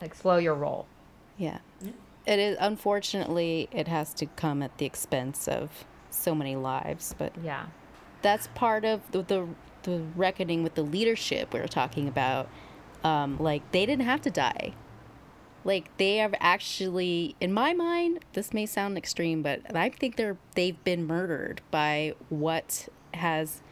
Like 0.00 0.14
slow 0.14 0.36
your 0.36 0.54
roll. 0.54 0.86
Yeah. 1.36 1.58
yeah 1.80 1.92
it 2.26 2.38
is 2.38 2.56
unfortunately 2.60 3.68
it 3.70 3.88
has 3.88 4.14
to 4.14 4.26
come 4.26 4.62
at 4.62 4.76
the 4.78 4.86
expense 4.86 5.48
of 5.48 5.84
so 6.10 6.34
many 6.34 6.56
lives 6.56 7.14
but 7.18 7.32
yeah 7.42 7.66
that's 8.22 8.48
part 8.54 8.84
of 8.84 9.00
the 9.12 9.22
the, 9.22 9.46
the 9.82 10.02
reckoning 10.16 10.62
with 10.62 10.74
the 10.74 10.82
leadership 10.82 11.52
we 11.52 11.60
were 11.60 11.68
talking 11.68 12.08
about 12.08 12.48
um, 13.02 13.36
like 13.38 13.70
they 13.72 13.84
didn't 13.84 14.04
have 14.06 14.22
to 14.22 14.30
die 14.30 14.72
like 15.64 15.96
they 15.96 16.16
have 16.16 16.34
actually 16.40 17.34
in 17.40 17.52
my 17.52 17.72
mind 17.72 18.20
this 18.34 18.52
may 18.52 18.66
sound 18.66 18.96
extreme 18.96 19.42
but 19.42 19.60
i 19.74 19.88
think 19.88 20.16
they're 20.16 20.36
they've 20.54 20.82
been 20.84 21.06
murdered 21.06 21.60
by 21.70 22.14
what 22.28 22.88
has 23.14 23.62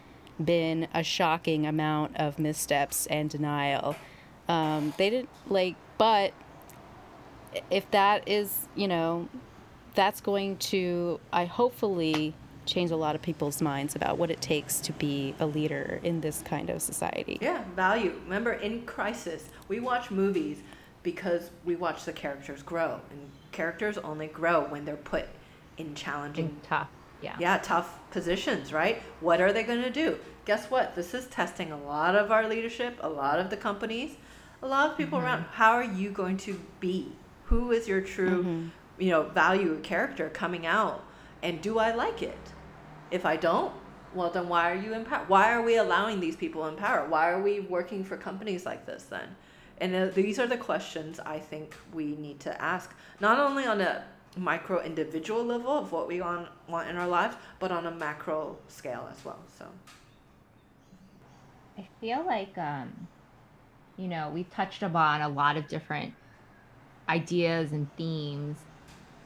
been 0.42 0.88
a 0.94 1.02
shocking 1.02 1.66
amount 1.66 2.16
of 2.16 2.38
missteps 2.38 3.06
and 3.06 3.30
denial 3.30 3.94
um, 4.48 4.92
they 4.96 5.08
didn't 5.10 5.28
like 5.48 5.76
but 5.98 6.32
if 7.70 7.90
that 7.90 8.28
is, 8.28 8.68
you 8.74 8.88
know, 8.88 9.28
that's 9.94 10.20
going 10.20 10.56
to, 10.56 11.20
I 11.32 11.44
hopefully 11.44 12.34
change 12.64 12.90
a 12.90 12.96
lot 12.96 13.14
of 13.14 13.22
people's 13.22 13.60
minds 13.60 13.96
about 13.96 14.18
what 14.18 14.30
it 14.30 14.40
takes 14.40 14.80
to 14.80 14.92
be 14.92 15.34
a 15.40 15.46
leader 15.46 16.00
in 16.02 16.20
this 16.20 16.42
kind 16.42 16.70
of 16.70 16.80
society. 16.80 17.38
Yeah, 17.40 17.64
value. 17.74 18.20
Remember, 18.24 18.52
in 18.52 18.82
crisis, 18.82 19.48
we 19.68 19.80
watch 19.80 20.10
movies 20.10 20.62
because 21.02 21.50
we 21.64 21.76
watch 21.76 22.04
the 22.04 22.12
characters 22.12 22.62
grow, 22.62 23.00
and 23.10 23.30
characters 23.50 23.98
only 23.98 24.28
grow 24.28 24.64
when 24.64 24.84
they're 24.84 24.96
put 24.96 25.26
in 25.78 25.94
challenging 25.94 26.56
tough 26.62 26.88
Yeah. 27.22 27.36
yeah, 27.38 27.58
tough 27.58 27.98
positions, 28.10 28.72
right? 28.72 29.02
What 29.20 29.40
are 29.40 29.52
they 29.52 29.62
going 29.62 29.82
to 29.82 29.90
do? 29.90 30.18
Guess 30.44 30.70
what? 30.70 30.94
This 30.94 31.14
is 31.14 31.26
testing 31.26 31.70
a 31.70 31.76
lot 31.76 32.16
of 32.16 32.32
our 32.32 32.48
leadership, 32.48 32.98
a 33.00 33.08
lot 33.08 33.38
of 33.38 33.48
the 33.48 33.56
companies, 33.56 34.16
a 34.60 34.66
lot 34.66 34.90
of 34.90 34.96
people 34.96 35.18
mm-hmm. 35.18 35.26
around. 35.26 35.44
How 35.52 35.72
are 35.72 35.84
you 35.84 36.10
going 36.10 36.36
to 36.38 36.60
be? 36.80 37.12
Who 37.44 37.70
is 37.70 37.86
your 37.86 38.00
true, 38.00 38.42
mm-hmm. 38.42 38.68
you 38.98 39.10
know, 39.10 39.22
value 39.22 39.78
character 39.82 40.30
coming 40.30 40.66
out? 40.66 41.04
And 41.42 41.60
do 41.62 41.78
I 41.78 41.94
like 41.94 42.22
it? 42.22 42.52
If 43.10 43.24
I 43.24 43.36
don't, 43.36 43.72
well, 44.14 44.30
then 44.30 44.48
why 44.48 44.72
are 44.72 44.76
you 44.76 44.94
in 44.94 45.04
power? 45.04 45.24
Why 45.28 45.52
are 45.52 45.62
we 45.62 45.76
allowing 45.76 46.20
these 46.20 46.36
people 46.36 46.66
in 46.66 46.76
power? 46.76 47.06
Why 47.08 47.30
are 47.30 47.40
we 47.40 47.60
working 47.60 48.04
for 48.04 48.16
companies 48.16 48.66
like 48.66 48.86
this 48.86 49.04
then? 49.04 49.36
And 49.82 50.14
these 50.14 50.38
are 50.38 50.46
the 50.46 50.56
questions 50.56 51.18
I 51.18 51.40
think 51.40 51.74
we 51.92 52.14
need 52.14 52.38
to 52.40 52.62
ask, 52.62 52.94
not 53.18 53.40
only 53.40 53.66
on 53.66 53.80
a 53.80 54.04
micro 54.36 54.80
individual 54.80 55.42
level 55.42 55.72
of 55.72 55.90
what 55.90 56.06
we 56.06 56.20
want, 56.20 56.48
want 56.68 56.88
in 56.88 56.96
our 56.96 57.08
lives, 57.08 57.34
but 57.58 57.72
on 57.72 57.86
a 57.86 57.90
macro 57.90 58.56
scale 58.68 59.08
as 59.10 59.24
well. 59.24 59.40
So, 59.58 59.66
I 61.76 61.88
feel 62.00 62.24
like 62.24 62.56
um, 62.56 63.08
you 63.96 64.06
know, 64.06 64.30
we've 64.32 64.50
touched 64.50 64.84
upon 64.84 65.20
a 65.20 65.28
lot 65.28 65.56
of 65.56 65.66
different 65.66 66.14
ideas 67.08 67.72
and 67.72 67.88
themes. 67.96 68.58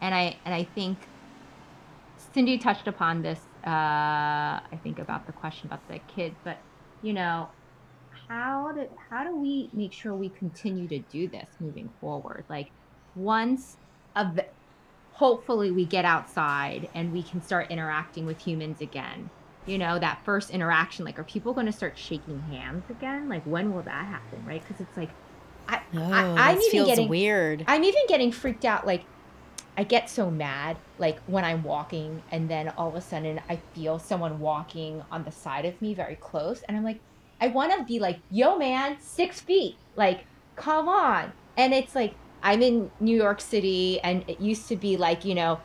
And 0.00 0.14
I 0.14 0.36
and 0.46 0.54
I 0.54 0.64
think 0.64 0.98
Cindy 2.32 2.56
touched 2.56 2.88
upon 2.88 3.20
this 3.20 3.40
uh 3.66 3.70
I 4.72 4.80
think 4.82 4.98
about 4.98 5.26
the 5.26 5.32
question 5.32 5.66
about 5.66 5.86
the 5.88 5.98
kids, 6.14 6.36
but 6.44 6.58
you 7.02 7.12
know, 7.12 7.48
how 8.28 8.72
do 8.72 8.88
how 9.10 9.24
do 9.24 9.36
we 9.36 9.70
make 9.72 9.92
sure 9.92 10.14
we 10.14 10.28
continue 10.30 10.88
to 10.88 10.98
do 10.98 11.28
this 11.28 11.48
moving 11.60 11.88
forward? 12.00 12.44
Like 12.48 12.70
once 13.14 13.76
of 14.14 14.38
hopefully 15.12 15.70
we 15.70 15.84
get 15.84 16.04
outside 16.04 16.88
and 16.94 17.12
we 17.12 17.22
can 17.22 17.40
start 17.42 17.70
interacting 17.70 18.26
with 18.26 18.38
humans 18.38 18.80
again 18.82 19.30
you 19.64 19.78
know 19.78 19.98
that 19.98 20.22
first 20.24 20.50
interaction 20.50 21.04
like 21.04 21.18
are 21.18 21.24
people 21.24 21.52
going 21.54 21.66
to 21.66 21.72
start 21.72 21.96
shaking 21.98 22.40
hands 22.42 22.84
again 22.90 23.28
like 23.28 23.42
when 23.44 23.72
will 23.72 23.82
that 23.82 24.04
happen 24.06 24.44
right 24.46 24.62
because 24.62 24.80
it's 24.80 24.96
like 24.96 25.10
i, 25.68 25.80
Oh, 25.94 26.00
I 26.02 26.50
i'm 26.50 26.58
even 26.58 26.70
feels 26.70 26.86
getting 26.88 27.08
weird. 27.08 27.64
i'm 27.66 27.82
even 27.82 28.02
getting 28.08 28.30
freaked 28.30 28.64
out 28.66 28.86
like 28.86 29.04
i 29.76 29.84
get 29.84 30.08
so 30.10 30.30
mad 30.30 30.76
like 30.98 31.18
when 31.26 31.44
i'm 31.44 31.62
walking 31.62 32.22
and 32.30 32.48
then 32.48 32.68
all 32.76 32.88
of 32.88 32.94
a 32.94 33.00
sudden 33.00 33.40
i 33.48 33.56
feel 33.74 33.98
someone 33.98 34.38
walking 34.38 35.02
on 35.10 35.24
the 35.24 35.32
side 35.32 35.64
of 35.64 35.80
me 35.80 35.94
very 35.94 36.16
close 36.16 36.62
and 36.68 36.76
i'm 36.76 36.84
like 36.84 37.00
i 37.40 37.46
want 37.48 37.72
to 37.76 37.84
be 37.84 37.98
like 37.98 38.18
yo 38.30 38.58
man 38.58 38.96
six 39.00 39.40
feet 39.40 39.76
like 39.96 40.24
come 40.56 40.88
on. 40.88 41.32
And 41.56 41.72
it's 41.72 41.94
like 41.94 42.14
i'm 42.42 42.62
in 42.62 42.90
new 43.00 43.16
york 43.16 43.40
city 43.40 44.00
and 44.00 44.24
it 44.28 44.40
used 44.40 44.68
to 44.68 44.76
be 44.76 44.96
like 44.96 45.24
you 45.24 45.34
know 45.34 45.60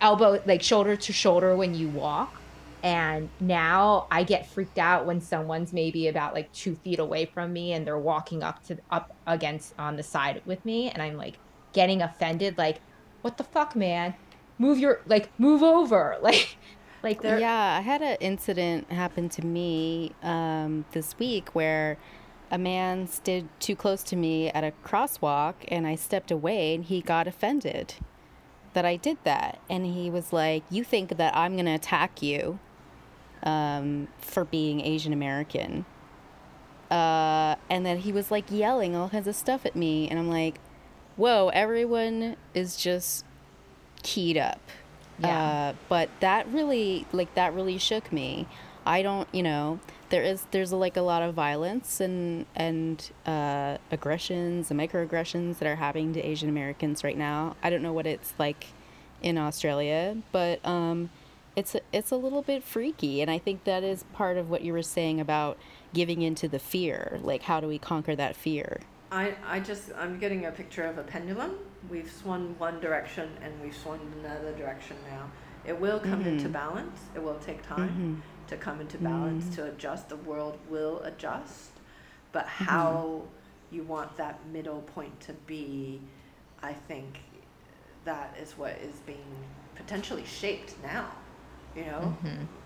elbow 0.00 0.40
like 0.46 0.62
shoulder 0.62 0.96
to 0.96 1.12
shoulder 1.12 1.56
when 1.56 1.74
you 1.74 1.88
walk. 1.88 2.38
And 2.82 3.28
now 3.38 4.06
i 4.10 4.24
get 4.24 4.46
freaked 4.46 4.78
out 4.78 5.06
when 5.06 5.20
someone's 5.20 5.72
maybe 5.72 6.08
about 6.08 6.34
like 6.34 6.52
two 6.52 6.74
feet 6.76 6.98
away 6.98 7.26
from 7.26 7.52
me 7.52 7.72
and 7.72 7.86
they're 7.86 7.98
walking 7.98 8.42
up 8.42 8.64
to 8.66 8.76
up 8.90 9.14
against 9.26 9.74
on 9.78 9.96
the 9.96 10.02
side 10.02 10.42
with 10.44 10.64
me. 10.64 10.90
And 10.90 11.02
i'm 11.02 11.16
like 11.16 11.38
getting 11.72 12.02
offended 12.02 12.58
like 12.58 12.80
what 13.22 13.36
the 13.36 13.44
fuck 13.44 13.76
man? 13.76 14.14
Move 14.58 14.78
your 14.78 15.00
like 15.06 15.30
move 15.38 15.62
over. 15.62 16.18
Like 16.22 16.56
like 17.02 17.22
There- 17.22 17.38
yeah, 17.38 17.76
I 17.78 17.80
had 17.80 18.02
an 18.02 18.16
incident 18.20 18.90
happen 18.90 19.28
to 19.30 19.44
me 19.44 20.12
um, 20.22 20.84
this 20.92 21.18
week 21.18 21.54
where 21.54 21.98
a 22.50 22.58
man 22.58 23.06
stood 23.06 23.48
too 23.60 23.74
close 23.74 24.02
to 24.04 24.16
me 24.16 24.50
at 24.50 24.62
a 24.62 24.72
crosswalk 24.84 25.54
and 25.68 25.86
I 25.86 25.94
stepped 25.94 26.30
away 26.30 26.74
and 26.74 26.84
he 26.84 27.00
got 27.00 27.26
offended 27.26 27.94
that 28.74 28.84
I 28.84 28.96
did 28.96 29.18
that. 29.24 29.58
And 29.68 29.86
he 29.86 30.10
was 30.10 30.32
like, 30.32 30.62
You 30.70 30.84
think 30.84 31.16
that 31.16 31.36
I'm 31.36 31.56
to 31.56 31.70
attack 31.70 32.22
you 32.22 32.58
um, 33.42 34.08
for 34.18 34.44
being 34.44 34.80
Asian 34.80 35.12
American? 35.12 35.84
Uh, 36.90 37.56
and 37.70 37.86
then 37.86 37.98
he 37.98 38.12
was 38.12 38.30
like 38.30 38.50
yelling 38.50 38.94
all 38.94 39.08
kinds 39.08 39.26
of 39.26 39.34
stuff 39.34 39.64
at 39.64 39.74
me. 39.74 40.08
And 40.08 40.18
I'm 40.18 40.28
like, 40.28 40.60
Whoa, 41.16 41.48
everyone 41.48 42.36
is 42.54 42.76
just 42.76 43.24
keyed 44.02 44.36
up. 44.36 44.60
Yeah. 45.18 45.38
Uh, 45.42 45.72
but 45.88 46.08
that 46.20 46.48
really, 46.48 47.06
like, 47.12 47.34
that 47.34 47.54
really 47.54 47.78
shook 47.78 48.12
me. 48.12 48.46
I 48.84 49.02
don't, 49.02 49.28
you 49.32 49.42
know, 49.42 49.78
there 50.08 50.22
is, 50.22 50.46
there's 50.50 50.72
like 50.72 50.96
a 50.96 51.02
lot 51.02 51.22
of 51.22 51.34
violence 51.34 52.00
and, 52.00 52.46
and, 52.56 53.10
uh, 53.24 53.78
aggressions 53.90 54.70
and 54.70 54.80
microaggressions 54.80 55.58
that 55.58 55.68
are 55.68 55.76
happening 55.76 56.12
to 56.14 56.20
Asian 56.20 56.48
Americans 56.48 57.04
right 57.04 57.16
now. 57.16 57.54
I 57.62 57.70
don't 57.70 57.82
know 57.82 57.92
what 57.92 58.06
it's 58.06 58.34
like 58.38 58.66
in 59.22 59.38
Australia, 59.38 60.16
but, 60.32 60.64
um, 60.66 61.10
it's, 61.54 61.74
a, 61.74 61.80
it's 61.92 62.10
a 62.10 62.16
little 62.16 62.42
bit 62.42 62.64
freaky. 62.64 63.20
And 63.20 63.30
I 63.30 63.38
think 63.38 63.64
that 63.64 63.84
is 63.84 64.04
part 64.12 64.36
of 64.38 64.50
what 64.50 64.62
you 64.62 64.72
were 64.72 64.82
saying 64.82 65.20
about 65.20 65.58
giving 65.94 66.22
into 66.22 66.48
the 66.48 66.58
fear. 66.58 67.20
Like, 67.22 67.42
how 67.42 67.60
do 67.60 67.68
we 67.68 67.78
conquer 67.78 68.16
that 68.16 68.34
fear? 68.34 68.80
I, 69.12 69.34
I 69.46 69.60
just, 69.60 69.90
I'm 69.96 70.18
getting 70.18 70.46
a 70.46 70.50
picture 70.50 70.84
of 70.84 70.96
a 70.96 71.02
pendulum. 71.02 71.58
We've 71.90 72.10
swung 72.10 72.54
one 72.56 72.80
direction 72.80 73.28
and 73.42 73.52
we've 73.62 73.76
swung 73.76 74.00
another 74.20 74.52
direction 74.52 74.96
now. 75.10 75.30
It 75.66 75.78
will 75.78 76.00
come 76.00 76.22
into 76.22 76.44
mm-hmm. 76.44 76.52
balance. 76.52 76.98
It 77.14 77.22
will 77.22 77.38
take 77.38 77.62
time 77.66 77.90
mm-hmm. 77.90 78.14
to 78.48 78.56
come 78.56 78.80
into 78.80 78.96
balance, 78.96 79.44
mm-hmm. 79.44 79.54
to 79.56 79.64
adjust. 79.66 80.08
The 80.08 80.16
world 80.16 80.58
will 80.70 81.00
adjust. 81.02 81.72
But 82.32 82.46
how 82.46 83.24
you 83.70 83.82
want 83.82 84.16
that 84.16 84.40
middle 84.50 84.80
point 84.80 85.20
to 85.20 85.34
be, 85.46 86.00
I 86.62 86.72
think 86.72 87.20
that 88.06 88.34
is 88.40 88.56
what 88.56 88.72
is 88.78 88.96
being 89.06 89.36
potentially 89.74 90.24
shaped 90.24 90.74
now, 90.82 91.10
you 91.76 91.84
know, 91.84 92.16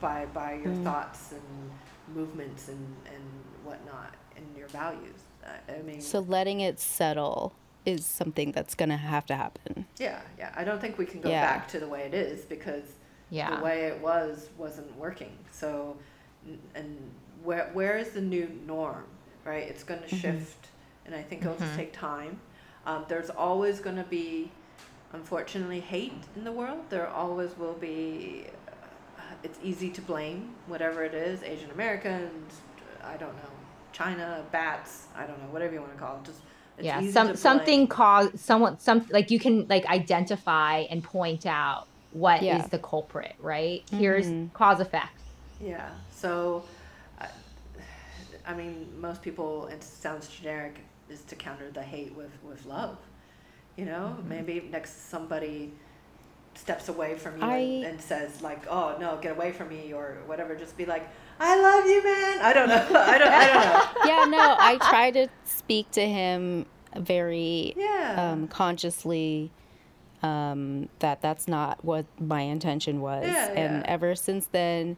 by, 0.00 0.26
by 0.26 0.54
your 0.54 0.72
mm. 0.72 0.84
thoughts 0.84 1.32
and 1.32 2.16
movements 2.16 2.68
and, 2.68 2.96
and 3.06 3.24
whatnot 3.64 4.14
and 4.36 4.46
your 4.56 4.68
values. 4.68 5.25
I- 5.46 5.72
I 5.74 5.82
mean, 5.82 6.00
So 6.00 6.20
letting 6.20 6.60
it 6.60 6.78
settle 6.80 7.52
is 7.84 8.04
something 8.04 8.50
that's 8.52 8.74
going 8.74 8.88
to 8.88 8.96
have 8.96 9.24
to 9.26 9.36
happen. 9.36 9.86
yeah, 9.98 10.20
yeah. 10.38 10.52
I 10.56 10.64
don't 10.64 10.80
think 10.80 10.98
we 10.98 11.06
can 11.06 11.20
go 11.20 11.28
Yeah. 11.30 11.42
back 11.46 11.68
to 11.68 11.78
the 11.80 11.86
way 11.88 12.02
it 12.02 12.14
is 12.14 12.44
because 12.44 12.82
Yeah. 13.30 13.56
the 13.56 13.62
way 13.64 13.84
it 13.84 14.00
was 14.00 14.48
wasn't 14.58 14.96
working. 14.96 15.36
So, 15.52 15.96
and 16.74 17.10
where 17.44 17.70
where 17.72 17.96
is 17.96 18.10
the 18.10 18.20
new 18.20 18.48
norm? 18.66 19.04
Right, 19.44 19.68
it's 19.68 19.84
going 19.84 20.00
to 20.00 20.06
Mm-hmm. 20.06 20.16
shift, 20.38 20.68
and 21.04 21.14
I 21.14 21.22
think 21.22 21.42
it'll 21.42 21.56
just 21.56 21.76
take 21.76 21.92
time. 21.92 22.40
Um, 22.84 23.04
there's 23.08 23.30
always 23.30 23.78
going 23.78 23.94
to 23.96 24.02
be, 24.04 24.50
unfortunately, 25.12 25.78
hate 25.80 26.12
in 26.34 26.42
the 26.42 26.50
world. 26.52 26.80
There 26.90 27.06
always 27.08 27.56
will 27.56 27.74
be. 27.74 28.46
Uh, 29.16 29.20
it's 29.44 29.58
easy 29.62 29.90
to 29.90 30.00
blame 30.00 30.54
whatever 30.66 31.04
it 31.04 31.14
is, 31.14 31.42
Asian 31.44 31.70
Americans. 31.70 32.60
I 33.04 33.16
don't 33.16 33.36
know, 33.36 33.50
China, 33.96 34.44
bats. 34.52 35.06
I 35.16 35.26
don't 35.26 35.38
know, 35.40 35.48
whatever 35.50 35.72
you 35.74 35.80
want 35.80 35.92
to 35.92 35.98
call 35.98 36.16
it. 36.18 36.24
Just 36.24 36.40
it's 36.78 36.86
yeah 36.86 37.00
some 37.10 37.34
something 37.36 37.86
cause 37.86 38.28
someone 38.40 38.78
some 38.78 39.06
like 39.10 39.30
you 39.30 39.40
can 39.40 39.66
like 39.68 39.86
identify 39.86 40.80
and 40.90 41.02
point 41.02 41.46
out 41.46 41.88
what 42.10 42.40
is 42.40 42.46
Yeah. 42.46 42.66
the 42.66 42.78
culprit 42.78 43.34
right 43.38 43.80
here's 43.90 44.26
Mhm. 44.26 44.52
cause 44.52 44.78
effect 44.80 45.22
Yeah. 45.58 45.88
So, 46.10 46.64
I, 47.18 47.28
I 48.46 48.52
mean, 48.52 48.74
most 49.00 49.22
people, 49.22 49.68
it 49.68 49.82
sounds 49.82 50.28
generic, 50.28 50.80
is 51.08 51.22
to 51.22 51.34
counter 51.34 51.70
the 51.70 51.82
hate 51.82 52.14
with, 52.14 52.30
with 52.42 52.66
love. 52.66 52.98
You 53.76 53.86
know, 53.86 54.18
maybe 54.28 54.68
next 54.70 55.08
somebody 55.08 55.72
steps 56.56 56.88
away 56.88 57.16
from 57.16 57.36
you 57.38 57.42
and, 57.44 57.84
I- 57.84 57.88
and 57.88 58.00
says 58.00 58.42
like, 58.42 58.66
"Oh 58.68 58.96
no, 58.98 59.18
get 59.20 59.32
away 59.32 59.52
from 59.52 59.68
me" 59.68 59.92
or 59.92 60.18
whatever. 60.26 60.54
Just 60.56 60.76
be 60.76 60.86
like, 60.86 61.08
"I 61.38 61.60
love 61.60 61.86
you, 61.86 62.02
man." 62.02 62.38
I 62.42 62.52
don't 62.52 62.68
know. 62.68 62.74
I 63.00 63.18
don't. 63.18 63.28
I 63.28 63.46
don't 63.46 63.64
know. 63.64 64.04
yeah, 64.06 64.24
no, 64.24 64.56
I 64.58 64.78
try 64.90 65.10
to 65.12 65.28
speak 65.44 65.90
to 65.92 66.06
him 66.06 66.66
very 66.96 67.74
Yeah. 67.76 68.30
um, 68.32 68.48
consciously 68.48 69.50
um, 70.22 70.88
that 71.00 71.20
that's 71.20 71.46
not 71.46 71.84
what 71.84 72.06
my 72.18 72.40
intention 72.40 73.00
was. 73.00 73.26
Yeah, 73.26 73.48
and 73.50 73.76
yeah. 73.76 73.82
ever 73.92 74.14
since 74.14 74.46
then, 74.46 74.96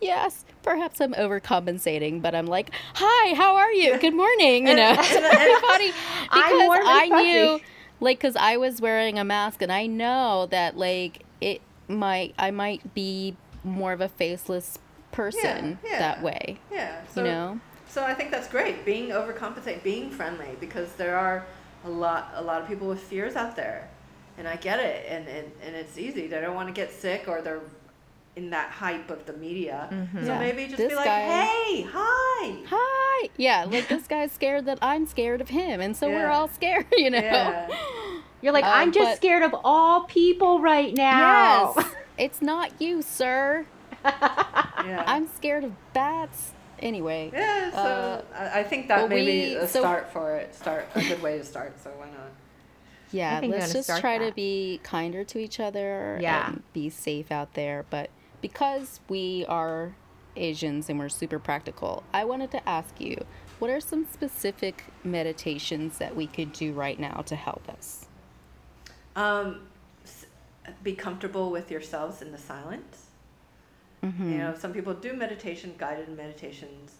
yes, 0.00 0.44
perhaps 0.62 1.00
I'm 1.00 1.14
overcompensating, 1.14 2.20
but 2.20 2.34
I'm 2.34 2.46
like, 2.46 2.70
hi, 2.94 3.34
how 3.34 3.54
are 3.56 3.72
you? 3.72 3.96
Good 4.00 4.14
morning, 4.14 4.66
you 4.66 4.74
know, 4.74 4.82
And- 4.90 4.98
and- 4.98 5.24
and- 5.24 5.34
everybody. 5.34 5.92
I'm 6.30 6.58
Because 6.58 6.80
I 6.84 7.08
fuzzy. 7.08 7.22
knew, 7.24 7.60
like, 8.00 8.18
because 8.18 8.36
I 8.36 8.56
was 8.56 8.80
wearing 8.80 9.18
a 9.18 9.24
mask 9.24 9.62
and 9.62 9.72
I 9.72 9.86
know 9.86 10.46
that, 10.50 10.76
like, 10.76 11.24
it 11.40 11.60
might, 11.88 12.34
I 12.38 12.50
might 12.50 12.94
be 12.94 13.36
more 13.64 13.92
of 13.92 14.00
a 14.00 14.08
faceless 14.08 14.78
person 15.12 15.78
yeah. 15.84 15.98
that 15.98 16.22
way, 16.22 16.58
yeah. 16.70 17.02
So, 17.12 17.24
you 17.24 17.30
know? 17.30 17.60
So 17.88 18.04
I 18.04 18.12
think 18.14 18.30
that's 18.30 18.48
great. 18.48 18.84
Being 18.84 19.08
overcompensate, 19.08 19.82
being 19.82 20.10
friendly, 20.10 20.50
because 20.60 20.92
there 20.94 21.16
are 21.16 21.46
a 21.84 21.88
lot 21.88 22.32
a 22.34 22.42
lot 22.42 22.60
of 22.60 22.68
people 22.68 22.88
with 22.88 23.00
fears 23.00 23.36
out 23.36 23.56
there, 23.56 23.88
and 24.36 24.46
I 24.46 24.56
get 24.56 24.80
it, 24.80 25.06
and 25.08 25.26
and, 25.26 25.50
and 25.64 25.74
it's 25.74 25.96
easy. 25.96 26.26
They 26.26 26.40
don't 26.40 26.54
want 26.54 26.68
to 26.68 26.74
get 26.74 26.92
sick, 26.92 27.24
or 27.26 27.40
they're 27.40 27.62
in 28.36 28.50
that 28.50 28.70
hype 28.70 29.10
of 29.10 29.24
the 29.26 29.32
media. 29.32 29.88
So 30.14 30.20
Yeah. 30.20 30.38
maybe 30.38 30.64
just 30.66 30.76
This 30.76 30.90
be 30.90 30.94
like, 30.94 31.06
guy- 31.06 31.44
hey, 31.46 31.82
hi. 31.90 32.56
hi 32.66 33.28
yeah 33.38 33.64
like 33.68 33.88
this 33.88 34.06
guy's 34.06 34.30
scared 34.30 34.66
that 34.66 34.78
i'm 34.82 35.06
scared 35.06 35.40
of 35.40 35.48
him 35.48 35.80
and 35.80 35.96
so 35.96 36.06
we're 36.08 36.28
all 36.28 36.46
scared 36.48 36.84
you 36.92 37.08
know 37.10 37.18
Yeah. 37.18 37.66
you're 38.42 38.52
like 38.52 38.62
Uh, 38.64 38.68
i'm 38.74 38.92
just 38.92 39.04
but- 39.12 39.16
scared 39.16 39.42
of 39.42 39.54
all 39.64 40.02
people 40.04 40.60
right 40.60 40.94
now 40.94 41.72
yes 41.76 41.86
It's 42.18 42.40
not 42.40 42.80
you, 42.80 43.02
sir. 43.02 43.66
Yeah. 44.04 45.04
I'm 45.06 45.26
scared 45.28 45.64
of 45.64 45.72
bats. 45.92 46.52
Anyway. 46.78 47.30
yeah, 47.32 47.70
so 47.70 47.76
uh, 47.78 48.22
I 48.34 48.60
I 48.60 48.62
think 48.64 48.88
that 48.88 48.98
well, 49.00 49.08
may 49.08 49.24
be 49.26 49.54
a 49.54 49.66
so- 49.68 49.80
start 49.80 50.10
for 50.12 50.36
it. 50.36 50.54
Start 50.54 50.86
a 50.94 51.00
good 51.02 51.20
way 51.22 51.36
to 51.38 51.44
start. 51.44 51.78
So 51.82 51.90
why 51.98 52.06
not? 52.06 52.30
Yeah, 53.12 53.40
let's 53.44 53.72
just 53.74 53.84
start 53.88 54.00
try 54.00 54.16
to 54.18 54.32
be 54.32 54.80
kinder 54.82 55.24
to 55.24 55.38
each 55.38 55.60
other 55.60 56.18
Yeah. 56.22 56.48
and 56.48 56.62
be 56.72 56.88
safe 56.90 57.30
out 57.30 57.52
there. 57.54 57.84
But 57.90 58.08
because 58.46 59.00
we 59.08 59.44
are 59.48 59.92
Asians 60.36 60.88
and 60.88 61.00
we're 61.00 61.08
super 61.08 61.40
practical, 61.40 62.04
I 62.14 62.24
wanted 62.24 62.52
to 62.52 62.68
ask 62.68 63.00
you 63.00 63.16
what 63.58 63.72
are 63.72 63.80
some 63.80 64.06
specific 64.06 64.84
meditations 65.02 65.98
that 65.98 66.14
we 66.14 66.28
could 66.28 66.52
do 66.52 66.72
right 66.72 66.96
now 67.00 67.24
to 67.26 67.34
help 67.34 67.68
us? 67.68 68.06
Um, 69.16 69.66
be 70.84 70.92
comfortable 70.92 71.50
with 71.50 71.72
yourselves 71.72 72.22
in 72.22 72.30
the 72.30 72.38
silence. 72.38 73.06
Mm-hmm. 74.04 74.30
You 74.30 74.38
know, 74.38 74.54
some 74.56 74.72
people 74.72 74.94
do 74.94 75.12
meditation, 75.12 75.74
guided 75.76 76.08
meditations. 76.16 76.92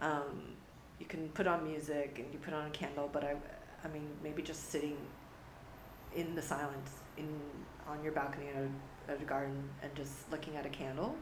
Um, 0.00 0.56
you 0.98 1.06
can 1.06 1.28
put 1.28 1.46
on 1.46 1.62
music 1.62 2.18
and 2.18 2.26
you 2.32 2.40
put 2.40 2.54
on 2.54 2.66
a 2.66 2.70
candle, 2.70 3.08
but 3.12 3.22
I, 3.22 3.36
I 3.84 3.88
mean, 3.92 4.08
maybe 4.24 4.42
just 4.42 4.72
sitting 4.72 4.96
in 6.14 6.34
the 6.34 6.42
silence 6.42 6.90
in 7.16 7.28
on 7.88 8.02
your 8.02 8.12
balcony 8.12 8.46
at 8.54 8.62
a, 8.62 9.12
at 9.12 9.20
a 9.22 9.24
garden 9.24 9.62
and 9.82 9.94
just 9.94 10.12
looking 10.30 10.56
at 10.56 10.66
a 10.66 10.68
candle, 10.68 11.16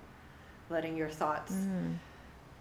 letting 0.70 0.97
your 0.97 1.09
thoughts, 1.09 1.53
Mm. 1.53 1.97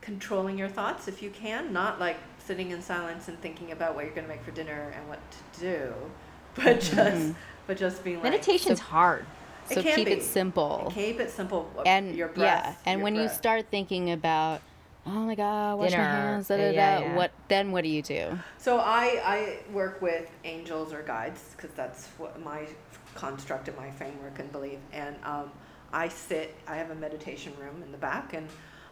controlling 0.02 0.58
your 0.58 0.70
thoughts 0.70 1.08
if 1.08 1.22
you 1.24 1.30
can, 1.32 1.74
not 1.74 2.00
like 2.00 2.18
sitting 2.38 2.70
in 2.72 2.82
silence 2.82 3.28
and 3.28 3.40
thinking 3.42 3.72
about 3.72 3.96
what 3.96 4.06
you're 4.06 4.14
going 4.14 4.28
to 4.28 4.32
make 4.32 4.44
for 4.44 4.52
dinner 4.52 4.94
and 4.96 5.08
what 5.10 5.20
to 5.54 5.60
do, 5.60 5.94
but 6.56 6.80
just, 6.80 6.94
Mhm. 6.96 7.36
but 7.68 7.78
just 7.78 8.04
being 8.04 8.18
like, 8.18 8.32
Meditation's 8.32 8.80
hard. 8.80 9.26
It 9.70 9.76
So 9.76 9.82
can 9.82 9.96
keep 9.96 10.06
be. 10.06 10.12
it 10.14 10.24
simple. 10.24 10.92
keep 10.94 11.20
it 11.20 11.32
simple. 11.32 11.72
uh, 11.76 11.82
and 11.88 12.16
your 12.16 12.28
breath. 12.28 12.78
yeah, 12.86 12.92
and 12.92 13.02
when 13.02 13.16
you 13.16 13.28
start 13.30 13.66
thinking 13.72 14.12
about, 14.12 14.62
oh 15.06 15.10
my 15.12 15.36
god, 15.36 15.78
wash 15.78 15.92
Dinner, 15.92 16.04
my 16.04 16.10
hands, 16.10 16.48
da, 16.48 16.58
da, 16.58 16.72
yeah, 16.72 17.00
da, 17.00 17.06
yeah. 17.06 17.16
what 17.16 17.32
then? 17.48 17.72
What 17.72 17.84
do 17.84 17.90
you 17.90 18.02
do? 18.02 18.40
So 18.58 18.80
I, 18.80 19.22
I 19.24 19.60
work 19.72 20.02
with 20.02 20.30
angels 20.44 20.94
or 20.94 21.04
guides 21.04 21.56
because 21.56 21.72
that's 21.76 22.08
what 22.18 22.44
my 22.44 22.68
construct 23.14 23.68
and 23.68 23.78
my 23.78 23.92
framework 23.92 24.40
and 24.40 24.52
belief. 24.52 24.80
And 24.92 25.16
um, 25.24 25.52
I 25.94 26.08
sit, 26.10 26.56
I 26.68 26.76
have 26.76 26.92
a 26.92 26.96
meditation 26.96 27.54
room 27.60 27.82
in 27.84 27.92
the 27.92 27.98
back, 27.98 28.34
and 28.34 28.48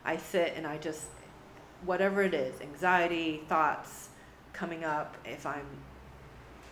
I 0.06 0.18
sit 0.18 0.54
and 0.56 0.66
I 0.66 0.78
just, 0.78 1.06
whatever 1.86 2.24
it 2.24 2.34
is, 2.34 2.60
anxiety, 2.62 3.42
thoughts 3.48 4.10
coming 4.54 4.84
up, 4.84 5.18
if 5.26 5.46
I'm 5.46 5.66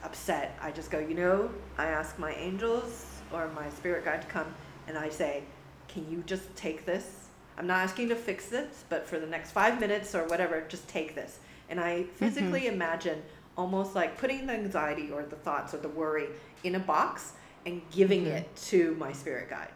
upset, 0.03 0.57
I 0.61 0.71
just 0.71 0.91
go, 0.91 0.99
you 0.99 1.13
know, 1.13 1.49
I 1.77 1.87
ask 1.87 2.17
my 2.17 2.33
angels 2.33 3.05
or 3.31 3.49
my 3.49 3.69
spirit 3.69 4.05
guide 4.05 4.21
to 4.21 4.27
come 4.27 4.53
and 4.87 4.97
I 4.97 5.09
say, 5.09 5.43
can 5.87 6.09
you 6.09 6.23
just 6.25 6.55
take 6.55 6.85
this? 6.85 7.20
I'm 7.61 7.67
not 7.67 7.81
asking 7.81 8.09
to 8.09 8.15
fix 8.15 8.47
this, 8.47 8.85
but 8.89 9.05
for 9.07 9.19
the 9.19 9.27
next 9.27 9.51
five 9.51 9.79
minutes 9.79 10.15
or 10.15 10.25
whatever, 10.25 10.63
just 10.67 10.87
take 10.87 11.13
this. 11.13 11.37
And 11.69 11.79
I 11.79 12.05
physically 12.15 12.65
imagine 12.65 13.21
almost 13.55 13.93
like 13.93 14.17
putting 14.17 14.47
the 14.47 14.53
anxiety 14.53 15.11
or 15.11 15.21
the 15.21 15.35
thoughts 15.35 15.71
or 15.75 15.77
the 15.77 15.87
worry 15.87 16.25
in 16.63 16.73
a 16.73 16.79
box 16.79 17.33
and 17.67 17.83
giving 17.91 18.23
Mhm. 18.25 18.29
it 18.37 18.55
to 18.69 18.95
my 18.95 19.11
spirit 19.13 19.51
guide. 19.51 19.69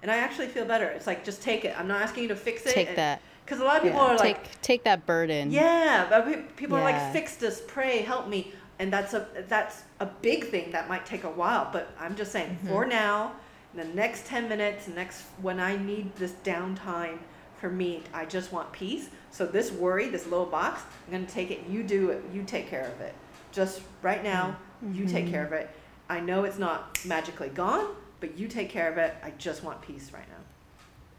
And 0.00 0.12
I 0.12 0.18
actually 0.18 0.46
feel 0.46 0.64
better. 0.64 0.84
It's 0.86 1.08
like, 1.08 1.24
just 1.24 1.42
take 1.42 1.64
it. 1.64 1.76
I'm 1.76 1.88
not 1.88 2.02
asking 2.02 2.22
you 2.22 2.28
to 2.28 2.36
fix 2.36 2.64
it. 2.66 2.72
Take 2.72 2.94
that. 2.94 3.20
Because 3.44 3.58
a 3.58 3.64
lot 3.64 3.78
of 3.78 3.82
people 3.82 3.98
Yeah, 3.98 4.06
are 4.12 4.16
take 4.18 4.36
like, 4.36 4.60
take 4.62 4.84
that 4.84 5.04
burden. 5.04 5.50
yeah, 5.50 6.06
but 6.08 6.26
pe- 6.26 6.42
people 6.54 6.76
are 6.76 6.84
like, 6.84 7.12
fix 7.12 7.34
this, 7.34 7.60
pray, 7.66 8.02
help 8.02 8.28
me, 8.28 8.52
and 8.78 8.92
that's 8.92 9.12
a 9.12 9.26
that's 9.48 9.82
a 9.98 10.06
big 10.06 10.44
thing 10.50 10.70
that 10.70 10.88
might 10.88 11.04
take 11.04 11.24
a 11.24 11.30
while. 11.30 11.68
But 11.72 11.88
I'm 11.98 12.14
just 12.14 12.30
saying, 12.30 12.50
Mm-hmm. 12.62 12.68
for 12.68 12.86
now, 12.86 13.32
the 13.74 13.84
next 13.84 14.26
ten 14.26 14.48
minutes, 14.48 14.88
next 14.88 15.22
when 15.42 15.58
I 15.60 15.76
need 15.76 16.14
this 16.16 16.32
downtime 16.44 17.18
for 17.60 17.70
me, 17.70 18.02
I 18.12 18.24
just 18.26 18.52
want 18.52 18.72
peace. 18.72 19.08
So 19.30 19.46
this 19.46 19.72
worry, 19.72 20.08
this 20.08 20.26
little 20.26 20.46
box, 20.46 20.82
I'm 21.06 21.12
gonna 21.12 21.26
take 21.26 21.50
it. 21.50 21.66
You 21.68 21.82
do 21.82 22.10
it. 22.10 22.22
You 22.32 22.42
take 22.44 22.68
care 22.68 22.86
of 22.86 23.00
it. 23.00 23.14
Just 23.52 23.82
right 24.02 24.22
now, 24.22 24.56
you 24.92 25.06
take 25.06 25.24
Mm-hmm. 25.24 25.32
care 25.32 25.46
of 25.46 25.52
it. 25.52 25.70
I 26.08 26.20
know 26.20 26.44
it's 26.44 26.58
not 26.58 26.98
magically 27.06 27.48
gone, 27.48 27.94
but 28.20 28.36
you 28.38 28.46
take 28.48 28.68
care 28.68 28.90
of 28.90 28.98
it. 28.98 29.14
I 29.22 29.30
just 29.38 29.62
want 29.64 29.80
peace 29.80 30.10
right 30.12 30.28
now. 30.28 30.42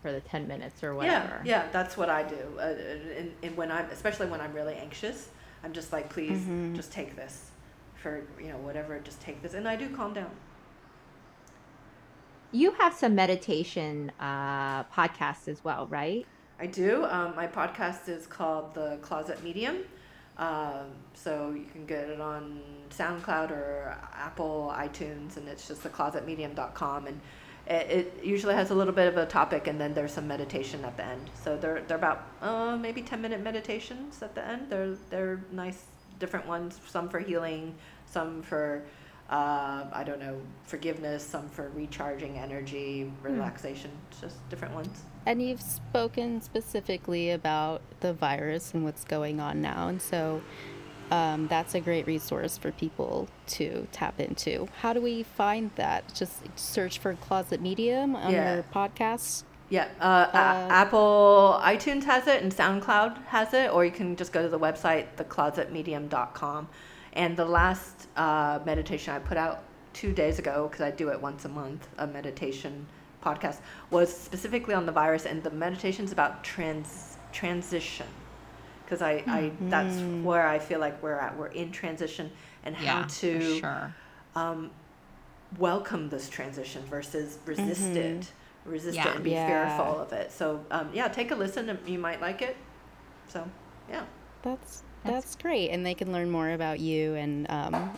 for 0.03 0.11
the 0.11 0.21
10 0.21 0.47
minutes 0.47 0.83
or 0.83 0.93
whatever. 0.93 1.41
Yeah, 1.43 1.63
yeah, 1.63 1.67
that's 1.71 1.97
what 1.97 2.09
I 2.11 2.21
do. 2.21 2.37
Uh, 2.59 2.61
and, 3.17 3.31
and 3.41 3.57
when 3.57 3.71
I'm, 3.71 3.85
especially 3.89 4.27
when 4.27 4.39
I'm 4.39 4.53
really 4.53 4.75
anxious, 4.75 5.29
I'm 5.63 5.73
just 5.73 5.91
like, 5.91 6.11
please, 6.11 6.37
Mhm. 6.41 6.75
just 6.75 6.91
take 6.91 7.15
this, 7.15 7.49
for 7.95 8.21
you 8.39 8.49
know 8.49 8.57
whatever. 8.57 8.99
Just 8.99 9.19
take 9.19 9.41
this, 9.41 9.55
and 9.55 9.67
I 9.67 9.75
do 9.75 9.89
calm 9.95 10.13
down. 10.13 10.29
You 12.55 12.71
have 12.79 12.93
some 12.93 13.15
meditation 13.15 14.13
uh, 14.17 14.85
podcasts 14.85 15.49
as 15.49 15.61
well, 15.61 15.87
right? 15.87 16.25
I 16.57 16.67
do. 16.67 17.03
Um, 17.03 17.35
my 17.35 17.47
podcast 17.47 18.07
is 18.07 18.25
called 18.27 18.73
The 18.73 18.97
Closet 19.01 19.43
Medium. 19.43 19.79
Um, 20.37 20.91
so 21.13 21.51
you 21.51 21.65
can 21.65 21.85
get 21.85 22.07
it 22.07 22.21
on 22.21 22.61
SoundCloud 22.91 23.51
or 23.51 23.97
Apple 24.13 24.73
iTunes, 24.73 25.35
and 25.35 25.49
it's 25.49 25.67
just 25.67 25.83
theclosetmedium.com. 25.83 27.07
And 27.07 27.19
it, 27.67 27.91
it 27.91 28.23
usually 28.23 28.53
has 28.53 28.69
a 28.71 28.73
little 28.73 28.93
bit 28.93 29.09
of 29.09 29.17
a 29.17 29.25
topic, 29.25 29.67
and 29.67 29.77
then 29.77 29.93
there's 29.93 30.13
some 30.13 30.25
meditation 30.25 30.85
at 30.85 30.95
the 30.95 31.05
end. 31.05 31.29
So 31.43 31.57
they're 31.57 31.81
they're 31.81 31.97
about 31.97 32.25
uh, 32.41 32.77
maybe 32.77 33.01
ten 33.01 33.21
minute 33.21 33.41
meditations 33.41 34.23
at 34.23 34.33
the 34.33 34.47
end. 34.47 34.69
They're 34.69 34.95
they're 35.09 35.43
nice, 35.51 35.83
different 36.19 36.47
ones. 36.47 36.79
Some 36.87 37.09
for 37.09 37.19
healing, 37.19 37.75
some 38.05 38.41
for 38.43 38.85
uh, 39.29 39.85
I 39.91 40.03
don't 40.05 40.19
know 40.19 40.39
forgiveness, 40.65 41.25
some 41.25 41.49
for 41.49 41.69
recharging 41.69 42.37
energy, 42.37 43.11
relaxation. 43.23 43.91
Just 44.21 44.47
different 44.49 44.73
ones. 44.73 45.03
And 45.25 45.41
you've 45.41 45.61
spoken 45.61 46.41
specifically 46.41 47.31
about 47.31 47.81
the 48.01 48.13
virus 48.13 48.73
and 48.73 48.83
what's 48.83 49.03
going 49.03 49.39
on 49.39 49.61
now. 49.61 49.87
And 49.87 49.99
so 50.01 50.41
um, 51.11 51.47
that's 51.47 51.73
a 51.75 51.79
great 51.79 52.05
resource 52.07 52.57
for 52.57 52.71
people 52.71 53.27
to 53.47 53.87
tap 53.91 54.19
into. 54.19 54.67
How 54.81 54.93
do 54.93 55.01
we 55.01 55.23
find 55.23 55.71
that? 55.75 56.13
Just 56.13 56.41
search 56.55 56.99
for 56.99 57.13
Closet 57.15 57.61
Medium 57.61 58.15
on 58.15 58.31
Yeah. 58.31 58.53
your 58.55 58.63
podcast. 58.73 59.43
Yeah, 59.69 59.87
uh, 59.99 60.27
A- 60.31 60.37
Uh, 60.37 60.67
Apple 60.69 61.59
iTunes 61.63 62.03
has 62.03 62.27
it 62.27 62.43
and 62.43 62.51
SoundCloud 62.51 63.23
has 63.25 63.51
it, 63.55 63.71
or 63.73 63.83
you 63.83 63.89
can 63.91 64.15
just 64.15 64.31
go 64.31 64.43
to 64.43 64.49
the 64.49 64.59
website, 64.59 65.07
theclosetmedium.com. 65.17 66.67
And 67.15 67.37
the 67.37 67.45
last 67.45 68.07
uh, 68.17 68.59
meditation 68.65 69.13
I 69.13 69.19
put 69.19 69.37
out 69.37 69.63
two 69.93 70.11
days 70.11 70.39
ago, 70.39 70.67
because 70.69 70.81
I 70.81 70.91
do 70.91 71.09
it 71.09 71.21
once 71.21 71.45
a 71.45 71.49
month, 71.49 71.87
a 71.97 72.05
meditation 72.07 72.85
podcast, 73.23 73.59
was 73.89 74.15
specifically 74.15 74.73
on 74.73 74.85
the 74.85 74.91
virus, 74.91 75.25
and 75.25 75.41
the 75.41 75.49
meditation's 75.51 76.11
about 76.11 76.43
trans 76.43 77.17
transition. 77.31 78.07
Because 78.83 79.01
I, 79.01 79.23
I 79.27 79.51
that's 79.61 79.99
where 80.23 80.45
I 80.47 80.59
feel 80.59 80.79
like 80.79 81.01
we're 81.01 81.17
at. 81.17 81.35
We're 81.37 81.47
in 81.47 81.71
transition, 81.71 82.31
and 82.65 82.75
how 82.75 82.99
Yeah, 82.99 83.07
to 83.07 83.59
sure. 83.59 83.95
um, 84.35 84.69
welcome 85.57 86.09
this 86.09 86.29
transition 86.29 86.83
versus 86.83 87.39
resist 87.45 87.95
it, 87.95 88.31
resist 88.65 88.97
Yeah. 88.97 89.09
it 89.09 89.15
and 89.15 89.23
be 89.23 89.31
Yeah. 89.31 89.47
fearful 89.47 89.99
of 89.99 90.13
it. 90.13 90.31
So 90.31 90.63
um, 90.69 90.89
yeah, 90.93 91.07
take 91.07 91.31
a 91.31 91.35
listen. 91.35 91.79
You 91.87 91.97
might 91.97 92.21
like 92.21 92.41
it. 92.41 92.57
So 93.27 93.47
yeah, 93.89 94.03
That's 94.43 94.83
That's- 95.05 95.23
that's 95.23 95.35
great, 95.35 95.69
and 95.69 95.85
they 95.85 95.93
can 95.93 96.11
learn 96.11 96.29
more 96.29 96.51
about 96.51 96.79
you 96.79 97.13
and 97.15 97.49
um, 97.49 97.97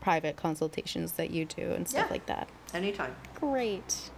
private 0.00 0.36
consultations 0.36 1.12
that 1.12 1.30
you 1.30 1.44
do 1.44 1.72
and 1.72 1.86
stuff 1.88 2.06
Yeah. 2.06 2.12
like 2.12 2.26
that. 2.26 2.48
anytime. 2.72 3.14
Great. 3.34 4.10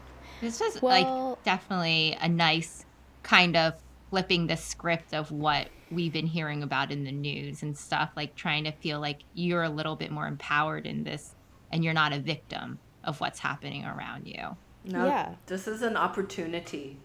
This 0.43 0.61
was 0.61 0.83
Well- 0.83 1.31
like 1.31 1.43
definitely 1.45 2.16
a 2.20 2.29
nice 2.29 2.85
kind 3.23 3.57
of 3.57 3.75
flipping 4.11 4.47
the 4.47 4.57
script 4.59 5.14
of 5.14 5.31
what 5.33 5.68
we've 5.91 6.12
been 6.12 6.27
hearing 6.27 6.62
about 6.62 6.91
in 6.93 7.05
the 7.05 7.12
news 7.12 7.62
and 7.62 7.77
stuff, 7.79 8.11
like 8.14 8.35
trying 8.37 8.64
to 8.64 8.73
feel 8.73 9.01
like 9.01 9.20
you're 9.33 9.62
a 9.62 9.70
little 9.70 9.97
bit 9.97 10.11
more 10.11 10.27
empowered 10.27 10.87
in 10.87 11.05
this 11.05 11.35
and 11.70 11.83
you're 11.83 11.95
not 11.95 12.12
a 12.12 12.18
victim 12.18 12.79
of 13.05 13.20
what's 13.20 13.39
happening 13.39 13.87
around 13.87 14.27
you. 14.29 14.55
No, 14.85 15.07
Yeah. 15.07 15.35
this 15.47 15.66
is 15.66 15.81
an 15.81 15.97
opportunity, 15.97 16.99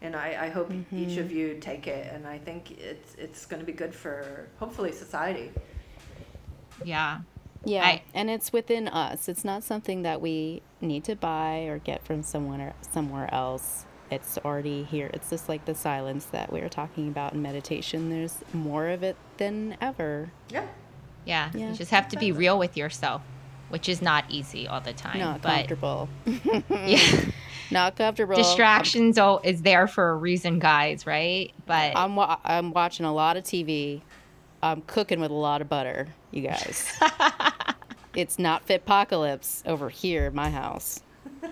and 0.00 0.14
I, 0.14 0.36
I 0.46 0.48
hope 0.48 0.70
each 0.72 1.10
mm-hmm. 1.10 1.20
of 1.20 1.32
you 1.32 1.58
take 1.60 1.86
it. 1.86 2.12
And 2.12 2.26
I 2.26 2.38
think 2.38 2.78
it's 2.78 3.14
it's 3.16 3.46
going 3.46 3.60
to 3.60 3.66
be 3.66 3.72
good 3.72 3.94
for 3.94 4.48
hopefully 4.58 4.92
society. 4.92 5.50
Yeah. 6.84 7.20
Yeah, 7.64 7.84
I- 7.84 8.02
and 8.14 8.30
it's 8.30 8.52
within 8.52 8.86
us. 8.88 9.28
It's 9.28 9.44
not 9.44 9.64
something 9.64 10.02
that 10.02 10.20
we 10.20 10.62
need 10.80 11.04
to 11.04 11.16
buy 11.16 11.64
or 11.64 11.78
get 11.78 12.04
from 12.04 12.22
someone 12.22 12.60
or 12.60 12.74
somewhere 12.92 13.32
else. 13.34 13.84
It's 14.10 14.38
already 14.38 14.84
here. 14.84 15.10
It's 15.12 15.28
just 15.28 15.48
like 15.48 15.64
the 15.64 15.74
silence 15.74 16.26
that 16.26 16.52
we 16.52 16.60
were 16.60 16.68
talking 16.68 17.08
about 17.08 17.34
in 17.34 17.42
meditation. 17.42 18.08
There's 18.08 18.38
more 18.54 18.88
of 18.88 19.02
it 19.02 19.16
than 19.36 19.76
ever. 19.80 20.30
Yeah, 20.50 20.66
Yeah. 21.26 21.50
Yeah. 21.52 21.70
You 21.70 21.74
just 21.76 21.90
have 21.90 22.08
to 22.08 22.16
be 22.16 22.32
real 22.32 22.58
with 22.58 22.76
yourself, 22.76 23.22
which 23.68 23.88
is 23.88 24.00
not 24.00 24.24
easy 24.30 24.66
all 24.66 24.80
the 24.80 24.94
time. 24.94 25.18
Not 25.18 25.42
but 25.42 25.68
comfortable. 25.68 26.08
yeah. 26.70 27.20
Not 27.70 27.96
comfortable. 27.96 28.36
distractions 28.36 29.18
oh, 29.18 29.40
is 29.44 29.62
there 29.62 29.86
for 29.86 30.10
a 30.10 30.16
reason, 30.16 30.58
guys, 30.58 31.06
right? 31.06 31.52
But 31.66 31.96
I'm 31.96 32.16
wa- 32.16 32.38
I'm 32.44 32.72
watching 32.72 33.06
a 33.06 33.12
lot 33.12 33.36
of 33.36 33.44
TV. 33.44 34.00
I'm 34.62 34.82
cooking 34.82 35.20
with 35.20 35.30
a 35.30 35.34
lot 35.34 35.60
of 35.60 35.68
butter, 35.68 36.08
you 36.30 36.42
guys. 36.42 36.92
it's 38.14 38.38
not 38.38 38.64
fit 38.64 38.82
apocalypse 38.82 39.62
over 39.66 39.88
here 39.88 40.26
in 40.26 40.34
my 40.34 40.50
house. 40.50 41.00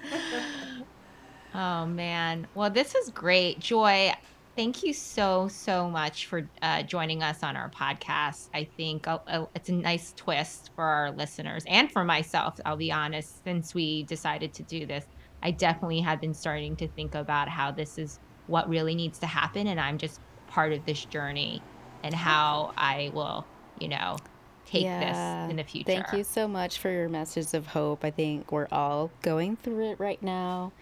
Oh 1.57 1.87
man. 1.87 2.47
Well, 2.55 2.69
this 2.69 2.93
was 2.93 3.09
great. 3.09 3.61
Joy, 3.61 4.13
thank 4.57 4.83
you 4.83 4.93
so 4.93 5.49
so 5.49 5.89
much 5.89 6.27
for 6.27 6.47
uh, 6.61 6.83
joining 6.83 7.23
us 7.23 7.43
on 7.43 7.57
our 7.57 7.71
podcast. 7.71 8.51
I 8.53 8.65
think 8.77 9.09
uh, 9.09 9.21
uh, 9.27 9.47
it's 9.55 9.71
a 9.71 9.73
nice 9.73 10.13
twist 10.17 10.71
for 10.75 10.85
our 10.85 11.13
listeners 11.13 11.65
and 11.67 11.91
for 11.91 12.05
myself. 12.05 12.61
I'll 12.67 12.77
be 12.77 12.93
honest. 12.93 13.43
Since 13.43 13.75
we 13.75 14.03
decided 14.03 14.53
to 14.53 14.65
do 14.65 14.85
this, 14.85 15.07
I 15.47 15.53
definitely 15.53 16.01
have 16.01 16.21
been 16.21 16.35
starting 16.35 16.75
to 16.77 16.89
think 16.89 17.15
about 17.15 17.49
how 17.49 17.71
this 17.71 17.99
is 17.99 18.19
what 18.49 18.69
really 18.69 18.97
needs 18.97 19.21
to 19.21 19.27
happen, 19.27 19.69
and 19.69 19.79
I'm 19.79 19.97
just 19.97 20.21
part 20.49 20.73
of 20.73 20.85
this 20.85 21.05
journey, 21.05 21.63
and 22.03 22.13
how 22.13 22.73
I 22.77 23.13
will, 23.15 23.47
you 23.79 23.87
know, 23.87 24.17
take 24.65 24.83
Yeah. 24.83 25.45
this 25.47 25.51
in 25.53 25.57
the 25.57 25.63
future. 25.63 25.87
Thank 25.87 26.13
you 26.13 26.25
so 26.25 26.49
much 26.49 26.79
for 26.79 26.91
your 26.91 27.09
message 27.09 27.55
of 27.55 27.69
hope. 27.69 28.05
I 28.05 28.11
think 28.11 28.51
we're 28.51 28.67
all 28.73 29.13
going 29.23 29.55
through 29.57 29.93
it 29.93 30.01
right 30.01 30.21
now, 30.21 30.73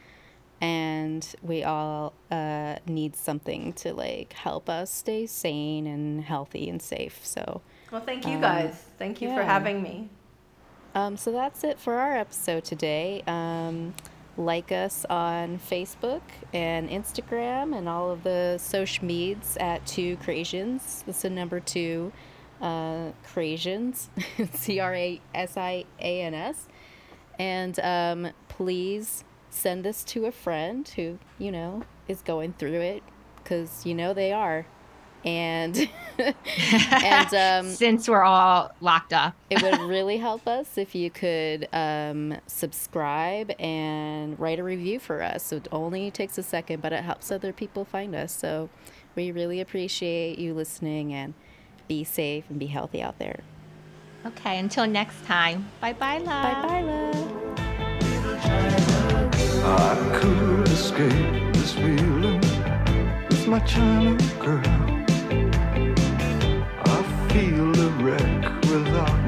and 0.62 1.29
we 1.43 1.62
all 1.62 2.15
uh, 2.31 2.77
need 2.87 3.17
something 3.17 3.75
to 3.75 3.93
like 3.93 4.33
help 4.33 4.71
us 4.71 4.91
stay 4.91 5.27
sane 5.27 5.87
and 5.87 6.23
healthy 6.25 6.71
and 6.71 6.81
safe. 6.81 7.21
So, 7.23 7.61
Well, 7.93 8.01
thank 8.01 8.25
you 8.25 8.37
Um, 8.37 8.41
guys. 8.41 8.83
Thank 8.99 9.21
you 9.21 9.29
for 9.35 9.43
having 9.43 9.83
me. 9.83 10.09
um, 10.95 11.19
so 11.19 11.33
that's 11.33 11.65
it 11.65 11.79
for 11.79 11.97
our 11.97 12.17
episode 12.17 12.65
today. 12.65 13.23
Um, 13.27 13.93
like 14.37 14.72
us 14.72 15.05
on 15.09 15.59
Facebook 15.59 16.22
and 16.53 16.89
Instagram 16.89 17.76
and 17.76 17.89
all 17.89 18.11
of 18.11 18.22
the 18.22 18.59
social 18.59 19.05
medias 19.05 19.57
at 19.61 19.87
Two 19.87 20.16
Crasians. 20.18 21.05
That's 21.05 21.22
the 21.22 21.30
number 21.30 21.61
two 21.61 22.12
uh, 22.61 23.12
Crasians, 23.26 24.09
C 24.53 24.80
R 24.80 24.95
A 24.95 25.20
S 25.35 25.57
I 25.57 25.85
A 26.01 26.22
N 26.22 26.35
S. 26.35 26.68
And 27.39 27.78
um, 27.80 28.32
please 28.49 29.24
send 29.51 29.85
this 29.85 30.05
to 30.05 30.26
a 30.26 30.32
friend 30.32 30.87
who, 30.89 31.18
you 31.39 31.51
know, 31.51 31.82
is 32.09 32.22
going 32.22 32.55
through 32.55 32.80
it 32.80 33.03
because 33.37 33.87
you 33.87 33.95
know 33.95 34.14
they 34.14 34.32
are. 34.32 34.66
And, 35.25 35.89
and, 36.18 37.35
um, 37.35 37.72
Since 37.72 38.09
we're 38.09 38.22
all 38.22 38.70
locked 38.81 39.12
up. 39.12 39.35
it 39.49 39.62
would 39.62 39.81
really 39.89 40.18
help 40.18 40.47
us 40.47 40.77
if 40.77 40.95
you 40.95 41.11
could 41.11 41.66
um, 41.72 42.37
subscribe 42.47 43.51
and 43.59 44.39
write 44.39 44.59
a 44.59 44.62
review 44.62 44.99
for 44.99 45.22
us. 45.22 45.45
So 45.45 45.57
it 45.57 45.68
only 45.72 46.11
takes 46.11 46.37
a 46.37 46.43
second, 46.43 46.83
but 46.83 46.93
it 46.93 47.03
helps 47.05 47.31
other 47.33 47.53
people 47.53 47.85
find 47.85 48.14
us. 48.14 48.33
So 48.37 48.68
we 49.16 49.33
really 49.33 49.61
appreciate 49.61 50.39
you 50.39 50.55
listening 50.55 51.12
and 51.12 51.35
be 51.89 52.05
safe 52.05 52.45
and 52.51 52.59
be 52.59 52.66
healthy 52.66 53.01
out 53.03 53.18
there. 53.18 53.41
Okay, 54.27 54.59
until 54.59 54.87
next 54.87 55.25
time. 55.25 55.68
Bye 55.81 55.93
bye, 55.93 56.18
love. 56.18 56.27
Bye 56.27 56.68
bye, 56.68 56.83
love. 56.83 57.41
I 59.66 60.18
could 60.20 60.68
escape 60.68 61.55
this 61.55 61.72
feeling 61.72 62.41
with 63.29 63.47
my 63.47 63.59
China 63.61 64.16
girl. 64.39 64.84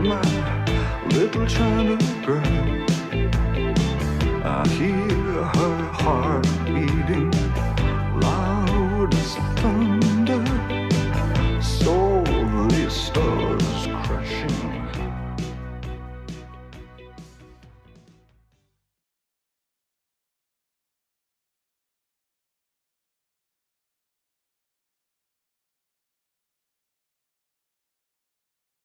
my 0.07 0.23
little 1.09 1.47
China 1.47 1.97
girl. 2.25 2.41
I 4.45 4.69
hear 4.69 5.43
her 5.43 5.83
heart. 5.93 6.46